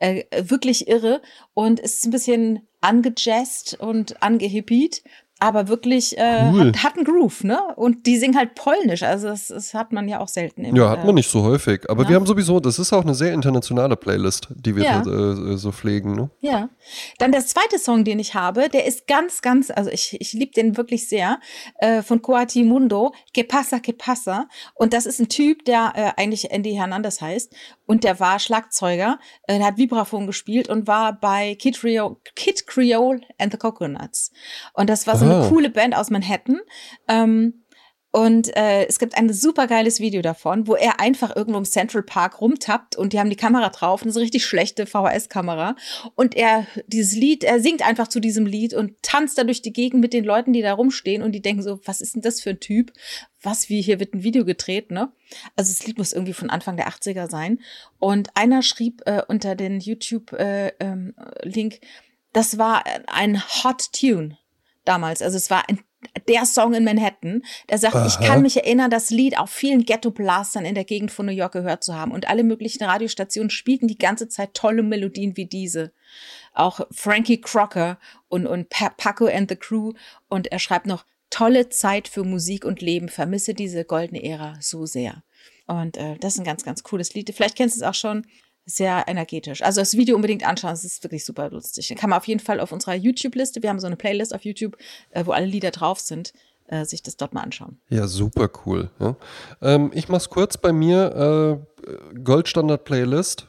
[0.00, 1.22] Äh, wirklich irre.
[1.54, 5.02] Und es ist ein bisschen angejazzt und angehippied
[5.40, 6.68] aber wirklich äh, cool.
[6.68, 7.60] hat, hat einen Groove, ne?
[7.76, 10.64] Und die singen halt polnisch, also das, das hat man ja auch selten.
[10.64, 11.88] Im, ja, hat man nicht so häufig.
[11.88, 12.08] Aber ja.
[12.10, 15.00] wir haben sowieso, das ist auch eine sehr internationale Playlist, die wir ja.
[15.00, 16.30] äh, so pflegen, ne?
[16.40, 16.68] Ja.
[17.18, 20.52] Dann der zweite Song, den ich habe, der ist ganz, ganz, also ich, ich liebe
[20.52, 21.40] den wirklich sehr,
[21.78, 24.48] äh, von Coati Mundo, Que pasa, que pasa.
[24.74, 27.54] Und das ist ein Typ, der äh, eigentlich Andy Hernandez heißt
[27.86, 33.20] und der war Schlagzeuger, äh, hat Vibraphon gespielt und war bei Kid, Rio, Kid Creole
[33.38, 34.30] and the Coconuts.
[34.74, 36.60] Und das war so eine coole Band aus Manhattan.
[37.08, 37.64] Ähm,
[38.10, 42.02] und äh, es gibt ein super geiles Video davon, wo er einfach irgendwo im Central
[42.02, 45.76] Park rumtappt und die haben die Kamera drauf, eine so richtig schlechte VHS-Kamera.
[46.14, 49.74] Und er, dieses Lied, er singt einfach zu diesem Lied und tanzt da durch die
[49.74, 52.40] Gegend mit den Leuten, die da rumstehen und die denken so, was ist denn das
[52.40, 52.92] für ein Typ?
[53.42, 55.12] Was, wie hier wird ein Video gedreht, ne?
[55.54, 57.60] Also das Lied muss irgendwie von Anfang der 80er sein.
[57.98, 61.70] Und einer schrieb äh, unter den YouTube-Link, äh, ähm,
[62.32, 64.38] das war ein Hot Tune
[64.88, 65.22] damals.
[65.22, 65.80] Also es war ein
[66.28, 68.06] der Song in Manhattan, der sagt, Aha.
[68.06, 71.52] ich kann mich erinnern, das Lied auf vielen Ghetto-Blastern in der Gegend von New York
[71.52, 72.12] gehört zu haben.
[72.12, 75.92] Und alle möglichen Radiostationen spielten die ganze Zeit tolle Melodien wie diese.
[76.54, 79.92] Auch Frankie Crocker und, und Paco and the Crew.
[80.28, 84.86] Und er schreibt noch, tolle Zeit für Musik und Leben, vermisse diese goldene Ära so
[84.86, 85.22] sehr.
[85.66, 87.30] Und äh, das ist ein ganz, ganz cooles Lied.
[87.34, 88.26] Vielleicht kennst du es auch schon
[88.68, 89.62] sehr energetisch.
[89.62, 91.92] Also das Video unbedingt anschauen, es ist wirklich super lustig.
[91.96, 94.76] Kann man auf jeden Fall auf unserer YouTube-Liste, wir haben so eine Playlist auf YouTube,
[95.10, 96.32] äh, wo alle Lieder drauf sind,
[96.66, 97.80] äh, sich das dort mal anschauen.
[97.88, 98.90] Ja, super cool.
[99.00, 99.16] Ja.
[99.62, 103.46] Ähm, ich mach's kurz bei mir, äh, Goldstandard-Playlist.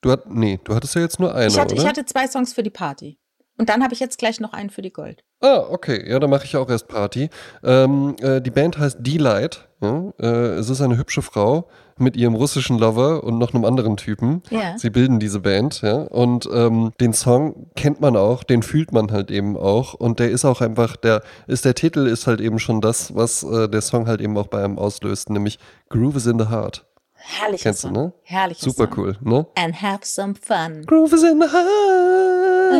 [0.00, 1.82] Du hat, nee, du hattest ja jetzt nur eine, ich hatte, oder?
[1.82, 3.18] Ich hatte zwei Songs für die Party.
[3.56, 5.22] Und dann habe ich jetzt gleich noch einen für die Gold.
[5.40, 6.04] Ah, okay.
[6.08, 7.30] Ja, dann mache ich auch erst Party.
[7.62, 9.68] Ähm, äh, die Band heißt D-Light.
[9.80, 10.12] Ja?
[10.18, 14.42] Äh, es ist eine hübsche Frau mit ihrem russischen Lover und noch einem anderen Typen.
[14.50, 14.76] Ja.
[14.76, 16.02] Sie bilden diese Band, ja.
[16.02, 19.94] Und ähm, den Song kennt man auch, den fühlt man halt eben auch.
[19.94, 23.44] Und der ist auch einfach, der ist der Titel ist halt eben schon das, was
[23.44, 26.84] äh, der Song halt eben auch bei einem auslöst, nämlich Groove is in the Heart.
[27.26, 27.94] Herrlicher Kennst Song.
[27.94, 28.12] du, ne?
[28.22, 28.98] Herrlicher Super Song.
[28.98, 29.46] cool, ne?
[29.56, 30.84] And have some fun.
[30.84, 32.74] Groove is in the heart.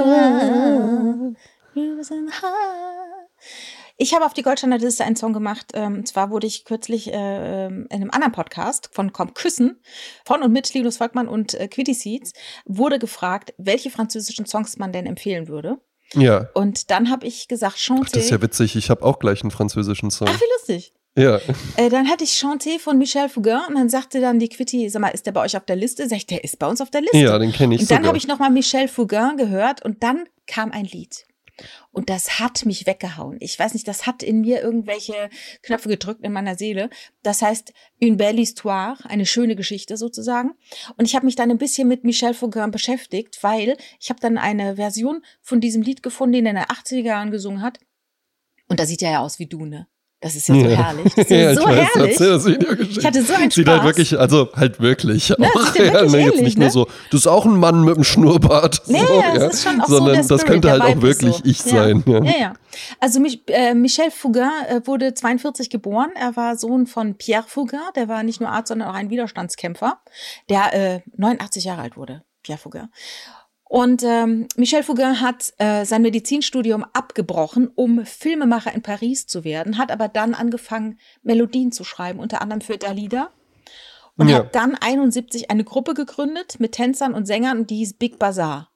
[1.73, 3.31] Groove is in the heart.
[3.97, 5.71] Ich habe auf die Goldstandardliste einen Song gemacht.
[5.75, 9.81] Ähm, und zwar wurde ich kürzlich äh, in einem anderen Podcast von Komm Küssen
[10.25, 12.33] von und mit Linus Volkmann und äh, Quitty Seeds
[12.67, 15.79] wurde gefragt, welche französischen Songs man denn empfehlen würde.
[16.15, 16.49] Ja.
[16.55, 18.01] Und dann habe ich gesagt, Chanté.
[18.05, 18.77] Ach, das ist ja witzig.
[18.77, 20.29] Ich habe auch gleich einen französischen Song.
[20.29, 20.93] Ach, wie lustig.
[21.17, 21.41] Ja.
[21.77, 25.01] Äh, dann hatte ich Chanté von Michel Fugain und dann sagte dann die Quitty, sag
[25.01, 26.09] mal, ist der bei euch auf der Liste?
[26.09, 27.19] Sag ich, der ist bei uns auf der Liste.
[27.19, 30.73] Ja, den kenne ich Und dann habe ich nochmal Michel Fugain gehört und dann kam
[30.73, 31.25] ein Lied.
[31.93, 33.37] Und das hat mich weggehauen.
[33.39, 35.31] Ich weiß nicht, das hat in mir irgendwelche
[35.63, 36.91] Knöpfe gedrückt in meiner Seele.
[37.23, 40.55] Das heißt, une belle histoire, eine schöne Geschichte sozusagen.
[40.97, 44.37] Und ich habe mich dann ein bisschen mit Michel Fugain beschäftigt, weil ich habe dann
[44.37, 47.79] eine Version von diesem Lied gefunden, den er in den 80er Jahren gesungen hat.
[48.67, 49.87] Und da sieht er ja aus wie du, ne?
[50.25, 51.15] Das ist ja so herrlich.
[51.15, 52.17] Das ist ja, ja so weiß, herrlich.
[52.17, 52.97] Das geschickt.
[52.97, 53.75] Ich hatte so einen Sieht Spaß.
[53.75, 55.67] halt wirklich, also halt wirklich Ne, auch.
[55.67, 56.65] sieht ja wirklich ne, jetzt nicht ne?
[56.65, 58.81] nur so, das ist auch ein Mann mit einem Schnurrbart.
[58.87, 61.03] Nee, so, ja, es ist schon auch Sondern so der das Spirit, könnte halt auch
[61.03, 61.43] wirklich so.
[61.45, 62.03] ich sein.
[62.07, 62.25] Ja.
[62.25, 62.53] Ja.
[63.01, 66.09] Also äh, Michel Fugain äh, wurde 42 geboren.
[66.19, 67.81] Er war Sohn von Pierre Fugain.
[67.95, 69.99] Der war nicht nur Arzt, sondern auch ein Widerstandskämpfer,
[70.49, 72.23] der äh, 89 Jahre alt wurde.
[72.43, 72.89] Pierre Fugain.
[73.75, 79.79] Und ähm, Michel Fugain hat äh, sein Medizinstudium abgebrochen, um Filmemacher in Paris zu werden,
[79.79, 83.31] hat aber dann angefangen, Melodien zu schreiben, unter anderem für Dalida.
[84.17, 84.37] Und Ja.
[84.37, 88.71] hat dann 71 eine Gruppe gegründet mit Tänzern und Sängern, und die hieß Big Bazaar.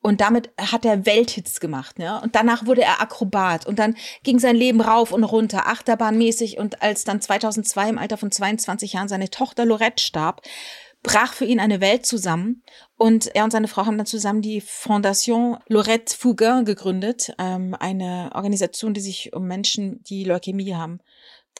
[0.00, 2.18] Und damit hat er Welthits gemacht, ne?
[2.22, 6.56] Und danach wurde er Akrobat und dann ging sein Leben rauf und runter, achterbahnmäßig.
[6.56, 10.40] Und als dann 2002 im Alter von 22 Jahren seine Tochter Lorette starb,
[11.02, 12.62] brach für ihn eine Welt zusammen.
[12.96, 18.30] Und er und seine Frau haben dann zusammen die Fondation Lorette Fugain gegründet, ähm, eine
[18.34, 21.00] Organisation, die sich um Menschen, die Leukämie haben,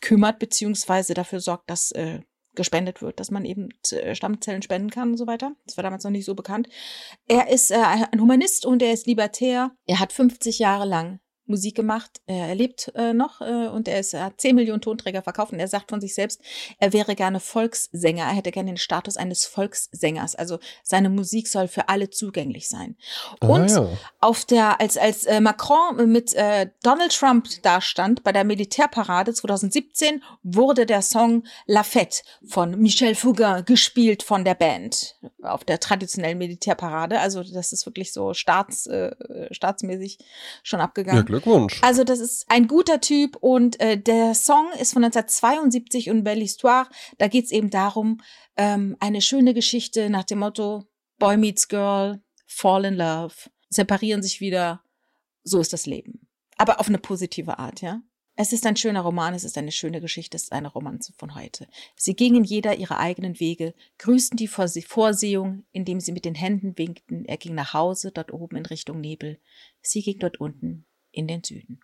[0.01, 2.21] kümmert, beziehungsweise dafür sorgt, dass äh,
[2.55, 5.53] gespendet wird, dass man eben äh, Stammzellen spenden kann und so weiter.
[5.67, 6.69] Das war damals noch nicht so bekannt.
[7.27, 9.73] Er ist äh, ein Humanist und er ist libertär.
[9.87, 11.21] Er hat 50 Jahre lang
[11.51, 12.21] Musik gemacht.
[12.27, 15.61] Er lebt äh, noch äh, und er, ist, er hat 10 Millionen Tonträger verkauft und
[15.61, 16.41] er sagt von sich selbst,
[16.79, 18.25] er wäre gerne Volkssänger.
[18.25, 20.35] Er hätte gerne den Status eines Volkssängers.
[20.35, 22.97] Also seine Musik soll für alle zugänglich sein.
[23.41, 23.89] Ah, Und ja.
[24.21, 30.23] auf der, als, als äh, Macron mit äh, Donald Trump dastand bei der Militärparade 2017,
[30.43, 36.39] wurde der Song La Fête von Michel Fugain gespielt von der Band auf der traditionellen
[36.39, 37.21] Militärparade.
[37.21, 39.11] Also das ist wirklich so staats, äh,
[39.51, 40.19] staatsmäßig
[40.63, 41.25] schon Ja, abgegangen.
[41.41, 41.79] Glückwunsch.
[41.83, 46.43] Also das ist ein guter Typ und äh, der Song ist von 1972 und Belle
[46.43, 46.89] Histoire.
[47.19, 48.21] Da geht's eben darum,
[48.57, 50.85] ähm, eine schöne Geschichte nach dem Motto
[51.19, 53.35] Boy meets Girl, fall in love,
[53.69, 54.83] separieren sich wieder.
[55.43, 56.29] So ist das Leben.
[56.57, 58.03] Aber auf eine positive Art, ja.
[58.37, 61.35] Es ist ein schöner Roman, es ist eine schöne Geschichte, es ist eine Romanze von
[61.35, 61.69] heute.
[61.97, 66.79] Sie gingen jeder ihre eigenen Wege, grüßten die Vorse- Vorsehung, indem sie mit den Händen
[66.79, 67.27] winkten.
[67.27, 69.41] Er ging nach Hause, dort oben in Richtung Nebel.
[69.83, 71.81] Sie ging dort unten in den Süden.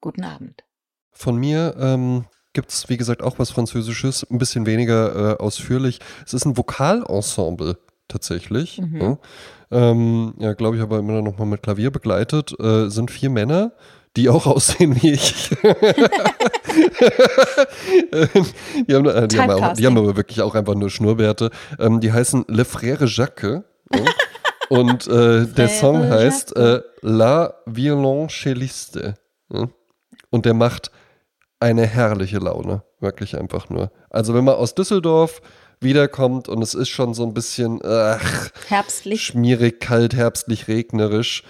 [0.00, 0.64] Guten Abend.
[1.12, 6.00] Von mir ähm, gibt es, wie gesagt, auch was Französisches, ein bisschen weniger äh, ausführlich.
[6.24, 8.80] Es ist ein Vokalensemble tatsächlich.
[8.80, 9.00] Mhm.
[9.00, 9.18] Ja,
[9.70, 12.58] ähm, ja glaube ich, aber immer noch mal mit Klavier begleitet.
[12.58, 13.72] Äh, sind vier Männer,
[14.16, 15.50] die auch aussehen wie ich.
[18.86, 21.50] die, haben, äh, die, haben auch, die haben aber wirklich auch einfach nur Schnurrbärte.
[21.78, 23.62] Ähm, die heißen Le Frère Jacques.
[23.94, 24.04] Ja.
[24.68, 26.80] Und äh, der Song heißt äh.
[27.02, 29.14] La Violoncelliste.
[29.52, 29.68] Ja.
[30.30, 30.90] Und der macht
[31.60, 32.82] eine herrliche Laune.
[33.00, 33.90] Wirklich einfach nur.
[34.10, 35.42] Also wenn man aus Düsseldorf
[35.80, 39.24] wiederkommt und es ist schon so ein bisschen ach, Herbstlich.
[39.24, 41.42] schmierig, kalt, herbstlich, regnerisch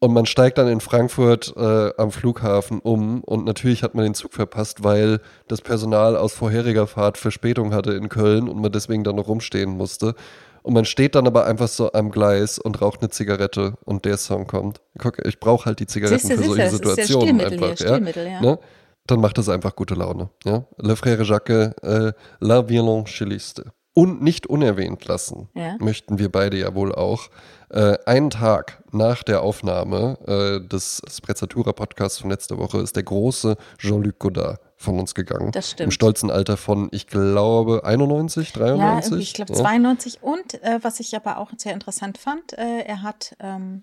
[0.00, 4.14] und man steigt dann in Frankfurt äh, am Flughafen um und natürlich hat man den
[4.14, 9.04] Zug verpasst, weil das Personal aus vorheriger Fahrt Verspätung hatte in Köln und man deswegen
[9.04, 10.14] dann noch rumstehen musste.
[10.62, 14.16] Und man steht dann aber einfach so am Gleis und raucht eine Zigarette und der
[14.16, 14.80] Song kommt.
[14.98, 18.12] Guck, ich brauche halt die Zigaretten Siehste, für solche siehste, ja Situationen Stilmittel einfach.
[18.14, 18.32] hier, ja?
[18.34, 18.40] Ja.
[18.40, 18.58] Ne?
[19.06, 20.30] Dann macht das einfach gute Laune.
[20.44, 20.64] Ja?
[20.76, 23.72] Le Frère Jacques, äh, La Violoncelliste.
[23.92, 25.76] Und nicht unerwähnt lassen, Ja.
[25.80, 27.28] möchten wir beide ja wohl auch.
[27.70, 33.02] Äh, einen Tag nach der Aufnahme äh, des Sprezzatura Podcasts von letzter Woche ist der
[33.02, 35.52] große Jean-Luc Godard von uns gegangen.
[35.52, 35.88] Das stimmt.
[35.88, 39.12] Im stolzen Alter von, ich glaube, 91, 93.
[39.12, 39.58] Ja, ich glaube Ja.
[39.58, 40.22] 92.
[40.22, 43.82] Und äh, was ich aber auch sehr interessant fand, äh, er hat ähm,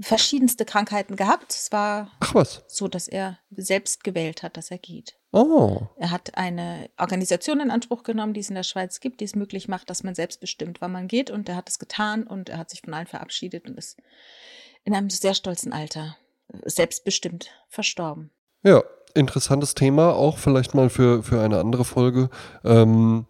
[0.00, 1.52] verschiedenste Krankheiten gehabt.
[1.52, 2.64] Es war Ach was.
[2.66, 5.16] so, dass er selbst gewählt hat, dass er geht.
[5.30, 5.82] Oh.
[5.96, 9.36] Er hat eine Organisation in Anspruch genommen, die es in der Schweiz gibt, die es
[9.36, 11.30] möglich macht, dass man selbst bestimmt, wann man geht.
[11.30, 13.96] Und er hat es getan und er hat sich von allen verabschiedet und ist
[14.84, 16.16] in einem sehr stolzen Alter
[16.64, 18.30] selbstbestimmt verstorben.
[18.64, 18.82] Ja,
[19.14, 22.30] interessantes Thema, auch vielleicht mal für, für eine andere Folge.
[22.64, 23.26] Ähm,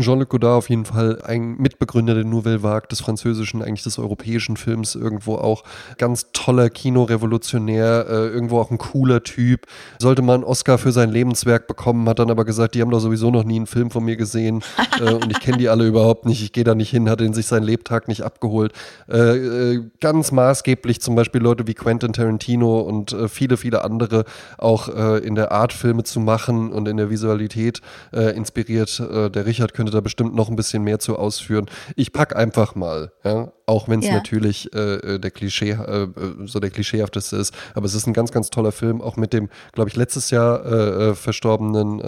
[0.00, 4.56] Jean-Luc Godard auf jeden Fall ein Mitbegründer der Nouvelle Vague, des französischen, eigentlich des europäischen
[4.56, 5.64] Films, irgendwo auch
[5.98, 9.66] ganz toller Kinorevolutionär, äh, irgendwo auch ein cooler Typ.
[9.98, 13.00] Sollte mal einen Oscar für sein Lebenswerk bekommen, hat dann aber gesagt, die haben doch
[13.00, 14.62] sowieso noch nie einen Film von mir gesehen
[14.98, 17.34] äh, und ich kenne die alle überhaupt nicht, ich gehe da nicht hin, hat ihn
[17.34, 18.72] sich seinen Lebtag nicht abgeholt.
[19.10, 24.24] Äh, äh, ganz maßgeblich zum Beispiel Leute wie Quentin Tarantino und äh, viele, viele andere
[24.56, 27.82] auch äh, in der Art Filme zu machen und in der Visualität
[28.12, 29.00] inspiriert.
[29.00, 31.66] Der Richard könnte da bestimmt noch ein bisschen mehr zu ausführen.
[31.96, 34.14] Ich pack einfach mal, ja, auch wenn es Ja.
[34.14, 36.08] natürlich äh, äh, der Klischee, äh, äh,
[36.46, 39.48] so der klischeehafteste ist, aber es ist ein ganz, ganz toller Film, auch mit dem,
[39.72, 42.00] glaube ich, letztes Jahr äh, äh, verstorbenen,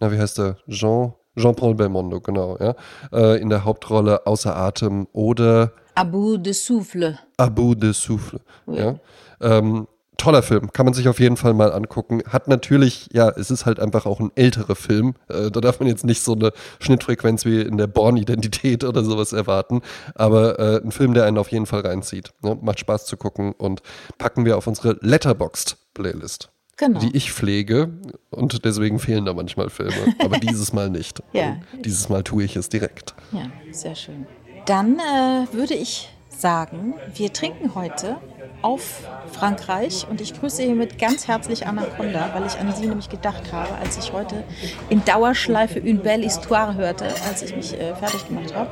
[0.00, 0.56] na, wie heißt der?
[0.66, 2.74] Jean, Jean-Paul Belmondo, genau, ja,
[3.12, 7.18] äh, in der Hauptrolle Außer Atem oder Abu de Souffle.
[7.36, 8.40] Abu de Souffle.
[8.66, 8.78] Oui.
[8.78, 8.94] Ja.
[9.42, 9.86] Ähm,
[10.20, 12.22] toller Film, kann man sich auf jeden Fall mal angucken.
[12.28, 15.14] Hat natürlich, ja, es ist halt einfach auch ein älterer Film.
[15.28, 19.32] Äh, da darf man jetzt nicht so eine Schnittfrequenz wie in der Born-Identität oder sowas
[19.32, 19.80] erwarten.
[20.14, 22.32] Aber äh, ein Film, der einen auf jeden Fall reinzieht.
[22.42, 22.58] Ne?
[22.60, 23.82] Macht Spaß zu gucken und
[24.18, 26.50] packen wir auf unsere Letterboxd-Playlist.
[26.76, 27.00] Genau.
[27.00, 27.90] Die ich pflege
[28.30, 30.14] und deswegen fehlen da manchmal Filme.
[30.18, 31.22] Aber dieses Mal nicht.
[31.32, 31.56] Ja.
[31.84, 33.14] Dieses Mal tue ich es direkt.
[33.32, 34.26] Ja, sehr schön.
[34.66, 36.10] Dann äh, würde ich
[36.40, 38.16] sagen, wir trinken heute
[38.62, 43.52] auf Frankreich und ich grüße hiermit ganz herzlich Anaconda, weil ich an sie nämlich gedacht
[43.52, 44.44] habe, als ich heute
[44.88, 48.70] in Dauerschleife Une Belle Histoire hörte, als ich mich äh, fertig gemacht habe.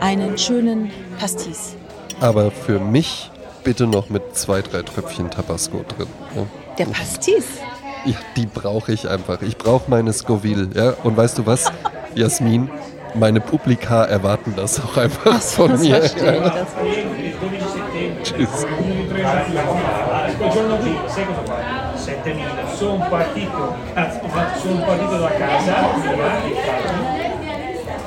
[0.00, 1.76] Einen schönen Pastis.
[2.20, 3.30] Aber für mich
[3.64, 6.08] bitte noch mit zwei, drei Tröpfchen Tabasco drin.
[6.34, 6.46] Ja.
[6.78, 7.46] Der Pastis?
[8.04, 9.42] Ja, die brauche ich einfach.
[9.42, 10.70] Ich brauche meine Scoville.
[10.74, 10.94] Ja?
[11.02, 11.70] Und weißt du was,
[12.14, 12.70] Jasmin?
[13.18, 15.96] Meine Publika erwarten das auch einfach Das, von das mir.
[15.96, 16.38] verstehe ich.
[16.40, 16.48] Ja.
[16.50, 18.22] Das verstehe.
[18.22, 18.66] Tschüss.
[20.36, 21.96] Quel giorno lì, sai cosa fa?
[21.96, 22.76] 7000.
[22.76, 24.20] Sono partito, cazzo,
[24.62, 26.92] sono partito da casa, via, infatti,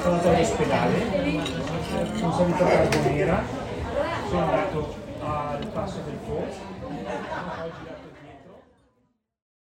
[0.01, 0.95] sono andato all'ospedale,
[2.19, 3.41] sono salito a Carbonera,
[4.29, 6.45] sono andato al passo del Po,